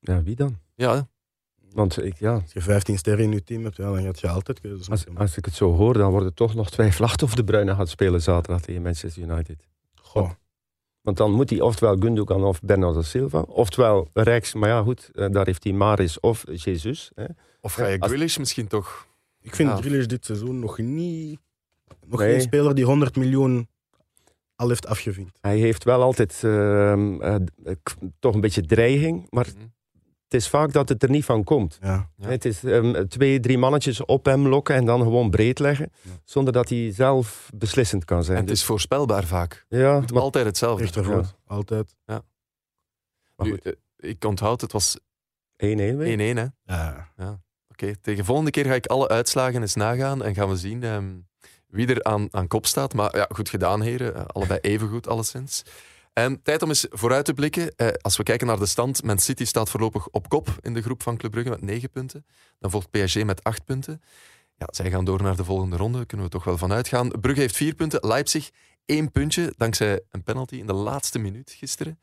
ja, 0.00 0.22
wie 0.22 0.36
dan? 0.36 0.58
Ja, 0.74 0.94
hè? 0.94 1.00
Want 1.72 2.02
ik, 2.02 2.16
ja, 2.18 2.32
als 2.34 2.52
je 2.52 2.60
15 2.60 2.98
sterren 2.98 3.24
in 3.24 3.32
je 3.32 3.42
team 3.42 3.64
hebt, 3.64 3.76
ja, 3.76 3.92
dan 3.92 4.02
gaat 4.02 4.20
je 4.20 4.28
altijd 4.28 4.60
keuzes 4.60 4.90
als, 5.14 5.36
ik 5.36 5.44
het 5.44 5.54
zo 5.54 5.74
hoor, 5.74 5.92
dan 5.92 6.10
wordt 6.10 6.26
het 6.26 6.36
toch 6.36 6.54
nog 6.54 6.70
twijfelachtig 6.70 7.28
of 7.28 7.34
de 7.34 7.44
Bruyne 7.44 7.74
gaat 7.74 7.88
spelen 7.88 8.22
zaterdag 8.22 8.60
tegen 8.60 8.82
Manchester 8.82 9.22
United. 9.22 9.66
Goh, 9.94 10.30
Want 11.00 11.16
dan 11.16 11.32
moet 11.32 11.50
hij 11.50 11.60
oftewel 11.60 11.96
Gundogan 11.98 12.44
of 12.44 12.60
Bernardo 12.60 13.02
Silva, 13.02 13.40
oftewel 13.40 14.08
rechts, 14.12 14.54
maar 14.54 14.68
ja 14.68 14.82
goed, 14.82 15.10
eh, 15.12 15.30
daar 15.30 15.46
heeft 15.46 15.64
hij 15.64 15.72
Maris 15.72 16.20
of 16.20 16.44
Jesus. 16.52 17.10
Hè. 17.14 17.24
Of 17.60 17.74
ga 17.74 17.86
je 17.86 17.96
Grealish 17.98 18.36
misschien 18.36 18.66
toch... 18.66 19.06
ik 19.40 19.54
vind 19.54 19.68
Ja. 19.68 19.76
Grealish 19.76 20.06
dit 20.06 20.24
seizoen 20.24 20.58
nog 20.58 20.78
niet... 20.78 21.40
Nog 22.06 22.20
Nee. 22.20 22.30
geen 22.30 22.40
speler 22.40 22.74
die 22.74 22.84
100 22.84 23.16
miljoen 23.16 23.68
al 24.56 24.68
heeft 24.68 24.86
afgevinkt. 24.86 25.38
Hij 25.40 25.58
heeft 25.58 25.84
wel 25.84 26.02
altijd 26.02 26.40
ehm, 26.44 27.20
eh, 27.22 27.34
k- 27.82 27.96
toch 28.18 28.34
een 28.34 28.40
beetje 28.40 28.62
dreiging, 28.66 29.26
maar 29.30 29.46
Mhm. 29.54 29.64
het 30.24 30.34
is 30.34 30.48
vaak 30.48 30.72
dat 30.72 30.88
het 30.88 31.02
er 31.02 31.10
niet 31.10 31.24
van 31.24 31.44
komt. 31.44 31.78
Ja. 31.82 32.10
Ja. 32.16 32.28
Het 32.28 32.44
is 32.44 32.64
ehm, 32.64 33.06
twee, 33.06 33.40
drie 33.40 33.58
mannetjes 33.58 34.04
op 34.04 34.24
hem 34.24 34.48
lokken 34.48 34.74
en 34.74 34.84
dan 34.84 35.00
gewoon 35.00 35.30
breed 35.30 35.58
leggen, 35.58 35.92
Ja. 36.02 36.10
zonder 36.24 36.52
dat 36.52 36.68
hij 36.68 36.92
zelf 36.92 37.50
beslissend 37.54 38.04
kan 38.04 38.24
zijn. 38.24 38.36
En 38.36 38.42
het 38.42 38.52
is 38.52 38.64
voorspelbaar 38.64 39.24
vaak. 39.24 39.64
Dus- 39.68 39.80
ja, 39.80 40.00
maar, 40.12 40.22
altijd 40.22 40.46
hetzelfde. 40.46 40.82
Recht 40.82 40.96
ervoor. 40.96 41.32
Altijd. 41.46 41.94
maar 42.04 43.46
Nu, 43.46 43.50
goed, 43.50 43.64
1-1 43.66 43.78
eh, 43.96 44.10
ik 44.10 44.24
onthoud, 44.24 44.60
het 44.60 44.72
was 44.72 44.98
1-1, 45.56 45.96
weer. 45.96 46.36
hè? 46.36 46.46
Ja. 47.16 47.40
Oké, 47.68 47.96
tegen 47.96 48.24
volgende 48.24 48.50
keer 48.50 48.64
ga 48.64 48.74
ik 48.74 48.86
alle 48.86 49.08
uitslagen 49.08 49.60
eens 49.60 49.74
nagaan 49.74 50.22
en 50.24 50.34
gaan 50.34 50.48
we 50.48 50.56
zien 50.56 50.82
ehm, 50.82 51.14
wie 51.66 51.86
er 51.86 52.04
aan, 52.04 52.28
aan 52.30 52.48
kop 52.48 52.66
staat. 52.66 52.94
Maar 52.94 53.16
ja, 53.16 53.26
goed 53.34 53.48
gedaan, 53.48 53.82
heren. 53.82 54.14
Eh, 54.14 54.24
allebei 54.26 54.58
even 54.60 54.88
goed, 54.88 55.08
alleszins. 55.08 55.62
En 56.12 56.42
tijd 56.42 56.62
om 56.62 56.68
eens 56.68 56.86
vooruit 56.90 57.24
te 57.24 57.34
blikken. 57.34 57.76
Eh, 57.76 57.88
als 58.00 58.16
we 58.16 58.22
kijken 58.22 58.46
naar 58.46 58.58
de 58.58 58.66
stand, 58.66 59.02
Man 59.02 59.18
City 59.18 59.44
staat 59.44 59.70
voorlopig 59.70 60.08
op 60.08 60.28
kop 60.28 60.48
in 60.60 60.74
de 60.74 60.82
groep 60.82 61.02
van 61.02 61.16
Club 61.16 61.30
Brugge 61.30 61.50
met 61.50 61.62
9 61.62 61.90
punten. 61.90 62.26
Dan 62.58 62.70
volgt 62.70 62.90
PSG 62.90 63.24
met 63.24 63.44
8 63.44 63.64
punten. 63.64 64.02
Ja, 64.56 64.66
zij 64.70 64.90
gaan 64.90 65.04
door 65.04 65.22
naar 65.22 65.36
de 65.36 65.44
volgende 65.44 65.76
ronde, 65.76 66.06
kunnen 66.06 66.26
we 66.26 66.32
toch 66.32 66.44
wel 66.44 66.58
van 66.58 66.72
uitgaan. 66.72 67.08
Brugge 67.20 67.40
heeft 67.40 67.56
4 67.56 67.74
punten, 67.74 68.06
Leipzig 68.06 68.50
1 68.84 69.10
puntje, 69.10 69.54
dankzij 69.56 70.00
een 70.10 70.22
penalty 70.22 70.56
in 70.56 70.66
de 70.66 70.72
laatste 70.72 71.18
minuut 71.18 71.50
gisteren. 71.58 72.00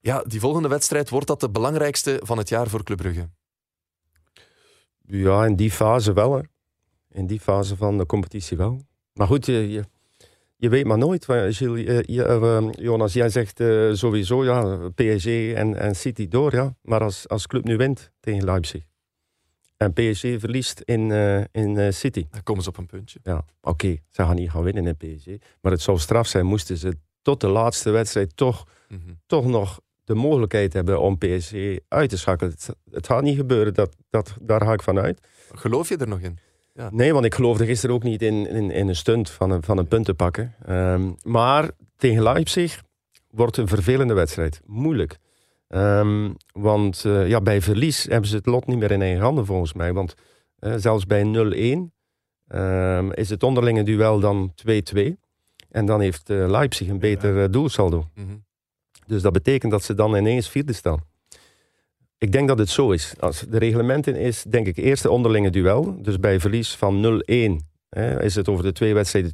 Ja, 0.00 0.22
die 0.22 0.40
volgende 0.40 0.68
wedstrijd, 0.68 1.08
wordt 1.08 1.26
dat 1.26 1.40
de 1.40 1.50
belangrijkste 1.50 2.20
van 2.22 2.38
het 2.38 2.48
jaar 2.48 2.68
voor 2.68 2.82
Club 2.82 2.98
Brugge? 2.98 3.28
Ja, 5.06 5.44
in 5.44 5.56
die 5.56 5.70
fase 5.70 6.12
wel. 6.12 6.34
Hè. 6.34 6.42
In 7.14 7.26
die 7.26 7.40
fase 7.40 7.76
van 7.76 7.98
de 7.98 8.06
competitie 8.06 8.56
wel. 8.56 8.80
Maar 9.12 9.26
goed, 9.26 9.46
je, 9.46 9.70
je, 9.70 9.84
je 10.56 10.68
weet 10.68 10.84
maar 10.84 10.98
nooit. 10.98 11.24
Gilles, 11.24 11.58
eh, 11.60 12.00
je- 12.02 12.24
eh, 12.24 12.68
Jonas, 12.70 13.12
jij 13.12 13.28
zegt 13.28 13.60
eh, 13.60 13.88
sowieso 13.92 14.44
ja, 14.44 14.88
PSG 14.94 15.26
en, 15.54 15.74
en 15.78 15.94
City 15.96 16.28
door. 16.28 16.54
Ja. 16.54 16.74
Maar 16.82 17.00
als, 17.02 17.28
als 17.28 17.46
club 17.46 17.64
nu 17.64 17.76
wint 17.76 18.10
tegen 18.20 18.44
Leipzig 18.44 18.82
en 19.76 19.92
PSG 19.92 20.20
verliest 20.20 20.80
in, 20.80 21.10
in 21.52 21.92
City. 21.92 22.26
Dan 22.30 22.42
komen 22.42 22.62
ze 22.62 22.68
op 22.68 22.76
een 22.76 22.86
puntje. 22.86 23.18
Ja, 23.22 23.44
oké, 23.60 23.96
ze 24.10 24.22
gaan 24.22 24.34
niet 24.36 24.50
gaan 24.50 24.62
winnen 24.62 24.86
in 24.86 24.96
PSG. 25.16 25.26
Maar 25.60 25.72
het 25.72 25.80
zou 25.80 25.98
straf 25.98 26.26
zijn, 26.26 26.46
moesten 26.46 26.76
ze 26.76 26.96
tot 27.22 27.40
de 27.40 27.48
laatste 27.48 27.90
wedstrijd 27.90 28.36
toch, 28.36 28.66
Mhm. 28.88 29.00
toch 29.26 29.46
nog 29.46 29.80
de 30.04 30.14
mogelijkheid 30.14 30.72
hebben 30.72 31.00
om 31.00 31.18
PSG 31.18 31.52
uit 31.88 32.08
te 32.10 32.18
schakelen. 32.18 32.52
Het, 32.52 32.68
het 32.90 33.06
gaat 33.06 33.22
niet 33.22 33.36
gebeuren, 33.36 33.74
dat, 33.74 33.96
dat, 34.10 34.36
daar 34.40 34.60
ga 34.60 34.72
ik 34.72 34.82
van 34.82 34.98
uit. 34.98 35.26
Geloof 35.52 35.88
je 35.88 35.96
er 35.96 36.08
nog 36.08 36.20
in? 36.20 36.38
Nee, 36.90 37.12
want 37.12 37.24
ik 37.24 37.34
geloofde 37.34 37.66
gisteren 37.66 37.94
ook 37.94 38.02
niet 38.02 38.22
in, 38.22 38.48
in, 38.48 38.70
in 38.70 38.88
een 38.88 38.96
stunt 38.96 39.30
van 39.30 39.50
een, 39.50 39.62
van 39.62 39.78
een 39.78 39.88
punt 39.88 40.04
te 40.04 40.14
pakken. 40.14 40.54
Ehm, 40.66 41.12
maar 41.22 41.70
tegen 41.96 42.22
Leipzig 42.22 42.82
wordt 43.30 43.56
een 43.56 43.68
vervelende 43.68 44.14
wedstrijd. 44.14 44.60
Moeilijk. 44.66 45.18
Ehm, 45.68 46.32
want 46.52 47.04
eh, 47.04 47.28
ja, 47.28 47.40
bij 47.40 47.62
verlies 47.62 48.04
hebben 48.04 48.28
ze 48.28 48.36
het 48.36 48.46
lot 48.46 48.66
niet 48.66 48.78
meer 48.78 48.90
in 48.90 49.02
eigen 49.02 49.22
handen 49.22 49.46
volgens 49.46 49.72
mij. 49.72 49.92
Want 49.92 50.14
eh, 50.58 50.74
zelfs 50.76 51.06
bij 51.06 51.24
0-1 51.24 51.92
ehm, 52.46 53.10
is 53.10 53.30
het 53.30 53.42
onderlinge 53.42 53.82
duel 53.82 54.20
dan 54.20 54.54
2-2. 54.54 55.16
En 55.70 55.86
dan 55.86 56.00
heeft 56.00 56.30
eh, 56.30 56.48
Leipzig 56.48 56.88
een 56.88 56.98
beter 56.98 57.50
doelsaldo. 57.50 58.08
Mhm. 58.14 58.36
Dus 59.06 59.22
dat 59.22 59.32
betekent 59.32 59.72
dat 59.72 59.84
ze 59.84 59.94
dan 59.94 60.16
ineens 60.16 60.48
vierde 60.48 60.72
staan. 60.72 61.04
Ik 62.24 62.32
denk 62.32 62.48
dat 62.48 62.58
het 62.58 62.68
zo 62.68 62.90
is. 62.90 63.14
Als 63.20 63.40
de 63.48 63.58
reglementen 63.58 64.16
is, 64.16 64.42
denk 64.42 64.66
ik, 64.66 64.76
eerst 64.76 65.02
de 65.02 65.10
onderlinge 65.10 65.50
duel. 65.50 66.02
Dus 66.02 66.18
bij 66.18 66.40
verlies 66.40 66.74
van 66.74 67.22
0-1 67.30 67.66
hè, 67.88 68.22
is 68.22 68.34
het 68.34 68.48
over 68.48 68.64
de 68.64 68.72
twee 68.72 68.94
wedstrijden 68.94 69.32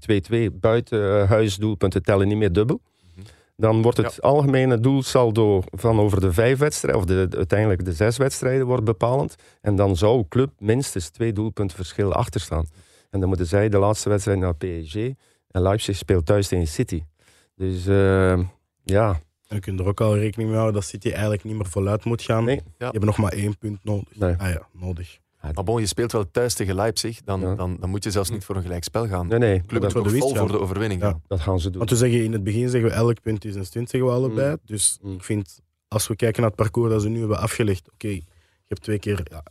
2-2. 0.52 0.54
Buiten 0.54 1.20
eh, 1.20 1.28
huisdoelpunten 1.28 2.02
tellen 2.02 2.28
niet 2.28 2.36
meer 2.36 2.52
dubbel. 2.52 2.80
Mhm. 3.14 3.26
Dan 3.56 3.82
wordt 3.82 3.96
het 3.96 4.22
algemene 4.22 4.80
doelsaldo 4.80 5.62
van 5.70 6.00
over 6.00 6.20
de 6.20 6.32
vijf 6.32 6.58
wedstrijden, 6.58 7.00
of 7.00 7.06
de, 7.06 7.26
de- 7.28 7.36
uiteindelijk 7.36 7.84
de 7.84 7.92
zes 7.92 8.16
wedstrijden, 8.16 8.66
wordt 8.66 8.84
bepalend. 8.84 9.34
En 9.60 9.76
dan 9.76 9.96
zou 9.96 10.24
club 10.28 10.50
minstens 10.58 11.08
twee 11.08 11.32
doelpunten 11.32 11.76
verschil 11.76 12.12
achter 12.12 12.40
staan. 12.40 12.66
En 13.10 13.20
dan 13.20 13.28
moeten 13.28 13.46
zij 13.46 13.68
de 13.68 13.78
laatste 13.78 14.08
wedstrijd 14.08 14.38
naar 14.38 14.56
PSG. 14.56 14.94
En 15.50 15.62
Leipzig 15.62 15.96
speelt 15.96 16.26
thuis 16.26 16.48
tegen 16.48 16.66
City. 16.68 17.02
Dus 17.56 17.86
eh, 17.86 18.38
ja, 18.84 19.20
En 19.50 19.56
je 19.56 19.62
kunt 19.62 19.80
er 19.80 19.86
ook 19.86 20.00
al 20.00 20.16
rekening 20.16 20.48
mee 20.48 20.58
houden 20.58 20.80
dat 20.80 20.90
City 20.90 21.10
eigenlijk 21.10 21.44
niet 21.44 21.54
meer 21.54 21.66
voluit 21.66 22.04
moet 22.04 22.22
gaan. 22.22 22.44
Nee. 22.44 22.56
Ja. 22.56 22.62
Je 22.78 22.84
hebt 22.92 23.04
nog 23.04 23.16
maar 23.16 23.32
één 23.32 23.58
punt 23.58 23.84
nodig. 23.84 24.08
Nee. 24.16 24.34
Ah 24.38 24.48
ja, 24.48 24.66
nodig. 24.72 25.18
Maar 25.54 25.64
bon, 25.64 25.80
je 25.80 25.86
speelt 25.86 26.12
wel 26.12 26.30
thuis 26.30 26.54
tegen 26.54 26.74
Leipzig, 26.74 27.20
dan, 27.24 27.40
Ja. 27.40 27.54
dan, 27.54 27.76
dan 27.80 27.90
moet 27.90 28.04
je 28.04 28.10
zelfs 28.10 28.30
niet 28.30 28.44
voor 28.44 28.56
een 28.56 28.62
gelijkspel 28.62 29.06
gaan. 29.08 29.26
nee, 29.26 29.38
nee, 29.38 29.62
Club 29.66 29.82
dat, 29.82 29.82
moet 29.82 30.02
voor 30.02 30.12
de 30.12 30.18
toch 30.18 30.28
vol 30.28 30.36
voor 30.36 30.48
de 30.52 30.60
overwinning 30.60 31.00
Ja. 31.00 31.08
gaan. 31.10 31.22
dat 31.26 31.40
gaan 31.40 31.60
ze 31.60 31.68
doen. 31.68 31.78
Want 31.78 31.90
we 31.90 31.96
zeggen 31.96 32.24
in 32.24 32.32
het 32.32 32.44
begin 32.44 32.68
zeggen 32.68 32.90
we 32.90 32.96
elk 32.96 33.20
punt 33.22 33.44
is 33.44 33.54
een 33.54 33.64
stunt, 33.66 33.90
zeggen 33.90 34.10
we 34.10 34.16
allebei. 34.16 34.50
Mm. 34.50 34.58
Dus 34.64 34.98
Mm. 35.02 35.14
ik 35.14 35.24
vind, 35.24 35.60
als 35.88 36.08
we 36.08 36.16
kijken 36.16 36.40
naar 36.40 36.50
het 36.50 36.58
parcours 36.60 36.92
dat 36.92 37.02
ze 37.02 37.08
nu 37.08 37.18
hebben 37.18 37.38
afgelegd, 37.38 37.90
oké, 37.92 38.08
je 38.08 38.22
hebt 38.66 38.82
twee 38.82 38.98
keer 38.98 39.20
ja, 39.30 39.42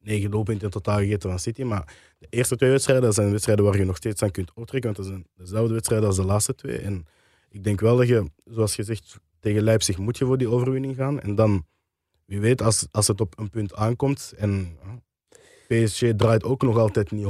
negen 0.00 0.30
doelpunten 0.30 0.64
in 0.64 0.70
totaal 0.70 0.98
gegeten 0.98 1.28
van 1.30 1.38
City, 1.38 1.62
maar 1.62 1.94
de 2.18 2.26
eerste 2.30 2.56
twee 2.56 2.70
wedstrijden, 2.70 3.04
dat 3.04 3.14
zijn 3.14 3.30
wedstrijden 3.30 3.64
waar 3.64 3.76
je 3.78 3.84
nog 3.84 3.96
steeds 3.96 4.22
aan 4.22 4.30
kunt 4.30 4.50
optrekken, 4.54 4.92
want 4.92 4.96
dat 4.96 5.06
zijn 5.14 5.26
dezelfde 5.36 5.72
wedstrijden 5.74 6.06
als 6.06 6.16
de 6.16 6.24
laatste 6.24 6.54
twee. 6.54 6.78
En 6.78 7.06
ik 7.50 7.64
denk 7.64 7.80
wel 7.80 7.96
dat 7.96 8.08
je, 8.08 8.30
zoals 8.44 8.76
je 8.76 8.82
zegt, 8.82 9.18
tegen 9.40 9.62
Leipzig 9.62 9.98
moet 9.98 10.18
je 10.18 10.24
voor 10.24 10.38
die 10.38 10.48
overwinning 10.48 10.96
gaan. 10.96 11.20
En 11.20 11.34
dan, 11.34 11.66
wie 12.24 12.40
weet, 12.40 12.62
als, 12.62 12.86
als 12.90 13.08
het 13.08 13.20
op 13.20 13.38
een 13.38 13.50
punt 13.50 13.74
aankomt 13.74 14.32
en 14.36 14.76
ja, 14.84 15.00
PSG 15.68 16.04
draait 16.16 16.44
ook 16.44 16.62
nog 16.62 16.78
altijd 16.78 17.10
niet 17.10 17.26
100%. 17.26 17.28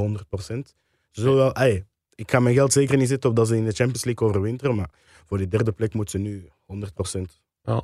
Ze 1.11 1.21
zullen 1.21 1.37
wel, 1.37 1.53
ey, 1.55 1.85
ik 2.15 2.31
ga 2.31 2.41
mijn 2.41 2.55
geld 2.55 2.73
zeker 2.73 2.97
niet 2.97 3.09
zetten 3.09 3.31
op 3.31 3.37
dat 3.37 3.49
ze 3.49 3.57
in 3.57 3.65
de 3.65 3.73
Champions 3.73 4.05
League 4.05 4.29
overwinteren, 4.29 4.75
maar 4.75 4.91
voor 5.27 5.39
die 5.39 5.49
derde 5.49 5.73
plek 5.73 5.95
moet 5.95 6.11
ze 6.11 6.19
nu 6.19 6.49
100%, 6.67 7.21
Ja. 7.63 7.83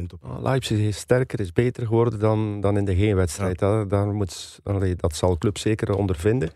100% 0.00 0.12
op. 0.12 0.38
Leipzig 0.42 0.78
is 0.78 0.96
sterker, 0.96 1.40
is 1.40 1.52
beter 1.52 1.86
geworden 1.86 2.18
dan, 2.18 2.60
dan 2.60 2.76
in 2.76 2.84
de 2.84 2.92
heenwedstrijd. 2.92 3.58
Daar, 3.58 3.88
daar 3.88 4.06
moet, 4.06 4.60
allee, 4.62 4.94
dat 4.94 5.16
zal 5.16 5.38
club 5.38 5.58
zeker 5.58 5.94
ondervinden. 5.94 6.50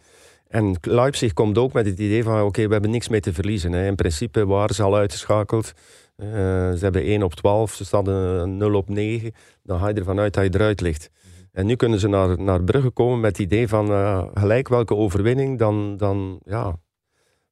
En 0.51 0.77
Leipzig 0.81 1.33
komt 1.33 1.59
ook 1.59 1.73
met 1.73 1.87
het 1.87 1.99
idee 1.99 2.23
van, 2.23 2.43
oké, 2.43 2.67
we 2.67 2.73
hebben 2.73 2.91
niks 2.91 3.09
mee 3.09 3.21
te 3.21 3.33
verliezen. 3.33 3.73
Hè. 3.73 3.87
In 3.87 3.95
principe 3.95 4.47
waren 4.47 4.75
ze 4.75 4.83
al 4.83 4.97
uitgeschakeld. 4.97 5.73
Eh, 6.17 6.29
ze 6.73 6.79
hebben 6.81 7.03
1 7.03 7.23
op 7.23 7.35
12, 7.35 7.75
ze 7.75 7.85
staan 7.85 8.07
een 8.07 8.57
0 8.57 8.75
op 8.75 8.89
9. 8.89 9.33
Dan 9.63 9.79
ga 9.79 9.89
je 9.89 9.95
ervan 9.95 10.19
uit 10.19 10.35
dat 10.35 10.45
je 10.45 10.51
eruit 10.55 10.81
ligt. 10.81 11.11
En 11.53 11.67
nu 11.67 11.77
kunnen 11.77 11.99
ze 11.99 12.09
naar, 12.09 12.41
naar 12.41 12.63
Brugge 12.63 12.91
komen 12.91 13.21
met 13.21 13.37
het 13.37 13.47
idee 13.47 13.69
van, 13.69 13.91
eh, 13.91 14.27
gelijk 14.35 14.69
welke 14.69 14.95
overwinning, 14.95 15.59
dan, 15.59 15.97
dan 15.97 16.41
ja, 16.45 16.79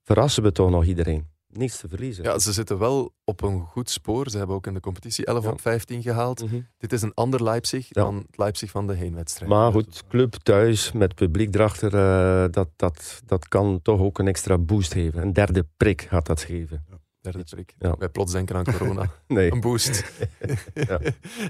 verrassen 0.02 0.42
we 0.42 0.52
toch 0.52 0.70
nog 0.70 0.84
iedereen. 0.84 1.37
Niets 1.58 1.78
te 1.80 1.88
verliezen. 1.88 2.24
Ja, 2.24 2.38
ze 2.38 2.52
zitten 2.52 2.78
wel 2.78 3.14
op 3.24 3.42
een 3.42 3.60
goed 3.60 3.90
spoor. 3.90 4.30
Ze 4.30 4.38
hebben 4.38 4.56
ook 4.56 4.66
in 4.66 4.74
de 4.74 4.80
competitie 4.80 5.24
11 5.26 5.44
Ja. 5.44 5.50
op 5.50 5.60
15 5.60 6.02
gehaald. 6.02 6.42
Mhm. 6.44 6.60
Dit 6.78 6.92
is 6.92 7.02
een 7.02 7.14
ander 7.14 7.42
Leipzig 7.42 7.86
Ja. 7.88 8.02
dan 8.02 8.16
het 8.16 8.38
Leipzig 8.38 8.70
van 8.70 8.86
de 8.86 8.94
heenwedstrijd. 8.94 9.50
Maar 9.50 9.72
goed, 9.72 10.02
club 10.08 10.34
thuis 10.34 10.92
met 10.92 11.14
publiek 11.14 11.54
erachter, 11.54 11.94
eh, 11.94 12.52
dat, 12.52 12.68
dat, 12.76 13.22
dat 13.26 13.48
kan 13.48 13.80
toch 13.82 14.00
ook 14.00 14.18
een 14.18 14.28
extra 14.28 14.58
boost 14.58 14.92
geven. 14.92 15.22
Een 15.22 15.32
derde 15.32 15.66
prik 15.76 16.02
gaat 16.02 16.26
dat 16.26 16.40
geven. 16.42 16.84
Derde 17.20 17.44
prik. 17.44 17.74
Ja. 17.78 17.94
Wij 17.98 18.08
plots 18.08 18.32
denken 18.32 18.56
aan 18.56 18.64
corona. 18.64 19.10
Nee. 19.26 19.52
Een 19.52 19.60
boost. 19.60 20.04
Ja. 20.74 21.00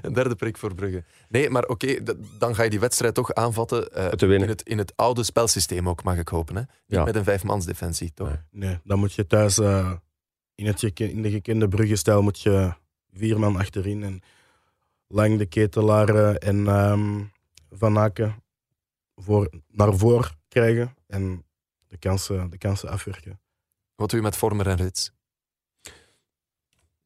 een 0.01 0.13
derde 0.13 0.35
prik 0.35 0.57
voor 0.57 0.75
Brugge. 0.75 1.03
Nee, 1.29 1.49
maar 1.49 1.65
oké, 1.65 1.97
dan 2.37 2.55
ga 2.55 2.63
je 2.63 2.69
die 2.69 2.79
wedstrijd 2.79 3.13
toch 3.13 3.33
aanvatten. 3.33 3.91
eh, 3.93 4.07
Te 4.07 4.25
winnen. 4.25 4.47
In, 4.47 4.53
het, 4.53 4.61
in 4.67 4.77
het 4.77 4.93
oude 4.95 5.23
spelsysteem 5.23 5.89
ook, 5.89 6.03
mag 6.03 6.17
ik 6.17 6.27
hopen. 6.27 6.55
Hè? 6.55 6.61
Niet 6.61 6.69
Ja. 6.85 7.03
met 7.03 7.15
een 7.15 7.23
vijfmansdefensie, 7.23 8.11
toch? 8.13 8.27
Nee. 8.27 8.37
Nee, 8.69 8.79
dan 8.83 8.99
moet 8.99 9.13
je 9.13 9.27
thuis 9.27 9.57
eh, 9.57 9.93
in, 10.55 10.65
het 10.65 10.83
in 10.83 11.21
de 11.21 11.29
gekende 11.29 11.67
Brugge-stijl 11.67 12.21
moet 12.21 12.41
je 12.41 12.73
vier 13.13 13.39
man 13.39 13.55
achterin 13.55 14.03
en 14.03 14.21
lang 15.07 15.37
de 15.37 15.45
ketelaren 15.45 16.39
en 16.39 16.67
ehm, 16.67 17.23
Van 17.71 17.97
Aken 17.97 18.43
voor, 19.15 19.49
naar 19.67 19.93
voren 19.97 20.31
krijgen 20.47 20.95
en 21.07 21.43
de 21.87 21.97
kansen, 21.97 22.49
de 22.49 22.57
kansen 22.57 22.89
afwerken. 22.89 23.39
Wat 23.95 24.09
doe 24.09 24.19
je 24.19 24.25
met 24.25 24.35
Vormer 24.37 24.67
en 24.67 24.75
Rits? 24.77 25.11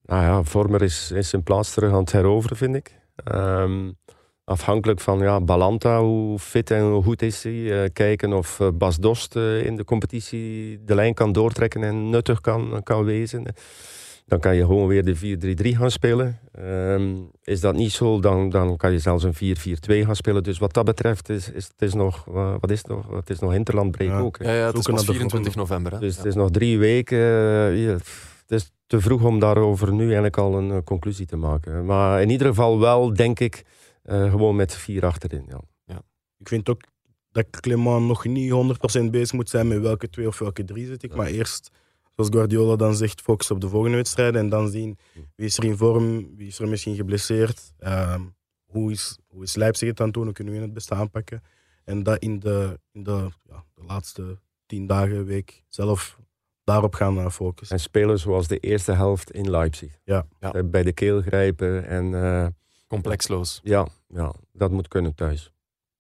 Nou 0.06 0.24
ja, 0.24 0.44
Vormer 0.44 0.82
is, 0.82 1.12
is 1.12 1.30
zijn 1.30 1.44
plaats 1.44 1.74
terug 1.74 1.92
aan 1.92 2.00
het 2.00 2.12
heroveren, 2.12 2.58
vind 2.58 2.76
ik. 2.76 3.00
Ehm, 3.24 3.92
afhankelijk 4.44 5.00
van 5.00 5.20
ja, 5.20 5.42
Balanta, 5.42 6.02
hoe 6.02 6.40
fit 6.40 6.72
en 6.72 6.82
hoe 6.84 7.04
goed 7.04 7.22
is 7.22 7.44
hij. 7.44 7.84
Eh, 7.84 7.90
kijken 7.94 8.34
of 8.34 8.60
eh, 8.60 8.68
Bas 8.74 8.98
Dost 8.98 9.36
eh, 9.36 9.66
in 9.66 9.76
de 9.76 9.84
competitie 9.84 10.80
de 10.86 10.96
lijn 10.96 11.14
kan 11.14 11.32
doortrekken 11.32 11.84
en 11.84 12.10
nuttig 12.10 12.42
kan, 12.42 12.82
kan 12.84 13.04
wezen. 13.04 13.44
Dan 14.26 14.40
kan 14.40 14.56
je 14.56 14.62
gewoon 14.66 14.88
weer 14.88 15.04
de 15.06 15.16
4-3-3 15.16 15.78
gaan 15.78 15.92
spelen. 15.92 16.40
Ehm, 16.52 17.16
is 17.44 17.60
dat 17.60 17.76
niet 17.76 17.92
zo, 17.92 18.20
dan, 18.20 18.50
dan 18.50 18.78
kan 18.78 18.92
je 18.92 19.00
zelfs 19.00 19.24
een 19.24 19.34
4-4-2 19.34 20.06
gaan 20.06 20.16
spelen. 20.16 20.44
Dus 20.44 20.58
wat 20.58 20.74
dat 20.74 20.86
betreft 20.86 21.30
is, 21.30 21.52
is 21.52 21.64
het 21.68 21.82
is 21.82 21.94
nog, 21.94 22.24
wat 22.60 22.72
is 22.72 22.78
het 22.78 22.88
nog? 22.88 23.10
Het 23.16 23.30
is 23.30 23.40
nog 23.40 23.54
Interlandbreek 23.54 24.08
Ja. 24.10 24.20
ook. 24.20 24.38
hè. 24.40 24.46
Ja, 24.52 24.58
ja 24.58 24.66
het 24.66 24.76
is 24.78 24.84
Zoeken 24.84 24.94
pas 24.94 25.06
naar 25.06 25.14
de 25.14 25.20
24 25.20 25.54
volgende. 25.54 25.76
november. 25.76 25.92
Hè? 25.94 26.00
Dus 26.00 26.12
Ja. 26.16 26.18
het 26.22 26.28
is 26.30 26.36
nog 26.36 26.50
drie 26.52 26.80
weken. 26.80 27.20
Het 28.48 28.52
is 28.62 28.72
te 28.88 29.02
vroeg 29.02 29.24
om 29.24 29.40
daarover 29.40 29.94
nu 29.94 30.04
eigenlijk 30.04 30.38
al 30.38 30.58
een 30.58 30.72
eh, 30.72 30.78
conclusie 30.84 31.26
te 31.26 31.36
maken. 31.36 31.86
Maar 31.86 32.22
in 32.22 32.30
ieder 32.30 32.48
geval 32.48 32.80
wel, 32.80 33.14
denk 33.14 33.40
ik, 33.40 33.66
eh, 34.04 34.30
gewoon 34.30 34.56
met 34.56 34.76
vier 34.76 35.06
achterin. 35.06 35.46
Ja. 35.48 35.62
Ik 36.38 36.50
vind 36.50 36.70
ook 36.70 36.82
dat 37.32 37.50
Clement 37.50 38.06
nog 38.06 38.26
niet 38.26 38.52
100% 38.52 39.12
bezig 39.12 39.34
moet 39.34 39.50
zijn 39.50 39.68
met 39.68 39.80
welke 39.80 40.10
twee 40.10 40.28
of 40.28 40.40
welke 40.40 40.64
drie 40.64 40.86
zit 40.86 41.04
ik. 41.04 41.16
Maar 41.16 41.28
eerst, 41.28 41.72
zoals 42.10 42.30
Guardiola 42.30 42.76
dan 42.76 42.96
zegt, 42.96 43.22
focus 43.22 43.52
op 43.52 43.62
de 43.62 43.70
volgende 43.70 43.98
wedstrijden. 43.98 44.42
En 44.42 44.50
dan 44.50 44.70
zien 44.70 44.98
wie 45.36 45.46
is 45.46 45.58
er 45.58 45.64
in 45.64 45.78
vorm, 45.78 46.36
wie 46.36 46.48
is 46.48 46.60
er 46.60 46.68
misschien 46.68 46.96
geblesseerd. 46.96 47.74
ehm, 47.78 48.22
hoe, 48.66 48.92
is, 48.92 49.18
hoe 49.28 49.44
is 49.44 49.56
Leipzig 49.56 49.90
het 49.90 50.00
aan 50.00 50.06
het 50.06 50.16
doen, 50.16 50.24
hoe 50.24 50.34
kunnen 50.34 50.54
we 50.54 50.60
het 50.60 50.74
beste 50.74 50.94
aanpakken. 50.94 51.44
En 51.84 52.04
dat 52.04 52.20
in 52.20 52.40
de, 52.40 52.80
in 52.92 53.04
de, 53.04 53.30
ja, 53.44 53.64
de 53.74 53.84
laatste 53.84 54.40
tien 54.66 54.88
dagen, 54.88 55.26
week 55.26 55.64
zelf 55.68 56.18
daarop 56.64 56.94
gaan 56.96 57.18
eh, 57.18 57.30
focussen. 57.30 57.76
En 57.78 57.82
spelen 57.82 58.20
zoals 58.20 58.48
de 58.48 58.58
eerste 58.60 58.92
helft 58.92 59.32
in 59.32 59.50
Leipzig. 59.50 59.98
Ja. 60.04 60.26
Ja. 60.40 60.52
Eh, 60.54 60.62
Bij 60.66 60.84
de 60.84 60.94
keel 60.94 61.22
grijpen. 61.22 61.88
En 61.88 62.14
eh, 62.24 62.48
Complexloos. 62.88 63.60
ja, 63.64 63.88
ja, 64.08 64.34
dat 64.52 64.72
moet 64.72 64.88
kunnen 64.88 65.16
thuis. 65.16 65.52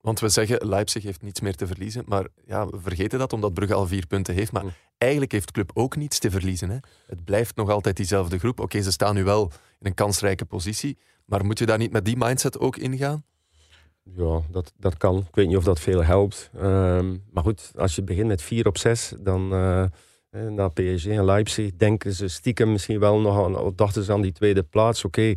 Want 0.01 0.19
we 0.19 0.29
zeggen, 0.29 0.67
Leipzig 0.67 1.03
heeft 1.03 1.21
niets 1.21 1.39
meer 1.39 1.55
te 1.55 1.67
verliezen. 1.67 2.03
Maar 2.07 2.27
ja, 2.45 2.67
we 2.67 2.79
vergeten 2.79 3.19
dat 3.19 3.33
omdat 3.33 3.53
Brugge 3.53 3.73
al 3.73 3.87
vier 3.87 4.07
punten 4.07 4.33
heeft. 4.33 4.51
Maar 4.51 4.63
Mm. 4.63 4.71
eigenlijk 4.97 5.31
heeft 5.31 5.45
de 5.45 5.51
club 5.53 5.71
ook 5.73 5.95
niets 5.95 6.19
te 6.19 6.31
verliezen. 6.31 6.69
Hè? 6.69 6.77
Het 7.07 7.23
blijft 7.23 7.55
nog 7.55 7.69
altijd 7.69 7.95
diezelfde 7.97 8.39
groep. 8.39 8.59
Oké, 8.59 8.81
ze 8.81 8.91
staan 8.91 9.15
nu 9.15 9.23
wel 9.23 9.51
in 9.79 9.87
een 9.87 9.93
kansrijke 9.93 10.45
positie. 10.45 10.97
Maar 11.25 11.45
moet 11.45 11.59
je 11.59 11.65
daar 11.65 11.77
niet 11.77 11.91
met 11.91 12.05
die 12.05 12.17
mindset 12.17 12.59
ook 12.59 12.77
ingaan? 12.77 13.23
Ja, 14.15 14.41
dat, 14.51 14.73
dat 14.77 14.97
kan. 14.97 15.17
Ik 15.17 15.35
weet 15.35 15.47
niet 15.47 15.57
of 15.57 15.63
dat 15.63 15.79
veel 15.79 16.03
helpt. 16.03 16.49
Ehm, 16.55 17.17
maar 17.31 17.43
goed, 17.43 17.71
als 17.75 17.95
je 17.95 18.01
begint 18.03 18.27
met 18.27 18.41
4 18.41 18.67
op 18.67 18.77
6, 18.77 19.13
dan 19.19 19.49
na 20.49 20.67
PSG 20.67 21.05
en 21.05 21.25
Leipzig 21.25 21.75
denken 21.75 22.13
ze 22.13 22.27
stiekem 22.27 22.71
misschien 22.71 22.99
wel 22.99 23.19
nog 23.19 23.45
aan, 23.45 23.57
of 23.57 23.73
dachten 23.73 24.03
ze 24.03 24.11
aan 24.11 24.21
die 24.21 24.31
tweede 24.31 24.63
plaats. 24.63 25.05
Oké, 25.05 25.33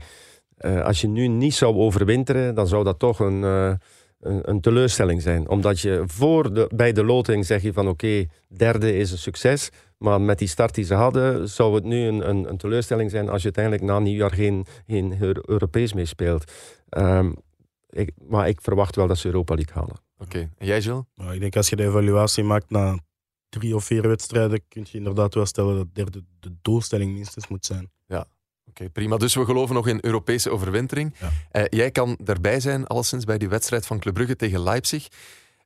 eh, 0.56 0.84
als 0.84 1.00
je 1.00 1.08
nu 1.08 1.28
niet 1.28 1.54
zou 1.54 1.74
overwinteren, 1.74 2.54
dan 2.54 2.66
zou 2.66 2.84
dat 2.84 2.98
toch 2.98 3.18
een, 3.18 3.44
eh, 3.44 3.72
een, 4.20 4.50
een 4.50 4.60
teleurstelling 4.60 5.22
zijn. 5.22 5.48
Omdat 5.48 5.80
je 5.80 6.02
voor 6.06 6.54
de, 6.54 6.70
bij 6.74 6.92
de 6.92 7.04
loting 7.04 7.46
zeg 7.46 7.62
je 7.62 7.72
van 7.72 7.88
oké, 7.88 8.26
derde 8.48 8.96
is 8.96 9.12
een 9.12 9.18
succes. 9.18 9.70
Maar 9.98 10.20
met 10.20 10.38
die 10.38 10.48
start 10.48 10.74
die 10.74 10.84
ze 10.84 10.94
hadden, 10.94 11.48
zou 11.48 11.74
het 11.74 11.84
nu 11.84 12.06
een, 12.06 12.28
een, 12.28 12.48
een 12.48 12.56
teleurstelling 12.56 13.10
zijn 13.10 13.28
als 13.28 13.38
je 13.42 13.44
uiteindelijk 13.44 13.84
na 13.84 13.98
nieuwjaar 13.98 14.30
geen, 14.32 14.66
geen 14.86 15.16
Euro- 15.20 15.42
Europees 15.46 15.92
meer 15.92 16.06
speelt. 16.06 16.52
Ehm, 16.88 17.32
ik, 17.90 18.10
maar 18.28 18.48
ik 18.48 18.60
verwacht 18.60 18.96
wel 18.96 19.06
dat 19.06 19.18
ze 19.18 19.26
Europa 19.26 19.54
League 19.54 19.74
halen. 19.74 19.96
Oké, 20.18 20.38
en 20.58 20.66
jij 20.66 20.82
Gilles? 20.82 21.02
Nou, 21.14 21.34
ik 21.34 21.40
denk 21.40 21.56
als 21.56 21.68
je 21.68 21.76
de 21.76 21.84
evaluatie 21.84 22.44
maakt 22.44 22.70
na 22.70 22.98
drie 23.58 23.74
of 23.74 23.84
vier 23.84 24.08
wedstrijden, 24.08 24.60
kun 24.68 24.86
je 24.90 24.98
inderdaad 24.98 25.34
wel 25.34 25.46
stellen 25.46 25.76
dat 25.76 25.86
derde 25.92 26.24
de 26.40 26.52
doelstelling 26.62 27.12
minstens 27.12 27.48
moet 27.48 27.66
zijn. 27.66 27.90
Oké, 28.68 28.90
prima. 28.90 29.16
Dus 29.16 29.34
we 29.34 29.44
geloven 29.44 29.74
nog 29.74 29.88
in 29.88 29.98
Europese 30.00 30.50
overwintering. 30.50 31.14
Ja. 31.20 31.30
Eh, 31.50 31.64
jij 31.68 31.90
kan 31.90 32.18
erbij 32.24 32.60
zijn, 32.60 32.86
alleszins 32.86 33.24
bij 33.24 33.38
die 33.38 33.48
wedstrijd 33.48 33.86
van 33.86 33.98
Club 33.98 34.14
Brugge 34.14 34.36
tegen 34.36 34.62
Leipzig. 34.62 35.08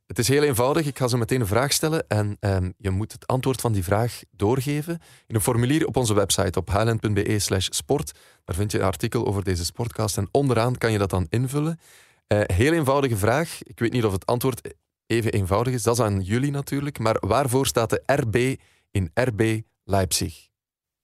Het 0.06 0.18
is 0.18 0.28
heel 0.28 0.42
eenvoudig. 0.42 0.86
Ik 0.86 0.98
ga 0.98 1.08
zo 1.08 1.16
meteen 1.16 1.40
een 1.40 1.46
vraag 1.46 1.72
stellen 1.72 2.04
en 2.08 2.36
ehm, 2.40 2.70
je 2.76 2.90
moet 2.90 3.12
het 3.12 3.26
antwoord 3.26 3.60
van 3.60 3.72
die 3.72 3.84
vraag 3.84 4.20
doorgeven 4.30 4.98
in 5.26 5.34
een 5.34 5.40
formulier 5.40 5.86
op 5.86 5.96
onze 5.96 6.14
website 6.14 6.58
op 6.58 6.66
highland.be 6.66 7.38
slash 7.38 7.66
sport. 7.70 8.18
Daar 8.44 8.56
vind 8.56 8.72
je 8.72 8.78
een 8.78 8.84
artikel 8.84 9.26
over 9.26 9.44
deze 9.44 9.64
sportcast 9.64 10.16
en 10.16 10.28
onderaan 10.30 10.78
kan 10.78 10.92
je 10.92 10.98
dat 10.98 11.10
dan 11.10 11.26
invullen. 11.28 11.80
Eh, 12.26 12.40
heel 12.46 12.72
eenvoudige 12.72 13.16
vraag. 13.16 13.62
Ik 13.62 13.78
weet 13.78 13.92
niet 13.92 14.04
of 14.04 14.12
het 14.12 14.26
antwoord 14.26 14.74
even 15.10 15.32
eenvoudig 15.32 15.74
is. 15.74 15.82
Dat 15.82 15.98
is 15.98 16.04
aan 16.04 16.20
jullie 16.20 16.50
natuurlijk. 16.50 16.98
Maar 16.98 17.16
waarvoor 17.20 17.66
staat 17.66 17.90
de 17.90 18.02
RB 18.06 18.56
in 18.90 19.10
RB 19.14 19.60
Leipzig? 19.84 20.48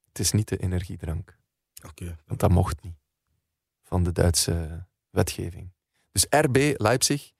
Het 0.09 0.19
is 0.19 0.33
niet 0.33 0.49
de 0.49 0.57
energiedrank. 0.57 1.39
Oké. 1.87 2.17
Want 2.27 2.41
dat 2.41 2.51
mocht 2.51 2.83
niet. 2.83 2.97
Van 3.83 4.03
de 4.03 4.13
Duitse 4.13 4.87
wetgeving. 5.11 5.73
Dus 6.13 6.27
RB 6.31 6.75
Leipzig. 6.77 7.33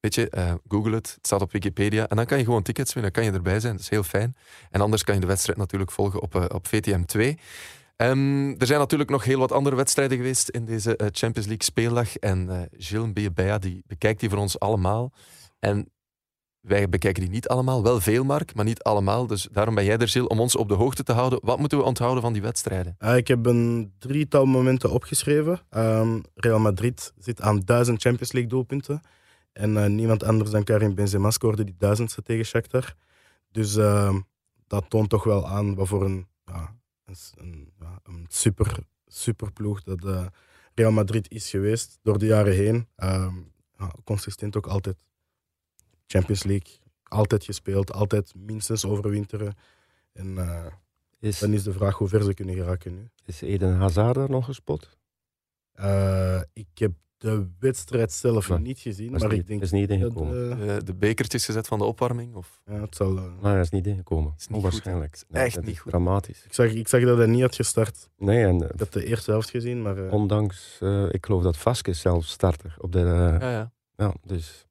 Weet 0.00 0.14
je, 0.14 0.30
eh, 0.30 0.54
google 0.68 0.94
het. 0.94 1.12
Het 1.14 1.26
staat 1.26 1.40
op 1.40 1.52
Wikipedia. 1.52 2.08
En 2.08 2.16
dan 2.16 2.26
kan 2.26 2.38
je 2.38 2.44
gewoon 2.44 2.62
tickets 2.62 2.92
winnen. 2.92 3.12
Dan 3.12 3.22
kan 3.22 3.32
je 3.32 3.38
erbij 3.38 3.60
zijn. 3.60 3.72
Dat 3.72 3.82
is 3.82 3.88
heel 3.88 4.02
fijn. 4.02 4.36
En 4.70 4.80
anders 4.80 5.04
kan 5.04 5.14
je 5.14 5.20
de 5.20 5.26
wedstrijd 5.26 5.58
natuurlijk 5.58 5.90
volgen 5.90 6.20
op, 6.20 6.34
eh, 6.34 6.44
op 6.48 6.66
VTM 6.66 7.04
2. 7.04 7.38
Ehm, 7.96 8.50
er 8.58 8.66
zijn 8.66 8.78
natuurlijk 8.78 9.10
nog 9.10 9.24
heel 9.24 9.38
wat 9.38 9.52
andere 9.52 9.76
wedstrijden 9.76 10.16
geweest 10.16 10.48
in 10.48 10.64
deze 10.64 10.96
eh, 10.96 11.06
Champions 11.10 11.48
League 11.48 11.64
speeldag. 11.64 12.16
En 12.16 12.50
eh 12.50 12.60
Gilles 12.76 13.12
Beabaya, 13.12 13.58
die 13.58 13.82
bekijkt 13.86 14.20
die 14.20 14.28
voor 14.28 14.38
ons 14.38 14.58
allemaal. 14.58 15.12
En 15.62 15.92
wij 16.60 16.88
bekijken 16.88 17.22
die 17.22 17.30
niet 17.30 17.48
allemaal. 17.48 17.82
Wel 17.82 18.00
veel, 18.00 18.24
Mark, 18.24 18.54
maar 18.54 18.64
niet 18.64 18.82
allemaal. 18.82 19.26
Dus 19.26 19.48
daarom 19.52 19.74
ben 19.74 19.84
jij 19.84 19.98
er, 19.98 20.08
Gilles, 20.08 20.28
om 20.28 20.40
ons 20.40 20.56
op 20.56 20.68
de 20.68 20.74
hoogte 20.74 21.02
te 21.02 21.12
houden. 21.12 21.38
Wat 21.42 21.58
moeten 21.58 21.78
we 21.78 21.84
onthouden 21.84 22.22
van 22.22 22.32
die 22.32 22.42
wedstrijden? 22.42 22.94
Ah, 22.98 23.16
ik 23.16 23.28
heb 23.28 23.46
een 23.46 23.92
drietal 23.98 24.44
momenten 24.44 24.90
opgeschreven. 24.90 25.60
Ehm, 25.70 26.20
Real 26.34 26.58
Madrid 26.58 27.12
zit 27.18 27.40
aan 27.40 27.60
duizend 27.60 28.00
Champions 28.00 28.32
League 28.32 28.50
doelpunten. 28.50 29.00
En 29.52 29.76
eh, 29.76 29.90
niemand 29.90 30.24
anders 30.24 30.50
dan 30.50 30.64
Karim 30.64 30.94
Benzema 30.94 31.30
scoorde 31.30 31.64
die 31.64 31.74
duizendste 31.78 32.22
tegen 32.22 32.44
Shakhtar. 32.44 32.94
Dus 33.50 33.76
ehm, 33.76 34.20
dat 34.66 34.84
toont 34.88 35.08
toch 35.10 35.24
wel 35.24 35.48
aan 35.48 35.74
wat 35.74 35.88
voor 35.88 36.04
een, 36.04 36.26
een, 37.34 37.72
een, 38.02 38.26
super, 38.28 38.78
super 39.06 39.52
ploeg 39.52 39.82
dat 39.82 40.04
eh, 40.04 40.26
Real 40.74 40.92
Madrid 40.92 41.30
is 41.30 41.50
geweest 41.50 41.98
door 42.02 42.18
de 42.18 42.26
jaren 42.26 42.54
heen. 42.54 42.88
Ehm, 42.96 43.34
consistent 44.04 44.56
ook 44.56 44.66
altijd 44.66 44.96
Champions 46.06 46.42
League. 46.42 46.72
Altijd 47.02 47.44
gespeeld, 47.44 47.92
altijd 47.92 48.32
minstens 48.36 48.84
overwinteren. 48.84 49.54
En 50.12 50.38
eh, 50.38 50.66
Is, 51.20 51.38
dan 51.38 51.52
is 51.52 51.62
de 51.62 51.72
vraag 51.72 51.96
hoe 51.98 52.08
ver 52.08 52.22
ze 52.22 52.34
kunnen 52.34 52.54
geraken 52.54 52.94
nu. 52.94 53.08
is 53.24 53.40
Eden 53.40 53.74
Hazard 53.76 54.14
daar 54.14 54.30
nog 54.30 54.44
gespot? 54.44 54.96
Eh, 55.72 56.40
ik 56.52 56.66
heb 56.74 56.92
de 57.18 57.48
wedstrijd 57.58 58.12
zelf 58.12 58.48
Maar- 58.48 58.60
niet 58.60 58.78
gezien, 58.78 59.10
maar 59.10 59.28
niet, 59.28 59.38
ik 59.38 59.46
denk 59.46 59.62
is 59.62 59.70
niet 59.70 59.88
dat 59.88 59.98
ingekomen. 59.98 60.60
eh, 60.60 60.76
Eh, 60.76 60.82
de 60.84 60.94
bekertjes 60.94 61.44
gezet 61.44 61.66
van 61.66 61.78
de 61.78 61.84
opwarming? 61.84 62.34
Of? 62.34 62.60
ja, 62.66 62.80
het 62.80 62.96
zal. 62.96 63.18
is 63.60 63.70
niet 63.70 63.86
ingekomen. 63.86 64.32
Is 64.38 64.46
niet 64.48 64.48
goed, 64.48 64.50
hè? 64.50 64.56
Onwaarschijnlijk. 64.56 65.14
Is 65.14 65.24
echt 65.30 65.54
dat 65.54 65.64
niet 65.64 65.72
is 65.74 65.80
goed. 65.80 65.90
Dramatisch. 65.90 66.44
ik, 66.44 66.52
zag, 66.52 66.66
ik 66.72 66.88
zag 66.88 67.02
dat 67.04 67.16
hij 67.18 67.26
niet 67.26 67.40
had 67.42 67.54
gestart. 67.54 68.08
Nee, 68.18 68.44
en 68.44 68.56
Ik 68.62 68.78
heb 68.78 68.90
de 68.92 69.04
eerste 69.04 69.30
helft 69.30 69.50
gezien, 69.50 69.82
maar 69.82 70.10
ondanks, 70.10 70.76
eh, 70.80 71.06
ik 71.12 71.26
geloof 71.26 71.42
dat 71.42 71.56
Vasquez 71.56 72.00
zelf 72.00 72.24
starter 72.24 72.74
op 72.78 72.92
de. 72.92 72.98
Ja, 72.98 73.50
ja. 73.50 73.72
ja, 73.96 74.14
dus. 74.22 74.66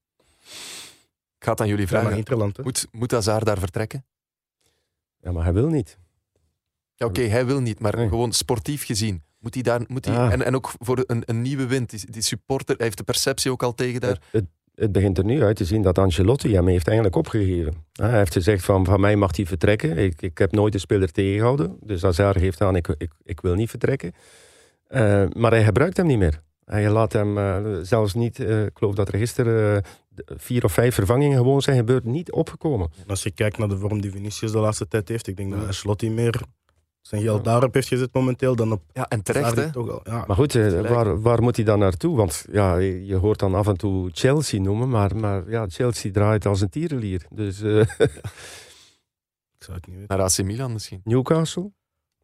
Ik 1.41 1.47
ga 1.47 1.53
het 1.53 1.61
aan 1.61 1.67
jullie 1.67 1.87
vragen. 1.87 2.23
Moet, 2.63 2.87
moet 2.91 3.11
Hazard 3.11 3.45
daar 3.45 3.57
vertrekken? 3.59 4.05
Ja, 5.17 5.31
maar 5.31 5.43
hij 5.43 5.53
wil 5.53 5.67
niet. 5.67 5.97
Ja, 6.95 7.05
Oké, 7.05 7.21
hij 7.21 7.45
wil 7.45 7.59
niet, 7.59 7.79
maar 7.79 7.95
Nee. 7.95 8.07
gewoon 8.07 8.31
sportief 8.31 8.85
gezien. 8.85 9.23
Moet 9.39 9.53
hij 9.53 9.63
daar, 9.63 9.81
moet 9.87 10.05
hij, 10.05 10.15
Ah. 10.17 10.31
en, 10.31 10.41
en 10.45 10.55
ook 10.55 10.71
voor 10.79 11.03
een, 11.05 11.23
een 11.25 11.41
nieuwe 11.41 11.65
wind. 11.67 11.89
Die, 11.89 12.11
die 12.11 12.21
supporter, 12.21 12.75
hij 12.75 12.85
heeft 12.85 12.97
de 12.97 13.03
perceptie 13.03 13.51
ook 13.51 13.63
al 13.63 13.73
tegen 13.75 14.01
daar. 14.01 14.09
Het, 14.09 14.21
het, 14.31 14.45
het 14.75 14.91
begint 14.91 15.17
er 15.17 15.23
nu 15.23 15.43
uit 15.43 15.55
te 15.55 15.65
zien 15.65 15.81
dat 15.81 15.97
Ancelotti 15.97 16.53
hem 16.53 16.67
heeft 16.67 16.85
eigenlijk 16.87 17.15
opgegeven. 17.17 17.73
Hij 17.91 18.17
heeft 18.17 18.33
gezegd 18.33 18.65
van, 18.65 18.85
van 18.85 18.99
mij 18.99 19.15
mag 19.15 19.35
hij 19.35 19.45
vertrekken. 19.45 19.97
Ik, 19.97 20.21
ik 20.21 20.37
heb 20.37 20.51
nooit 20.51 20.73
de 20.73 20.79
speler 20.79 21.11
tegengehouden. 21.11 21.77
Dus 21.83 22.01
Hazard 22.01 22.37
geeft 22.37 22.61
aan, 22.61 22.75
ik, 22.75 22.87
ik, 22.97 23.11
ik 23.23 23.41
wil 23.41 23.55
niet 23.55 23.69
vertrekken. 23.69 24.13
Eh, 24.87 25.25
maar 25.33 25.51
hij 25.51 25.63
gebruikt 25.63 25.97
hem 25.97 26.05
niet 26.05 26.17
meer. 26.17 26.41
Hij 26.71 26.89
laat 26.89 27.13
hem 27.13 27.37
eh, 27.37 27.57
zelfs 27.81 28.13
niet, 28.13 28.39
eh, 28.39 28.63
ik 28.63 28.77
geloof 28.77 28.95
dat 28.95 29.07
er 29.07 29.17
gisteren 29.17 29.83
eh, 29.83 30.35
vier 30.37 30.63
of 30.63 30.71
vijf 30.71 30.95
vervangingen 30.95 31.37
gewoon 31.37 31.61
zijn 31.61 31.77
gebeurd, 31.77 32.03
niet 32.03 32.31
opgekomen. 32.31 32.91
En 32.97 33.07
als 33.07 33.23
je 33.23 33.31
kijkt 33.31 33.57
naar 33.57 33.67
de 33.67 33.77
vorm 33.77 34.01
die 34.01 34.11
Vinicius 34.11 34.51
de 34.51 34.57
laatste 34.57 34.87
tijd 34.87 35.07
heeft, 35.09 35.27
ik 35.27 35.37
denk 35.37 35.51
dat 35.51 35.65
Ancelotti 35.65 36.09
meer 36.09 36.41
zijn 37.01 37.21
geld 37.21 37.43
daarop 37.43 37.73
heeft 37.73 37.87
gezet 37.87 38.13
momenteel 38.13 38.55
dan 38.55 38.71
op 38.71 38.81
Ja, 38.93 39.07
en 39.07 39.23
terecht, 39.23 39.55
hè? 39.55 39.71
toch 39.71 39.89
al. 39.89 40.01
Ja, 40.03 40.23
Maar 40.27 40.35
goed, 40.35 40.53
waar, 40.87 41.21
waar 41.21 41.41
moet 41.41 41.55
hij 41.55 41.65
dan 41.65 41.79
naartoe? 41.79 42.15
Want 42.15 42.45
ja, 42.51 42.77
je 42.77 43.05
je 43.05 43.15
hoort 43.15 43.39
dan 43.39 43.55
af 43.55 43.67
en 43.67 43.77
toe 43.77 44.09
Chelsea 44.13 44.59
noemen, 44.59 44.89
maar, 44.89 45.15
maar 45.15 45.49
ja, 45.49 45.67
Chelsea 45.67 46.11
draait 46.11 46.45
als 46.45 46.61
een 46.61 46.69
tierenlier. 46.69 47.25
Dus 47.29 47.61
eh, 47.61 47.79
ik 49.57 49.63
zou 49.63 49.77
het 49.77 49.87
niet 49.87 49.97
weten. 49.97 50.17
Naar 50.17 50.21
AC 50.21 50.43
Milan 50.43 50.73
misschien. 50.73 51.01
Newcastle? 51.03 51.71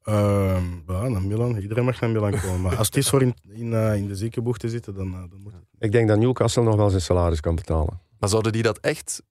Ehm, 0.07 0.65
ja, 0.87 1.07
naar 1.07 1.21
Milan. 1.21 1.57
Iedereen 1.57 1.85
mag 1.85 1.99
naar 1.99 2.09
Milan 2.09 2.39
komen. 2.39 2.61
Maar 2.61 2.75
als 2.75 2.87
het 2.87 2.97
is 2.97 3.09
voor 3.09 3.21
in, 3.21 3.35
in, 3.49 3.73
eh, 3.73 3.95
in 3.95 4.07
de 4.07 4.15
ziekenboeg 4.15 4.57
te 4.57 4.69
zitten, 4.69 4.93
dan, 4.93 5.13
eh, 5.13 5.23
dan 5.29 5.41
moet 5.41 5.53
het. 5.53 5.63
Ik 5.79 5.91
denk 5.91 6.07
dat 6.07 6.17
Newcastle 6.17 6.63
nog 6.63 6.75
wel 6.75 6.89
zijn 6.89 7.01
salaris 7.01 7.39
kan 7.39 7.55
betalen. 7.55 8.01
Maar 8.19 8.29
zouden 8.29 8.51
die 8.51 8.61
dat 8.63 8.77
echt... 8.77 9.23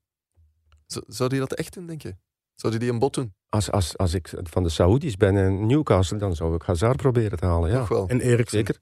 Zou 0.87 1.05
zou 1.09 1.29
die 1.29 1.39
dat 1.39 1.53
echt 1.53 1.75
doen, 1.75 1.87
denk 1.87 2.03
je? 2.03 2.17
Zouden 2.55 2.81
die 2.81 2.91
een 2.91 2.99
bot 2.99 3.15
doen? 3.15 3.35
Als, 3.49 3.71
als, 3.71 3.97
als 3.97 4.15
ik 4.15 4.33
van 4.43 4.63
de 4.63 4.69
Saoedi's 4.69 5.17
ben 5.17 5.37
in 5.37 5.67
Newcastle, 5.67 6.19
dan 6.19 6.35
zou 6.35 6.55
ik 6.55 6.63
Hazard 6.63 6.97
proberen 6.97 7.39
te 7.39 7.47
halen. 7.47 7.71
Ja, 7.71 7.87
wel. 7.89 8.09
En 8.09 8.21
Eriksen. 8.21 8.59
zeker. 8.59 8.79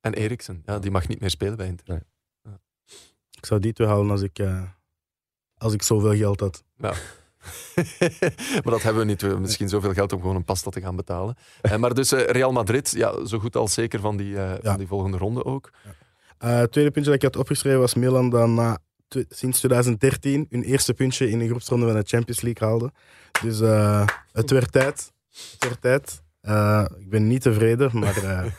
En 0.00 0.14
Eriksen, 0.14 0.62
ja, 0.64 0.78
die 0.78 0.90
mag 0.90 1.08
niet 1.08 1.20
meer 1.20 1.30
spelen 1.30 1.56
bij 1.56 1.66
Inter. 1.66 2.02
Ik 3.30 3.46
zou 3.46 3.60
die 3.60 3.72
twee 3.72 3.88
halen 3.88 4.10
als 4.10 4.22
ik, 4.22 4.38
eh, 4.38 4.62
als 5.56 5.72
ik 5.72 5.82
zoveel 5.82 6.16
geld 6.16 6.40
had. 6.40 6.64
Ja. 6.76 6.94
maar 8.62 8.72
dat 8.72 8.82
hebben 8.82 9.02
we 9.02 9.08
niet. 9.08 9.20
We 9.20 9.26
hebben 9.26 9.44
misschien 9.44 9.68
zoveel 9.68 9.92
geld 9.92 10.12
om 10.12 10.20
gewoon 10.20 10.36
een 10.36 10.44
pasta 10.44 10.70
te 10.70 10.80
gaan 10.80 10.96
betalen. 10.96 11.36
Eh, 11.60 11.76
maar 11.76 11.94
dus 11.94 12.12
eh, 12.12 12.24
Real 12.24 12.52
Madrid, 12.52 12.90
ja, 12.90 13.24
zo 13.26 13.38
goed 13.38 13.56
als 13.56 13.72
zeker 13.72 14.00
van 14.00 14.16
die, 14.16 14.36
eh, 14.38 14.52
van 14.62 14.78
die 14.78 14.86
volgende 14.86 15.16
ronde 15.16 15.44
ook. 15.44 15.70
Het 16.38 16.72
tweede 16.72 16.90
puntje 16.90 17.10
dat 17.10 17.22
ik 17.22 17.32
had 17.32 17.36
opgeschreven 17.36 17.80
was 17.80 17.94
Milan 17.94 18.30
dan 18.30 18.54
na 18.54 18.78
sinds 19.28 19.58
2013 19.58 20.46
hun 20.50 20.62
eerste 20.62 20.94
puntje 20.94 21.30
in 21.30 21.38
de 21.38 21.46
groepsronde 21.46 21.86
van 21.86 21.94
de 21.94 22.06
Champions 22.06 22.40
League 22.40 22.68
haalde. 22.68 22.92
Dus 23.42 23.58
het 24.32 24.50
werd 24.50 24.72
tijd. 24.72 25.12
Het 25.58 25.64
werd 25.68 25.80
tijd. 25.80 26.22
Ik 26.98 27.10
ben 27.10 27.26
niet 27.26 27.42
tevreden, 27.42 27.90
maar 27.92 28.14
we 28.14 28.50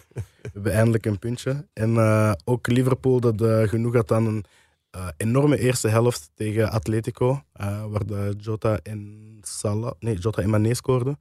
hebben 0.53 0.73
eindelijk 0.73 1.05
een 1.05 1.19
puntje. 1.19 1.67
En 1.73 1.97
ook 2.43 2.67
Liverpool 2.67 3.19
dat 3.19 3.69
genoeg 3.69 3.93
had 3.93 4.11
aan 4.11 4.25
een 4.25 4.45
eh, 4.91 5.07
enorme 5.17 5.59
eerste 5.59 5.87
helft 5.87 6.29
tegen 6.33 6.71
Atletico, 6.71 7.41
eh, 7.53 7.85
waar 7.85 8.05
de 8.05 8.33
Jota 8.37 8.79
en 8.83 9.37
Salah, 9.41 9.91
nee, 9.99 10.17
Jota 10.17 10.41
en 10.41 10.49
Mané 10.49 10.73
scoorden. 10.73 11.19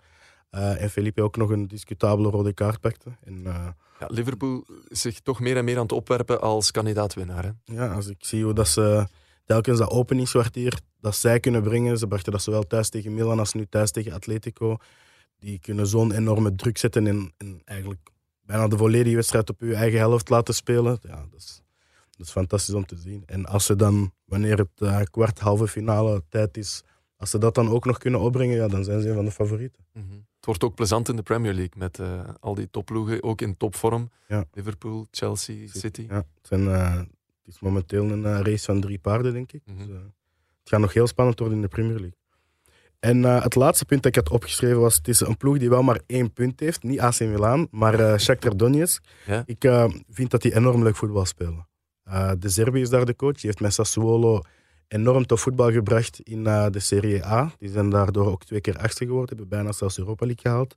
Eh, 0.51 0.83
en 0.83 0.91
Felipe 0.91 1.23
ook 1.23 1.37
nog 1.37 1.51
een 1.51 1.66
discutabele 1.68 2.31
rode 2.31 2.53
kaart 2.53 2.81
pakte. 2.81 3.11
En, 3.25 3.43
Ja, 3.43 4.07
Liverpool 4.09 4.66
zich 4.89 5.21
toch 5.21 5.41
meer 5.41 5.57
en 5.57 5.64
meer 5.64 5.77
aan 5.77 5.83
het 5.83 5.93
opwerpen 5.93 6.41
als 6.41 6.71
kandidaat-winnaar. 6.71 7.45
hè? 7.45 7.75
Ja, 7.75 7.95
als 7.95 8.07
ik 8.07 8.16
zie 8.18 8.45
hoe 8.45 8.53
dat 8.53 8.68
ze 8.68 9.07
telkens 9.45 9.79
dat 9.79 9.91
openingskwartier 9.91 10.81
dat 11.01 11.16
zij 11.16 11.41
kunnen 11.41 11.62
brengen. 11.62 11.99
Ze 11.99 12.07
brachten 12.07 12.33
dat 12.33 12.43
zowel 12.43 12.66
thuis 12.66 12.89
tegen 12.89 13.14
Milan 13.14 13.39
als 13.39 13.53
nu 13.53 13.66
thuis 13.66 13.91
tegen 13.91 14.12
Atletico. 14.12 14.77
Die 15.39 15.59
kunnen 15.59 15.87
zo'n 15.87 16.12
enorme 16.12 16.55
druk 16.55 16.79
zetten 16.79 17.07
en, 17.07 17.33
en 17.37 17.61
eigenlijk 17.64 18.01
bijna 18.41 18.68
de 18.68 18.77
volledige 18.77 19.14
wedstrijd 19.14 19.51
op 19.51 19.61
uw 19.61 19.73
eigen 19.73 19.99
helft 19.99 20.29
laten 20.29 20.55
spelen. 20.55 20.99
Ja, 21.03 21.27
dat 21.31 21.41
is, 21.41 21.60
dat 22.21 22.29
is 22.29 22.35
fantastisch 22.35 22.75
om 22.75 22.87
te 22.87 22.97
zien. 22.97 23.23
En 23.27 23.47
als 23.47 23.64
ze 23.64 23.77
dan, 23.77 24.12
wanneer 24.25 24.59
het 24.59 24.68
eh, 24.77 25.01
kwart, 25.11 25.39
halve 25.39 25.68
finale 25.68 26.23
tijd 26.29 26.57
is, 26.57 26.83
als 27.16 27.31
ze 27.31 27.39
dat 27.39 27.55
dan 27.55 27.68
ook 27.68 27.85
nog 27.85 27.99
kunnen 27.99 28.21
opbrengen, 28.21 28.57
ja, 28.57 28.68
dan 28.68 28.85
zijn 28.85 29.01
ze 29.01 29.09
een 29.09 29.14
van 29.14 29.25
de 29.25 29.31
favorieten. 29.31 29.85
Het 29.93 30.47
wordt 30.47 30.64
ook 30.64 30.75
plezant 30.75 31.09
in 31.09 31.16
de 31.16 31.23
Premier 31.23 31.53
League 31.53 31.75
met 31.77 31.99
eh, 31.99 32.21
al 32.41 32.55
die 32.55 32.71
topploegen, 32.71 33.23
ook 33.23 33.41
in 33.41 33.57
topvorm. 33.57 34.11
Ja. 34.29 34.45
Liverpool, 34.53 35.07
Chelsea, 35.11 35.66
City. 35.66 36.07
Ja, 36.09 36.14
het, 36.14 36.27
zijn, 36.43 36.68
eh, 36.68 36.97
het 36.97 37.47
is 37.47 37.61
momenteel 37.61 38.11
een 38.11 38.43
race 38.43 38.64
van 38.64 38.81
drie 38.81 38.99
paarden, 38.99 39.33
denk 39.33 39.53
ik. 39.53 39.62
Mhm. 39.64 39.79
Dus, 39.79 39.87
het 40.61 40.68
gaat 40.68 40.81
nog 40.81 40.93
heel 40.93 41.07
spannend 41.07 41.39
worden 41.39 41.57
in 41.57 41.62
de 41.62 41.68
Premier 41.68 41.99
League. 41.99 42.18
En 42.99 43.23
het 43.23 43.55
laatste 43.55 43.85
punt 43.85 44.03
dat 44.03 44.16
ik 44.16 44.23
had 44.25 44.35
opgeschreven 44.35 44.81
was: 44.81 44.97
het 44.97 45.09
is 45.09 45.21
een 45.21 45.37
ploeg 45.37 45.59
die 45.59 45.68
wel 45.68 45.83
maar 45.83 46.01
één 46.07 46.33
punt 46.33 46.61
heeft. 46.61 46.83
Niet 46.83 47.01
AC 47.01 47.21
Milan, 47.21 47.68
maar 47.71 48.01
eh 48.01 48.18
Shakhtar 48.18 48.57
Donetsk. 48.57 49.05
Ja. 49.27 49.43
Ik 49.47 49.89
vind 50.11 50.31
dat 50.31 50.43
die 50.43 50.55
enorm 50.55 50.83
leuk 50.83 50.97
voetbal 50.97 51.25
spelen. 51.25 51.68
Eh, 52.11 52.31
de 52.39 52.49
Serbi 52.49 52.81
is 52.81 52.91
daar 52.91 53.05
de 53.05 53.17
coach. 53.17 53.33
Die 53.33 53.47
heeft 53.47 53.61
met 53.61 53.75
Sassuolo 53.75 54.41
enorm 54.89 55.27
tof 55.27 55.41
voetbal 55.41 55.71
gebracht 55.73 56.21
in 56.21 56.47
eh, 56.47 56.67
de 56.71 56.79
Serie 56.81 57.25
A. 57.25 57.53
Die 57.59 57.71
zijn 57.71 57.91
daardoor 57.91 58.27
ook 58.27 58.45
twee 58.45 58.61
keer 58.61 58.79
achtste 58.79 59.05
geworden. 59.05 59.29
Hebben 59.29 59.49
bijna 59.49 59.73
zelfs 59.73 59.99
Europa 59.99 60.27
League 60.27 60.43
gehaald. 60.43 60.75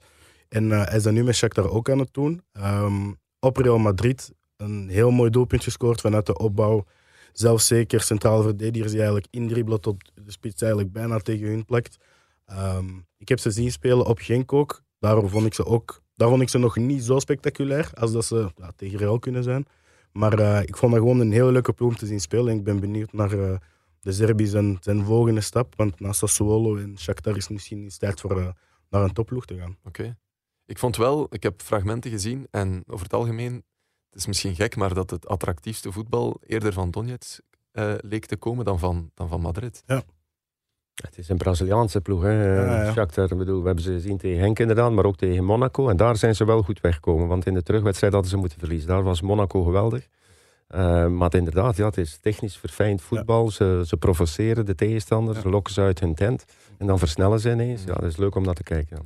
En 0.49 0.71
eh, 0.71 0.85
hij 0.85 0.97
is 0.97 1.03
dat 1.03 1.13
nu 1.13 1.23
met 1.23 1.35
Shakhtar 1.35 1.69
ook 1.69 1.89
aan 1.89 1.99
het 1.99 2.13
doen. 2.13 2.41
Ehm, 2.51 3.11
op 3.39 3.57
Real 3.57 3.77
Madrid 3.77 4.31
een 4.57 4.89
heel 4.89 5.11
mooi 5.11 5.29
doelpunt 5.29 5.63
gescoord 5.63 6.01
vanuit 6.01 6.25
de 6.25 6.37
opbouw. 6.37 6.85
Zelfzeker 7.31 8.01
centrale 8.01 8.43
verdedigers 8.43 8.91
die 8.91 9.01
eigenlijk 9.01 9.27
indribbelen 9.31 9.81
tot 9.81 10.11
de 10.13 10.31
spits 10.31 10.61
eigenlijk 10.61 10.93
bijna 10.93 11.17
tegen 11.17 11.47
hun 11.47 11.65
plakt. 11.65 11.97
Ehm, 12.45 12.85
ik 13.17 13.29
heb 13.29 13.39
ze 13.39 13.51
zien 13.51 13.71
spelen 13.71 14.05
op 14.05 14.19
Genk 14.19 14.53
ook. 14.53 14.81
Daar 14.99 15.27
vond 15.27 15.45
ik 15.45 15.53
ze 15.53 15.65
ook 15.65 16.03
daar 16.15 16.29
vond 16.29 16.41
ik 16.41 16.49
ze 16.49 16.57
nog 16.57 16.77
niet 16.77 17.03
zo 17.03 17.19
spectaculair 17.19 17.91
als 17.93 18.11
dat 18.11 18.25
ze 18.25 18.51
tegen 18.75 18.97
Real 18.97 19.19
kunnen 19.19 19.43
zijn. 19.43 19.65
Maar 20.13 20.39
eh, 20.39 20.61
ik 20.61 20.77
vond 20.77 20.91
dat 20.91 21.01
gewoon 21.01 21.19
een 21.19 21.31
heel 21.31 21.51
leuke 21.51 21.73
ploeg 21.73 21.89
om 21.89 21.95
te 21.95 22.05
zien 22.05 22.19
spelen. 22.19 22.47
En 22.47 22.57
ik 22.57 22.63
ben 22.63 22.79
benieuwd 22.79 23.13
naar 23.13 23.31
eh, 23.31 23.57
de 23.99 24.11
Serbië 24.11 24.45
zijn, 24.45 24.77
zijn 24.79 25.03
volgende 25.03 25.41
stap. 25.41 25.73
Want 25.75 25.99
naast 25.99 26.19
Sassuolo 26.19 26.77
en 26.77 26.99
Shakhtar 26.99 27.37
is 27.37 27.47
misschien 27.47 27.83
iets 27.83 27.97
tijd 27.97 28.21
voor 28.21 28.39
eh, 28.39 28.47
naar 28.89 29.03
een 29.03 29.13
topploeg 29.13 29.45
te 29.45 29.57
gaan. 29.57 29.77
Oké. 29.83 30.17
Ik 30.65 30.77
vond 30.77 30.95
wel, 30.95 31.27
ik 31.29 31.43
heb 31.43 31.61
fragmenten 31.61 32.11
gezien 32.11 32.47
en 32.51 32.83
over 32.87 33.03
het 33.03 33.13
algemeen, 33.13 33.53
het 34.09 34.19
is 34.19 34.25
misschien 34.25 34.55
gek, 34.55 34.75
maar 34.75 34.93
dat 34.93 35.09
het 35.09 35.27
attractiefste 35.27 35.91
voetbal 35.91 36.41
eerder 36.45 36.73
van 36.73 36.91
Donetsk 36.91 37.41
leek 37.97 38.25
te 38.25 38.37
komen 38.37 38.65
dan 38.65 38.79
van, 38.79 39.11
dan 39.13 39.27
van 39.27 39.41
Madrid. 39.41 39.83
Het 40.95 41.17
is 41.17 41.29
een 41.29 41.37
Braziliaanse 41.37 42.01
ploeg. 42.01 42.21
Hè. 42.21 42.55
Ja, 42.55 42.83
ja. 42.83 42.91
Shakhtar, 42.91 43.35
bedoel, 43.35 43.59
we 43.59 43.65
hebben 43.65 43.83
ze 43.83 43.91
gezien 43.91 44.17
tegen 44.17 44.39
Henk 44.39 44.59
inderdaad, 44.59 44.91
maar 44.91 45.05
ook 45.05 45.15
tegen 45.17 45.43
Monaco. 45.43 45.89
En 45.89 45.97
daar 45.97 46.17
zijn 46.17 46.35
ze 46.35 46.45
wel 46.45 46.61
goed 46.61 46.81
weggekomen. 46.81 47.27
Want 47.27 47.45
in 47.45 47.53
de 47.53 47.63
terugwedstrijd 47.63 48.13
hadden 48.13 48.31
ze 48.31 48.37
moeten 48.37 48.59
verliezen. 48.59 48.87
Daar 48.87 49.03
was 49.03 49.21
Monaco 49.21 49.63
geweldig. 49.63 50.07
Eh, 50.67 51.07
maar 51.07 51.35
inderdaad, 51.35 51.75
ja, 51.77 51.85
het 51.85 51.97
is 51.97 52.17
technisch 52.21 52.57
verfijnd 52.57 53.01
voetbal. 53.01 53.49
Ze, 53.51 53.83
ze 53.85 53.97
provoceren 53.97 54.65
de 54.65 54.75
tegenstanders, 54.75 55.41
Ja. 55.43 55.49
lokken 55.49 55.73
ze 55.73 55.81
uit 55.81 55.99
hun 55.99 56.15
tent. 56.15 56.45
En 56.77 56.87
dan 56.87 56.99
versnellen 56.99 57.39
ze 57.39 57.51
ineens. 57.51 57.83
Ja, 57.83 57.93
dat 57.93 58.03
is 58.09 58.17
leuk 58.17 58.35
om 58.35 58.43
naar 58.43 58.53
te 58.53 58.63
kijken. 58.63 58.97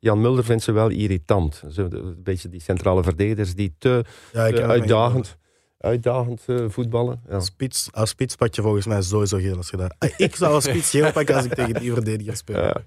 Jan 0.00 0.20
Mulder 0.20 0.44
vindt 0.44 0.62
ze 0.62 0.72
wel 0.72 0.88
irritant. 0.88 1.62
Zo, 1.70 1.88
de- 1.88 1.96
een 1.98 2.22
beetje 2.22 2.48
die 2.48 2.60
centrale 2.60 3.02
verdedigers 3.02 3.54
die 3.54 3.74
te, 3.78 4.04
uitdagend, 4.32 5.36
uitdagend 5.80 6.42
eh, 6.46 6.64
voetballen. 6.68 7.20
Ja. 7.28 7.34
Als 7.34 7.44
spits, 7.44 7.88
als 7.92 8.10
spits 8.10 8.34
pak 8.36 8.54
je 8.54 8.62
volgens 8.62 8.86
mij 8.86 9.02
sowieso 9.02 9.38
geel 9.38 9.56
als 9.56 9.70
je 9.70 9.76
daar. 9.76 9.94
Ah, 9.98 10.10
Ik 10.16 10.36
zou 10.36 10.54
als 10.54 10.64
spits 10.64 10.90
geel 10.90 11.12
pakken 11.12 11.34
als 11.34 11.44
ik 11.44 11.54
tegen 11.54 11.74
die 11.74 11.92
verdediger 11.92 12.36
speel. 12.36 12.62
Ja. 12.62 12.84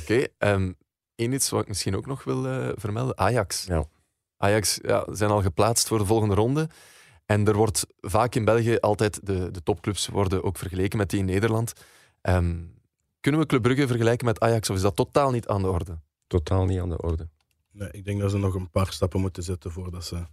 Oké, 0.00 0.26
ehm 0.38 0.72
één 1.14 1.32
iets 1.32 1.50
wat 1.50 1.60
ik 1.62 1.68
misschien 1.68 1.96
ook 1.96 2.06
nog 2.06 2.24
wil 2.24 2.46
eh, 2.46 2.68
vermelden. 2.74 3.18
Ajax. 3.18 3.64
Ja. 3.64 3.84
Ajax 4.36 4.78
ja, 4.82 5.06
zijn 5.10 5.30
al 5.30 5.42
geplaatst 5.42 5.88
voor 5.88 5.98
de 5.98 6.06
volgende 6.06 6.34
ronde. 6.34 6.68
En 7.26 7.46
er 7.46 7.56
wordt 7.56 7.86
vaak 8.00 8.34
in 8.34 8.44
België 8.44 8.76
altijd, 8.76 9.26
de, 9.26 9.50
de 9.50 9.62
topclubs 9.62 10.08
worden 10.08 10.42
ook 10.42 10.58
vergeleken 10.58 10.98
met 10.98 11.10
die 11.10 11.18
in 11.18 11.24
Nederland. 11.24 11.72
Ehm, 12.20 12.56
kunnen 13.20 13.40
we 13.40 13.46
Club 13.46 13.62
Brugge 13.62 13.86
vergelijken 13.86 14.26
met 14.26 14.40
Ajax 14.40 14.70
of 14.70 14.76
is 14.76 14.82
dat 14.82 14.96
totaal 14.96 15.30
niet 15.30 15.46
aan 15.48 15.62
de 15.62 15.70
orde? 15.70 15.98
Totaal 16.26 16.64
niet 16.64 16.80
aan 16.80 16.88
de 16.88 17.02
orde. 17.02 17.28
Nee, 17.70 17.88
ik 17.90 18.04
denk 18.04 18.20
dat 18.20 18.30
ze 18.30 18.38
nog 18.38 18.54
een 18.54 18.70
paar 18.70 18.92
stappen 18.92 19.20
moeten 19.20 19.42
zetten 19.42 19.70
voordat 19.70 20.04
ze 20.04 20.24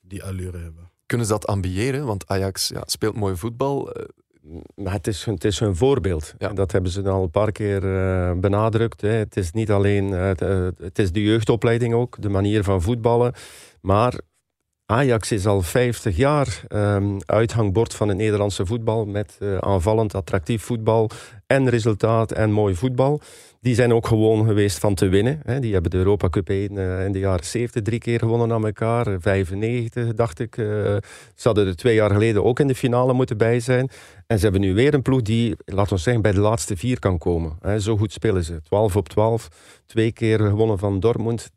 die 0.00 0.24
allure 0.24 0.58
hebben. 0.58 0.90
Kunnen 1.06 1.26
ze 1.26 1.32
dat 1.32 1.46
ambiëren? 1.46 2.06
Want 2.06 2.26
Ajax 2.26 2.68
ja, 2.68 2.82
speelt 2.86 3.14
mooi 3.16 3.36
voetbal. 3.36 3.92
Eh, 3.92 4.04
Maar 4.74 4.92
het 4.92 5.06
is, 5.06 5.24
hun- 5.24 5.34
het 5.34 5.44
is 5.44 5.58
hun 5.58 5.76
voorbeeld. 5.76 6.34
Ja. 6.38 6.48
Dat 6.52 6.72
hebben 6.72 6.90
ze 6.90 7.08
al 7.08 7.22
een 7.22 7.30
paar 7.30 7.52
keer 7.52 7.96
eh, 7.96 8.32
benadrukt. 8.38 9.00
Hè. 9.00 9.08
Het 9.08 9.36
is 9.36 9.52
niet 9.52 9.70
alleen 9.70 10.12
eh, 10.14 10.26
het, 10.26 10.40
het 10.78 10.98
is 10.98 11.12
de 11.12 11.22
jeugdopleiding 11.22 11.94
ook, 11.94 12.22
de 12.22 12.28
manier 12.28 12.64
van 12.64 12.82
voetballen. 12.82 13.32
Maar 13.80 14.20
Ajax 14.86 15.32
is 15.32 15.46
al 15.46 15.62
50 15.62 16.16
jaar 16.16 16.62
ehm, 16.68 17.18
uithangbord 17.26 17.94
van 17.94 18.08
het 18.08 18.16
Nederlandse 18.16 18.66
voetbal. 18.66 19.04
Met 19.06 19.38
aanvallend, 19.60 20.14
attractief 20.14 20.62
voetbal 20.62 21.10
en 21.46 21.68
resultaat 21.68 22.32
en 22.32 22.50
mooi 22.52 22.74
voetbal. 22.74 23.20
Die 23.64 23.74
zijn 23.74 23.92
ook 23.92 24.06
gewoon 24.06 24.46
geweest 24.46 24.78
van 24.78 24.94
te 24.94 25.08
winnen. 25.08 25.40
Hè. 25.44 25.60
Die 25.60 25.72
hebben 25.72 25.90
de 25.90 25.96
Europa 25.96 26.28
Cup 26.28 26.48
1 26.48 26.78
eh, 26.78 27.04
in 27.04 27.12
de 27.12 27.18
jaren 27.18 27.44
70 27.44 27.82
drie 27.82 27.98
keer 27.98 28.18
gewonnen 28.18 28.52
aan 28.52 28.64
elkaar. 28.64 29.06
Eh, 29.06 29.14
95 29.18 30.14
dacht 30.14 30.38
ik. 30.38 30.56
eh, 30.56 30.64
ze 31.34 31.42
hadden 31.42 31.66
er 31.66 31.76
twee 31.76 31.94
jaar 31.94 32.10
geleden 32.10 32.44
ook 32.44 32.60
in 32.60 32.66
de 32.66 32.74
finale 32.74 33.12
moeten 33.12 33.36
bij 33.36 33.60
zijn. 33.60 33.90
En 34.26 34.36
ze 34.36 34.42
hebben 34.42 34.60
nu 34.60 34.74
weer 34.74 34.94
een 34.94 35.02
ploeg 35.02 35.22
die, 35.22 35.56
laten 35.64 35.94
we 35.94 36.00
zeggen, 36.00 36.22
bij 36.22 36.32
de 36.32 36.40
laatste 36.40 36.76
vier 36.76 36.98
kan 36.98 37.18
komen. 37.18 37.56
Hè, 37.60 37.80
zo 37.80 37.96
goed 37.96 38.12
spelen 38.12 38.44
ze. 38.44 38.62
12 38.62 38.96
op 38.96 39.08
12. 39.08 39.48
Twee 39.86 40.12
keer 40.12 40.38
gewonnen 40.38 40.78
van 40.78 41.00
Dortmund. 41.00 41.50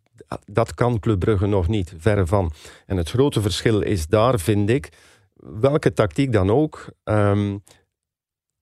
Dat 0.45 0.73
kan 0.73 0.99
Club 0.99 1.19
Brugge 1.19 1.47
nog 1.47 1.67
niet, 1.67 1.93
verre 1.97 2.25
van. 2.25 2.51
En 2.85 2.97
het 2.97 3.09
grote 3.09 3.41
verschil 3.41 3.81
is 3.81 4.07
daar, 4.07 4.39
vind 4.39 4.69
ik, 4.69 4.89
welke 5.35 5.93
tactiek 5.93 6.31
dan 6.31 6.49
ook, 6.49 6.85
ehm, 7.03 7.57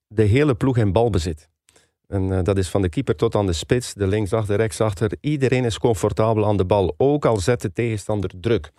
de 0.07 0.23
hele 0.23 0.55
ploeg 0.55 0.77
in 0.77 0.91
balbezit. 0.91 1.49
En 2.15 2.37
eh, 2.37 2.43
dat 2.43 2.57
is 2.57 2.69
van 2.69 2.81
de 2.81 2.89
keeper 2.89 3.15
tot 3.15 3.35
aan 3.35 3.45
de 3.45 3.53
spits, 3.53 3.93
de 3.93 4.07
linksachter, 4.07 4.55
rechtsachter. 4.55 5.11
Iedereen 5.21 5.65
is 5.65 5.77
comfortabel 5.77 6.45
aan 6.45 6.57
de 6.57 6.65
bal, 6.65 6.93
ook 6.97 7.25
al 7.25 7.37
zet 7.37 7.61
de 7.61 7.71
tegenstander 7.71 8.31
druk. 8.39 8.71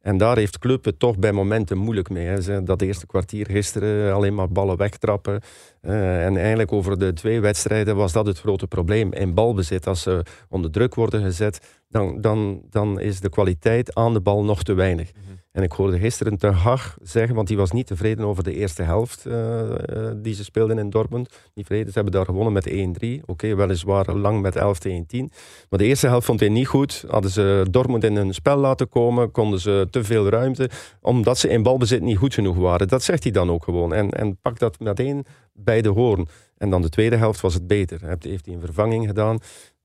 En 0.00 0.16
daar 0.16 0.36
heeft 0.36 0.58
Club 0.58 0.84
het 0.84 0.98
toch 0.98 1.18
bij 1.18 1.32
momenten 1.32 1.78
moeilijk 1.78 2.10
mee. 2.10 2.26
Hè. 2.26 2.62
Dat 2.62 2.82
eerste 2.82 3.06
kwartier 3.06 3.46
gisteren 3.46 4.14
alleen 4.14 4.34
maar 4.34 4.48
ballen 4.48 4.76
wegtrappen. 4.76 5.40
Eh, 5.80 6.24
en 6.24 6.36
eigenlijk 6.36 6.72
over 6.72 6.98
de 6.98 7.12
twee 7.12 7.40
wedstrijden 7.40 7.96
was 7.96 8.12
dat 8.12 8.26
het 8.26 8.38
grote 8.38 8.66
probleem. 8.66 9.12
In 9.12 9.34
balbezit, 9.34 9.86
als 9.86 10.02
ze 10.02 10.24
onder 10.48 10.70
druk 10.70 10.94
worden 10.94 11.22
gezet, 11.22 11.60
dan, 11.88 12.20
dan, 12.20 12.62
dan 12.70 13.00
is 13.00 13.20
de 13.20 13.28
kwaliteit 13.28 13.94
aan 13.94 14.12
de 14.12 14.20
bal 14.20 14.44
nog 14.44 14.62
te 14.62 14.74
weinig. 14.74 15.10
En 15.52 15.62
ik 15.62 15.72
hoorde 15.72 15.98
gisteren 15.98 16.38
Ten 16.38 16.52
Hag 16.52 16.96
zeggen, 17.02 17.34
want 17.34 17.48
die 17.48 17.56
was 17.56 17.70
niet 17.70 17.86
tevreden 17.86 18.24
over 18.24 18.42
de 18.42 18.54
eerste 18.54 18.82
helft 18.82 19.26
eh, 19.26 19.60
eh, 19.60 20.14
die 20.16 20.34
ze 20.34 20.44
speelden 20.44 20.78
in 20.78 20.90
Dortmund. 20.90 21.28
Niet 21.28 21.66
tevreden, 21.66 21.86
ze 21.86 21.92
hebben 21.92 22.12
daar 22.12 22.24
gewonnen 22.24 22.52
met 22.52 22.70
1-3. 23.20 23.24
Oké, 23.26 23.54
weliswaar 23.54 24.14
lang 24.14 24.40
met 24.40 24.56
11 24.56 24.78
tegen 24.78 25.06
10. 25.06 25.30
Maar 25.68 25.78
de 25.78 25.84
eerste 25.84 26.06
helft 26.06 26.26
vond 26.26 26.40
hij 26.40 26.48
niet 26.48 26.66
goed. 26.66 27.04
Hadden 27.08 27.30
ze 27.30 27.66
Dortmund 27.70 28.04
in 28.04 28.16
een 28.16 28.34
spel 28.34 28.56
laten 28.56 28.88
komen, 28.88 29.30
konden 29.30 29.60
ze 29.60 29.86
te 29.90 30.04
veel 30.04 30.28
ruimte, 30.28 30.70
omdat 31.00 31.38
ze 31.38 31.48
in 31.48 31.62
balbezit 31.62 32.02
niet 32.02 32.16
goed 32.18 32.34
genoeg 32.34 32.56
waren. 32.56 32.88
Dat 32.88 33.02
zegt 33.02 33.22
hij 33.22 33.32
dan 33.32 33.50
ook 33.50 33.64
gewoon. 33.64 33.94
En, 33.94 34.10
en 34.10 34.38
pak 34.40 34.58
dat 34.58 34.80
meteen 34.80 35.24
bij 35.52 35.82
de 35.82 35.88
hoorn. 35.88 36.28
En 36.56 36.70
dan 36.70 36.82
de 36.82 36.88
tweede 36.88 37.16
helft 37.16 37.40
was 37.40 37.54
het 37.54 37.66
beter. 37.66 38.00
Heeft 38.04 38.46
hij 38.46 38.54
een 38.54 38.60
vervanging 38.60 39.06
gedaan. 39.06 39.38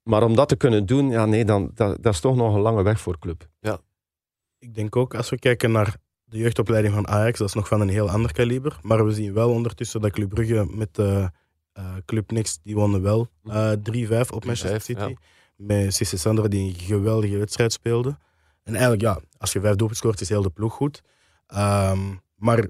Maar 0.03 0.24
om 0.24 0.36
dat 0.36 0.49
te 0.49 0.55
kunnen 0.55 0.86
doen, 0.86 1.09
ja, 1.09 1.26
nee, 1.26 1.45
dan, 1.45 1.72
dat, 1.74 2.03
dat 2.03 2.13
is 2.13 2.20
toch 2.20 2.36
nog 2.36 2.53
een 2.53 2.61
lange 2.61 2.84
weg 2.84 2.99
voor 2.99 3.20
club. 3.20 3.47
Ja. 3.59 3.80
Ik 4.66 4.76
denk 4.76 4.95
ook, 4.95 5.16
als 5.16 5.30
we 5.30 5.39
kijken 5.39 5.72
naar 5.72 5.95
de 6.24 6.38
jeugdopleiding 6.38 6.93
van 6.93 7.07
Ajax, 7.07 7.39
dat 7.39 7.47
is 7.47 7.53
nog 7.53 7.68
van 7.68 7.82
een 7.82 7.89
heel 7.89 8.09
ander 8.09 8.34
kaliber. 8.34 8.78
Maar 8.82 9.05
we 9.05 9.13
zien 9.13 9.34
wel 9.34 9.49
ondertussen 9.49 10.01
dat 10.01 10.11
Club 10.11 10.30
Brugge 10.30 10.66
met 10.70 10.97
uh, 10.97 11.28
uh, 11.78 11.93
Club 12.05 12.32
Nix, 12.32 12.59
die 12.63 12.76
wonnen 12.76 13.01
wel 13.01 13.28
uh, 13.43 13.72
3-5 13.72 13.76
op 14.30 14.45
Manchester 14.45 14.82
City. 14.82 14.99
Ja. 14.99 15.13
Met 15.55 15.93
Cisse 15.93 16.18
Sandra, 16.18 16.47
die 16.47 16.70
een 16.70 16.80
geweldige 16.80 17.38
wedstrijd 17.38 17.74
speelde. 17.74 18.18
En 18.63 18.74
eigenlijk, 18.74 19.01
ja, 19.01 19.20
als 19.38 19.53
je 19.53 19.59
vijf 19.59 19.76
doelpunten 19.76 19.97
scoort, 19.97 20.22
is 20.22 20.30
heel 20.30 20.41
de 20.41 20.49
ploeg 20.49 20.74
goed. 20.74 21.01
Um, 21.55 22.22
maar 22.36 22.68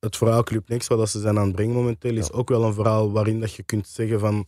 het 0.00 0.16
verhaal 0.16 0.42
Club 0.42 0.68
Nix, 0.68 0.86
wat 0.86 1.10
ze 1.10 1.20
zijn 1.20 1.38
aan 1.38 1.46
het 1.46 1.54
brengen 1.54 1.74
momenteel, 1.74 2.16
is 2.16 2.26
ja. 2.26 2.34
ook 2.34 2.48
wel 2.48 2.64
een 2.64 2.74
verhaal 2.74 3.12
waarin 3.12 3.40
dat 3.40 3.54
je 3.54 3.62
kunt 3.62 3.86
zeggen 3.86 4.20
van 4.20 4.46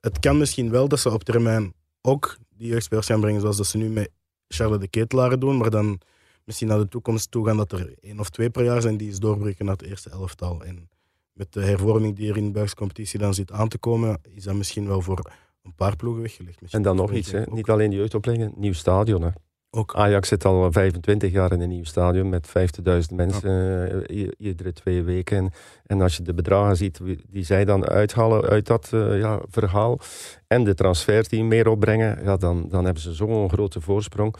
het 0.00 0.18
kan 0.18 0.38
misschien 0.38 0.70
wel 0.70 0.88
dat 0.88 1.00
ze 1.00 1.10
op 1.10 1.24
termijn 1.24 1.74
ook 2.00 2.36
die 2.56 2.68
jeugdspelers 2.68 3.06
gaan 3.06 3.20
brengen 3.20 3.40
zoals 3.40 3.56
dat 3.56 3.66
ze 3.66 3.76
nu 3.76 3.88
met 3.88 4.10
Charles 4.54 4.78
de 4.78 4.88
Ketelaren 4.88 5.40
doen, 5.40 5.56
maar 5.56 5.70
dan 5.70 6.00
misschien 6.44 6.68
naar 6.68 6.78
de 6.78 6.88
toekomst 6.88 7.30
toe 7.30 7.46
gaan 7.46 7.56
dat 7.56 7.72
er 7.72 7.94
één 8.00 8.20
of 8.20 8.30
twee 8.30 8.50
per 8.50 8.64
jaar 8.64 8.82
zijn 8.82 8.96
die 8.96 9.08
eens 9.08 9.18
doorbreken 9.18 9.64
naar 9.64 9.76
het 9.76 9.86
eerste 9.86 10.10
elftal. 10.10 10.64
En 10.64 10.88
met 11.32 11.52
de 11.52 11.62
hervorming 11.62 12.16
die 12.16 12.30
er 12.30 12.36
in 12.36 12.44
de 12.44 12.50
Belgische 12.50 12.76
competitie 12.76 13.18
dan 13.18 13.34
zit 13.34 13.52
aan 13.52 13.68
te 13.68 13.78
komen, 13.78 14.20
is 14.34 14.44
dat 14.44 14.54
misschien 14.54 14.86
wel 14.86 15.00
voor 15.00 15.30
een 15.62 15.74
paar 15.74 15.96
ploegen 15.96 16.22
weggelegd. 16.22 16.60
Misschien 16.60 16.84
en 16.84 16.86
dan 16.86 16.96
nog 16.96 17.12
iets, 17.12 17.30
hè? 17.30 17.42
niet 17.50 17.68
alleen 17.70 17.90
de 17.90 17.96
jeugdopleiding, 17.96 18.56
nieuw 18.56 18.72
stadion. 18.72 19.22
Hè? 19.22 19.30
Ook. 19.76 19.94
Ajax 19.94 20.28
zit 20.28 20.44
al 20.44 20.72
25 20.72 21.32
jaar 21.32 21.52
in 21.52 21.60
een 21.60 21.68
nieuw 21.68 21.84
stadion 21.84 22.28
met 22.28 22.48
50.000 22.48 23.14
mensen 23.14 24.06
uh, 24.10 24.30
iedere 24.38 24.72
twee 24.72 25.02
weken. 25.02 25.36
En, 25.36 25.52
en, 25.86 26.00
als 26.00 26.16
je 26.16 26.22
de 26.22 26.34
bedragen 26.34 26.76
ziet 26.76 27.00
die 27.28 27.44
zij 27.44 27.64
dan 27.64 27.88
uithalen 27.88 28.42
uit 28.42 28.66
dat 28.66 28.90
uh, 28.94 29.18
ja, 29.18 29.40
verhaal 29.50 29.98
en 30.46 30.64
de 30.64 30.74
transfers 30.74 31.28
die 31.28 31.44
meer 31.44 31.68
opbrengen, 31.68 32.24
ja, 32.24 32.36
dan, 32.36 32.66
dan 32.68 32.84
hebben 32.84 33.02
ze 33.02 33.12
zo'n 33.12 33.50
grote 33.50 33.80
voorsprong 33.80 34.36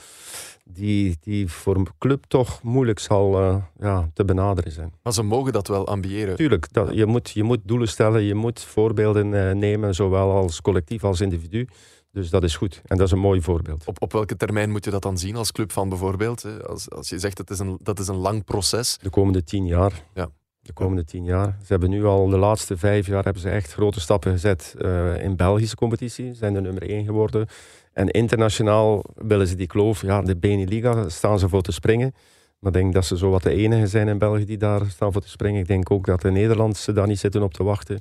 die, 0.64 1.16
die 1.20 1.50
voor 1.50 1.76
een 1.76 1.88
club 1.98 2.24
toch 2.28 2.62
moeilijk 2.62 2.98
zal 2.98 3.40
uh, 3.40 3.56
ja, 3.78 4.10
te 4.12 4.24
benaderen 4.24 4.72
zijn. 4.72 4.92
Maar 5.02 5.12
ze 5.12 5.22
mogen 5.22 5.52
dat 5.52 5.68
wel 5.68 5.86
ambiëren. 5.86 6.36
Tuurlijk, 6.36 6.72
dat, 6.72 6.94
je, 6.94 7.06
moet, 7.06 7.30
je 7.30 7.42
moet 7.42 7.60
doelen 7.62 7.88
stellen, 7.88 8.22
je 8.22 8.34
moet 8.34 8.60
voorbeelden 8.60 9.58
nemen, 9.58 9.94
zowel 9.94 10.30
als 10.30 10.60
collectief 10.60 11.04
als 11.04 11.20
individu. 11.20 11.68
Dus 12.14 12.30
dat 12.30 12.42
is 12.42 12.56
goed. 12.56 12.82
En 12.86 12.96
dat 12.96 13.06
is 13.06 13.12
een 13.12 13.18
mooi 13.18 13.40
voorbeeld. 13.40 13.84
Op, 13.86 14.02
op 14.02 14.12
welke 14.12 14.36
termijn 14.36 14.70
moet 14.70 14.84
je 14.84 14.90
dat 14.90 15.02
dan 15.02 15.18
zien 15.18 15.36
als 15.36 15.52
club 15.52 15.72
van 15.72 15.88
bijvoorbeeld? 15.88 16.66
Als, 16.66 16.90
als 16.90 17.08
je 17.08 17.18
zegt 17.18 17.36
dat 17.36 17.50
is, 17.50 17.58
een, 17.58 17.78
dat 17.82 17.98
is 17.98 18.08
een 18.08 18.16
lang 18.16 18.44
proces. 18.44 18.98
De 19.02 19.10
komende 19.10 19.44
tien 19.44 19.66
jaar. 19.66 20.04
Ja. 20.14 20.28
De 20.62 20.72
komende 20.72 21.04
tien 21.04 21.24
jaar. 21.24 21.56
Ze 21.60 21.66
hebben 21.66 21.90
nu 21.90 22.04
al 22.04 22.28
de 22.28 22.36
laatste 22.36 22.76
vijf 22.76 23.06
jaar 23.06 23.24
hebben 23.24 23.42
ze 23.42 23.50
echt 23.50 23.72
grote 23.72 24.00
stappen 24.00 24.32
gezet 24.32 24.74
uh, 24.78 25.22
in 25.22 25.36
Belgische 25.36 25.76
competitie. 25.76 26.26
Ze 26.26 26.34
zijn 26.34 26.54
de 26.54 26.60
nummer 26.60 26.88
één 26.88 27.04
geworden. 27.04 27.46
En 27.92 28.08
internationaal 28.08 29.04
willen 29.14 29.46
ze 29.46 29.54
die 29.54 29.66
kloof. 29.66 30.02
Ja, 30.02 30.22
de 30.22 30.36
Beneliga 30.36 31.08
staan 31.08 31.38
ze 31.38 31.48
voor 31.48 31.62
te 31.62 31.72
springen. 31.72 32.14
Maar 32.58 32.72
ik 32.72 32.78
denk 32.80 32.94
dat 32.94 33.04
ze 33.04 33.16
zo 33.16 33.30
wat 33.30 33.42
de 33.42 33.50
enige 33.50 33.86
zijn 33.86 34.08
in 34.08 34.18
België 34.18 34.44
die 34.44 34.58
daar 34.58 34.90
staan 34.90 35.12
voor 35.12 35.22
te 35.22 35.28
springen. 35.28 35.60
Ik 35.60 35.66
denk 35.66 35.90
ook 35.90 36.06
dat 36.06 36.20
de 36.20 36.30
Nederlandse 36.30 36.92
daar 36.92 37.06
niet 37.06 37.18
zitten 37.18 37.42
op 37.42 37.54
te 37.54 37.62
wachten. 37.62 38.00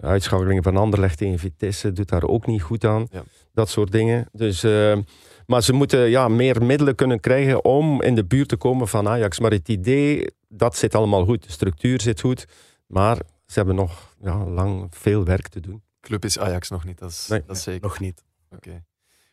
Uitschakelingen 0.00 0.62
van 0.62 0.76
Anderlecht 0.76 1.18
tegen 1.18 1.38
Vitesse 1.38 1.92
doet 1.92 2.08
daar 2.08 2.22
ook 2.22 2.46
niet 2.46 2.62
goed 2.62 2.84
aan. 2.84 3.06
Ja. 3.10 3.22
Dat 3.52 3.68
soort 3.68 3.92
dingen. 3.92 4.28
Dus, 4.32 4.64
uh, 4.64 4.98
maar 5.46 5.62
ze 5.62 5.72
moeten 5.72 6.08
ja, 6.08 6.28
meer 6.28 6.62
middelen 6.62 6.94
kunnen 6.94 7.20
krijgen 7.20 7.64
om 7.64 8.02
in 8.02 8.14
de 8.14 8.24
buurt 8.24 8.48
te 8.48 8.56
komen 8.56 8.88
van 8.88 9.08
Ajax. 9.08 9.38
Maar 9.40 9.50
het 9.50 9.68
idee, 9.68 10.26
dat 10.48 10.76
zit 10.76 10.94
allemaal 10.94 11.24
goed. 11.24 11.44
De 11.44 11.52
structuur 11.52 12.00
zit 12.00 12.20
goed. 12.20 12.46
Maar 12.86 13.16
ze 13.46 13.54
hebben 13.54 13.74
nog 13.74 14.14
ja, 14.20 14.44
lang 14.44 14.86
veel 14.90 15.24
werk 15.24 15.48
te 15.48 15.60
doen. 15.60 15.82
Club 16.00 16.24
is 16.24 16.38
Ajax 16.38 16.70
nog 16.70 16.84
niet, 16.84 16.98
dat 16.98 17.10
is, 17.10 17.26
nee, 17.28 17.42
dat 17.46 17.56
is 17.56 17.62
zeker. 17.62 17.82
Nog 17.82 18.00
niet. 18.00 18.24
Oké. 18.50 18.68
Okay. 18.68 18.84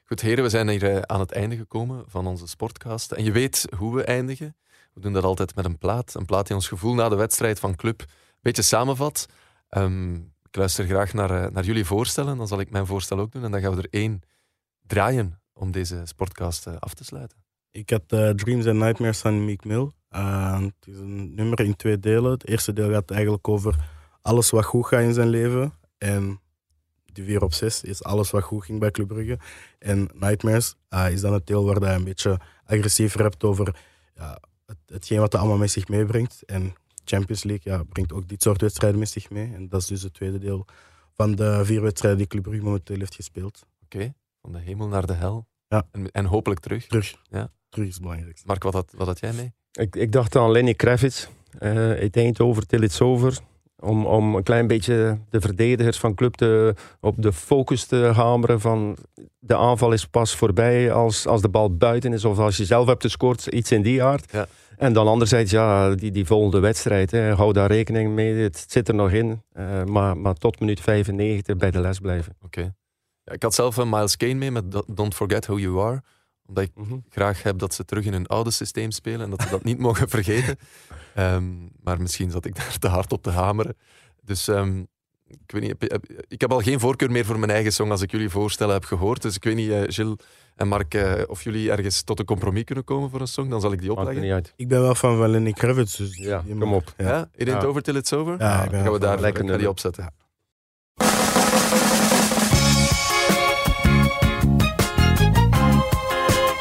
Goed, 0.03 0.21
heren, 0.21 0.43
we 0.43 0.49
zijn 0.49 0.69
hier 0.69 0.95
uh, 0.95 0.99
aan 0.99 1.19
het 1.19 1.31
einde 1.31 1.55
gekomen 1.55 2.03
van 2.07 2.27
onze 2.27 2.47
sportcast. 2.47 3.11
En 3.11 3.23
je 3.23 3.31
weet 3.31 3.67
hoe 3.77 3.95
we 3.95 4.03
eindigen. 4.03 4.55
We 4.93 5.01
doen 5.01 5.13
dat 5.13 5.23
altijd 5.23 5.55
met 5.55 5.65
een 5.65 5.77
plaat. 5.77 6.13
Een 6.13 6.25
plaat 6.25 6.47
die 6.47 6.55
ons 6.55 6.67
gevoel 6.67 6.93
na 6.93 7.09
de 7.09 7.15
wedstrijd 7.15 7.59
van 7.59 7.75
Club 7.75 7.99
een 8.01 8.07
beetje 8.41 8.61
samenvat. 8.61 9.25
Um, 9.69 10.33
ik 10.51 10.57
luister 10.57 10.85
graag 10.85 11.13
naar, 11.13 11.51
naar 11.51 11.63
jullie 11.63 11.85
voorstellen. 11.85 12.37
Dan 12.37 12.47
zal 12.47 12.59
ik 12.59 12.71
mijn 12.71 12.85
voorstel 12.85 13.19
ook 13.19 13.31
doen. 13.31 13.43
En 13.43 13.51
dan 13.51 13.61
gaan 13.61 13.75
we 13.75 13.81
er 13.81 13.87
één 13.89 14.21
draaien 14.87 15.41
om 15.53 15.71
deze 15.71 16.01
sportcast 16.03 16.79
af 16.79 16.93
te 16.93 17.03
sluiten. 17.03 17.37
Ik 17.71 17.89
had 17.89 18.01
uh, 18.07 18.29
Dreams 18.29 18.65
and 18.65 18.77
Nightmares 18.77 19.19
van 19.19 19.45
Meek 19.45 19.63
Mill. 19.63 19.89
Het 20.09 20.87
is 20.87 20.97
een 20.97 21.35
nummer 21.35 21.59
in 21.59 21.75
twee 21.75 21.99
delen. 21.99 22.31
Het 22.31 22.47
eerste 22.47 22.73
deel 22.73 22.91
gaat 22.91 23.11
eigenlijk 23.11 23.47
over 23.47 23.75
alles 24.21 24.49
wat 24.49 24.65
goed 24.65 24.87
gaat 24.87 25.01
in 25.01 25.13
zijn 25.13 25.29
leven. 25.29 25.73
En 25.97 26.41
die 27.05 27.23
4 27.23 27.43
op 27.43 27.53
6 27.53 27.83
is 27.83 28.03
alles 28.03 28.31
wat 28.31 28.43
goed 28.43 28.65
ging 28.65 28.79
bij 28.79 28.91
Club 28.91 29.07
Brugge. 29.07 29.39
En 29.79 30.09
Nightmares 30.13 30.75
is 31.09 31.21
dan 31.21 31.33
het 31.33 31.47
deel 31.47 31.65
waar 31.65 31.75
hij 31.75 31.95
een 31.95 32.03
beetje 32.03 32.39
agressiever 32.65 33.21
hebt 33.21 33.43
over 33.43 33.75
ja, 34.15 34.39
het, 34.65 34.77
hetgeen 34.85 35.19
wat 35.19 35.31
hij 35.31 35.41
allemaal 35.41 35.59
met 35.59 35.71
zich 35.71 35.87
meebrengt. 35.87 36.43
En 36.45 36.73
Champions 37.15 37.43
League 37.43 37.73
ja, 37.73 37.83
brengt 37.83 38.13
ook 38.13 38.27
dit 38.27 38.41
soort 38.41 38.61
wedstrijden 38.61 38.99
met 38.99 39.09
zich 39.09 39.29
mee. 39.29 39.51
En 39.53 39.69
dat 39.69 39.81
is 39.81 39.87
dus 39.87 40.01
het 40.01 40.13
tweede 40.13 40.39
deel 40.39 40.65
van 41.13 41.35
de 41.35 41.65
vier 41.65 41.81
wedstrijden 41.81 42.19
die 42.19 42.27
Club 42.27 42.43
Brugge 42.43 42.63
momenteel 42.63 42.99
heeft 42.99 43.15
gespeeld. 43.15 43.65
Oké, 43.83 43.95
okay. 43.95 44.13
van 44.41 44.51
de 44.51 44.59
hemel 44.59 44.87
naar 44.87 45.05
de 45.05 45.13
hel. 45.13 45.47
Ja. 45.67 45.87
En, 45.91 46.11
en 46.11 46.25
hopelijk 46.25 46.59
terug. 46.59 46.87
Terug. 46.87 47.15
Ja. 47.29 47.51
Terug 47.69 47.87
is 47.87 47.93
het 47.93 48.01
belangrijkste. 48.01 48.47
Mark, 48.47 48.63
wat 48.63 48.73
had, 48.73 48.93
wat 48.97 49.07
had 49.07 49.19
jij 49.19 49.33
mee? 49.33 49.53
Ik, 49.71 49.95
ik 49.95 50.11
dacht 50.11 50.35
aan 50.35 50.51
Lenny 50.51 50.73
Kravitz. 50.73 51.27
Uh, 51.59 52.03
it 52.03 52.17
ain't 52.17 52.39
over 52.39 52.65
till 52.65 52.81
it's 52.81 53.01
over. 53.01 53.39
Om, 53.79 54.05
om 54.05 54.35
een 54.35 54.43
klein 54.43 54.67
beetje 54.67 55.19
de 55.29 55.41
verdedigers 55.41 55.97
van 55.99 56.15
club 56.15 56.35
te, 56.35 56.75
op 56.99 57.15
de 57.17 57.33
focus 57.33 57.85
te 57.85 57.95
hameren 57.95 58.59
van 58.59 58.97
de 59.39 59.55
aanval 59.55 59.91
is 59.91 60.07
pas 60.07 60.35
voorbij 60.35 60.91
als, 60.91 61.27
als 61.27 61.41
de 61.41 61.49
bal 61.49 61.75
buiten 61.75 62.13
is 62.13 62.25
of 62.25 62.39
als 62.39 62.57
je 62.57 62.65
zelf 62.65 62.87
hebt 62.87 63.03
gescoord, 63.03 63.45
iets 63.45 63.71
in 63.71 63.81
die 63.81 64.03
aard. 64.03 64.31
Ja. 64.31 64.47
En 64.81 64.93
dan 64.93 65.07
anderzijds, 65.07 65.51
ja, 65.51 65.95
die, 65.95 66.11
die 66.11 66.25
volgende 66.25 66.59
wedstrijd, 66.59 67.11
hè, 67.11 67.33
hou 67.35 67.53
daar 67.53 67.71
rekening 67.71 68.13
mee, 68.13 68.35
het 68.35 68.65
zit 68.67 68.87
er 68.87 68.95
nog 68.95 69.11
in. 69.11 69.43
Uh, 69.57 69.83
maar, 69.83 70.17
maar 70.17 70.33
tot 70.33 70.59
minuut 70.59 70.81
95 70.81 71.55
bij 71.57 71.71
de 71.71 71.79
les 71.79 71.99
blijven. 71.99 72.35
Oké. 72.35 72.45
Okay. 72.45 72.73
Ja, 73.23 73.33
ik 73.33 73.43
had 73.43 73.53
zelf 73.53 73.77
een 73.77 73.89
Miles 73.89 74.17
Kane 74.17 74.33
mee 74.33 74.51
met 74.51 74.63
Don't 74.87 75.15
Forget 75.15 75.45
Who 75.45 75.59
You 75.59 75.79
Are. 75.79 76.01
Omdat 76.47 76.63
ik 76.63 76.71
mm 76.75 76.83
-hmm. 76.83 77.03
graag 77.09 77.43
heb 77.43 77.57
dat 77.57 77.73
ze 77.73 77.85
terug 77.85 78.05
in 78.05 78.13
hun 78.13 78.27
oude 78.27 78.51
systeem 78.51 78.91
spelen 78.91 79.21
en 79.21 79.29
dat 79.29 79.41
ze 79.41 79.49
dat 79.49 79.63
niet 79.63 79.79
mogen 79.87 80.09
vergeten. 80.09 80.57
Um, 81.17 81.69
maar 81.83 82.01
misschien 82.01 82.31
zat 82.31 82.45
ik 82.45 82.55
daar 82.55 82.77
te 82.77 82.87
hard 82.87 83.11
op 83.11 83.23
te 83.23 83.29
hameren. 83.29 83.77
Dus 84.21 84.47
um, 84.47 84.87
ik 85.31 85.51
weet 85.51 85.61
niet, 85.61 85.99
ik 86.27 86.41
heb 86.41 86.51
al 86.51 86.59
geen 86.59 86.79
voorkeur 86.79 87.11
meer 87.11 87.25
voor 87.25 87.39
mijn 87.39 87.51
eigen 87.51 87.73
song 87.73 87.91
als 87.91 88.01
ik 88.01 88.11
jullie 88.11 88.29
voorstellen 88.29 88.73
heb 88.73 88.83
gehoord. 88.83 89.21
Dus 89.21 89.35
ik 89.35 89.43
weet 89.43 89.55
niet, 89.55 89.69
uh, 89.69 89.81
Gilles 89.85 90.15
en 90.55 90.67
Mark, 90.67 90.93
uh, 90.93 91.13
of 91.27 91.43
jullie 91.43 91.71
ergens 91.71 92.03
tot 92.03 92.19
een 92.19 92.25
compromis 92.25 92.63
kunnen 92.63 92.83
komen 92.83 93.09
voor 93.09 93.21
een 93.21 93.27
song, 93.27 93.49
dan 93.49 93.61
zal 93.61 93.71
ik 93.71 93.81
die 93.81 93.91
opleggen. 93.91 94.21
Niet 94.21 94.31
uit. 94.31 94.53
Ik 94.55 94.67
ben 94.67 94.81
wel 94.81 94.95
van 94.95 95.29
Lenny 95.29 95.51
Kravitz, 95.51 95.97
dus 95.97 96.17
ja, 96.17 96.43
kom 96.59 96.73
op. 96.73 96.93
Ja, 96.97 97.07
ja? 97.07 97.29
It 97.35 97.47
ain't 97.47 97.61
ja. 97.61 97.67
over 97.67 97.81
till 97.81 97.95
it's 97.95 98.13
over? 98.13 98.35
Ja, 98.39 98.65
dan 98.65 98.83
gaan 98.83 98.91
we 98.91 98.99
daar 98.99 99.19
lekker 99.19 99.45
naar 99.45 99.57
die 99.57 99.69
opzetten. 99.69 100.03
Ja. 100.03 100.11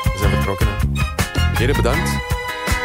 We 0.03 0.19
zijn 0.19 0.31
vertrokken. 0.31 0.69
Heren, 1.55 1.77
bedankt. 1.77 2.11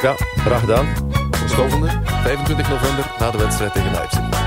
Ja, 0.02 0.14
graag 0.16 0.60
gedaan. 0.60 1.10
Tot 1.32 1.52
volgende, 1.52 2.02
25 2.06 2.70
november, 2.70 3.12
na 3.20 3.32
de 3.32 3.38
wedstrijd 3.38 3.74
tegen 3.74 3.92
Leipzig. 3.92 4.45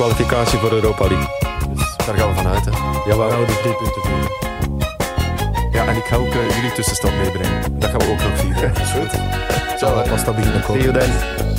Kwalificatie 0.00 0.58
voor 0.58 0.72
Europa 0.72 1.06
League. 1.08 1.28
Dus 1.74 1.96
daar 2.06 2.16
gaan 2.16 2.28
we 2.28 2.34
vanuit. 2.34 2.64
Hè. 2.64 2.70
Ja, 3.10 3.16
we 3.16 3.22
houden 3.22 3.46
drie 3.46 3.74
punten 3.74 4.02
voor. 4.02 4.48
Ja, 5.72 5.86
en 5.86 5.96
ik 5.96 6.04
ga 6.04 6.16
ook 6.16 6.34
uh, 6.34 6.56
jullie 6.56 6.72
tussenstand 6.72 7.16
meebrengen. 7.16 7.78
Dat 7.78 7.90
gaan 7.90 7.98
we 7.98 8.10
ook 8.10 8.22
nog 8.22 8.38
vieren. 8.38 8.74
Dat 8.74 8.82
is 8.82 8.90
goed. 8.90 9.10
Zo, 9.78 9.86
als 9.86 10.24
dat 10.24 10.36
beginnen 10.36 10.62
komen. 10.62 10.82
See 10.82 10.92
you 10.92 10.98
then. 10.98 11.49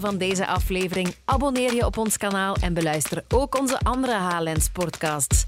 Van 0.00 0.18
deze 0.18 0.46
aflevering? 0.46 1.14
Abonneer 1.24 1.74
je 1.74 1.86
op 1.86 1.96
ons 1.96 2.16
kanaal 2.16 2.56
en 2.60 2.74
beluister 2.74 3.24
ook 3.28 3.58
onze 3.58 3.78
andere 3.82 4.12
HLN 4.12 4.60
Sportcasts. 4.60 5.47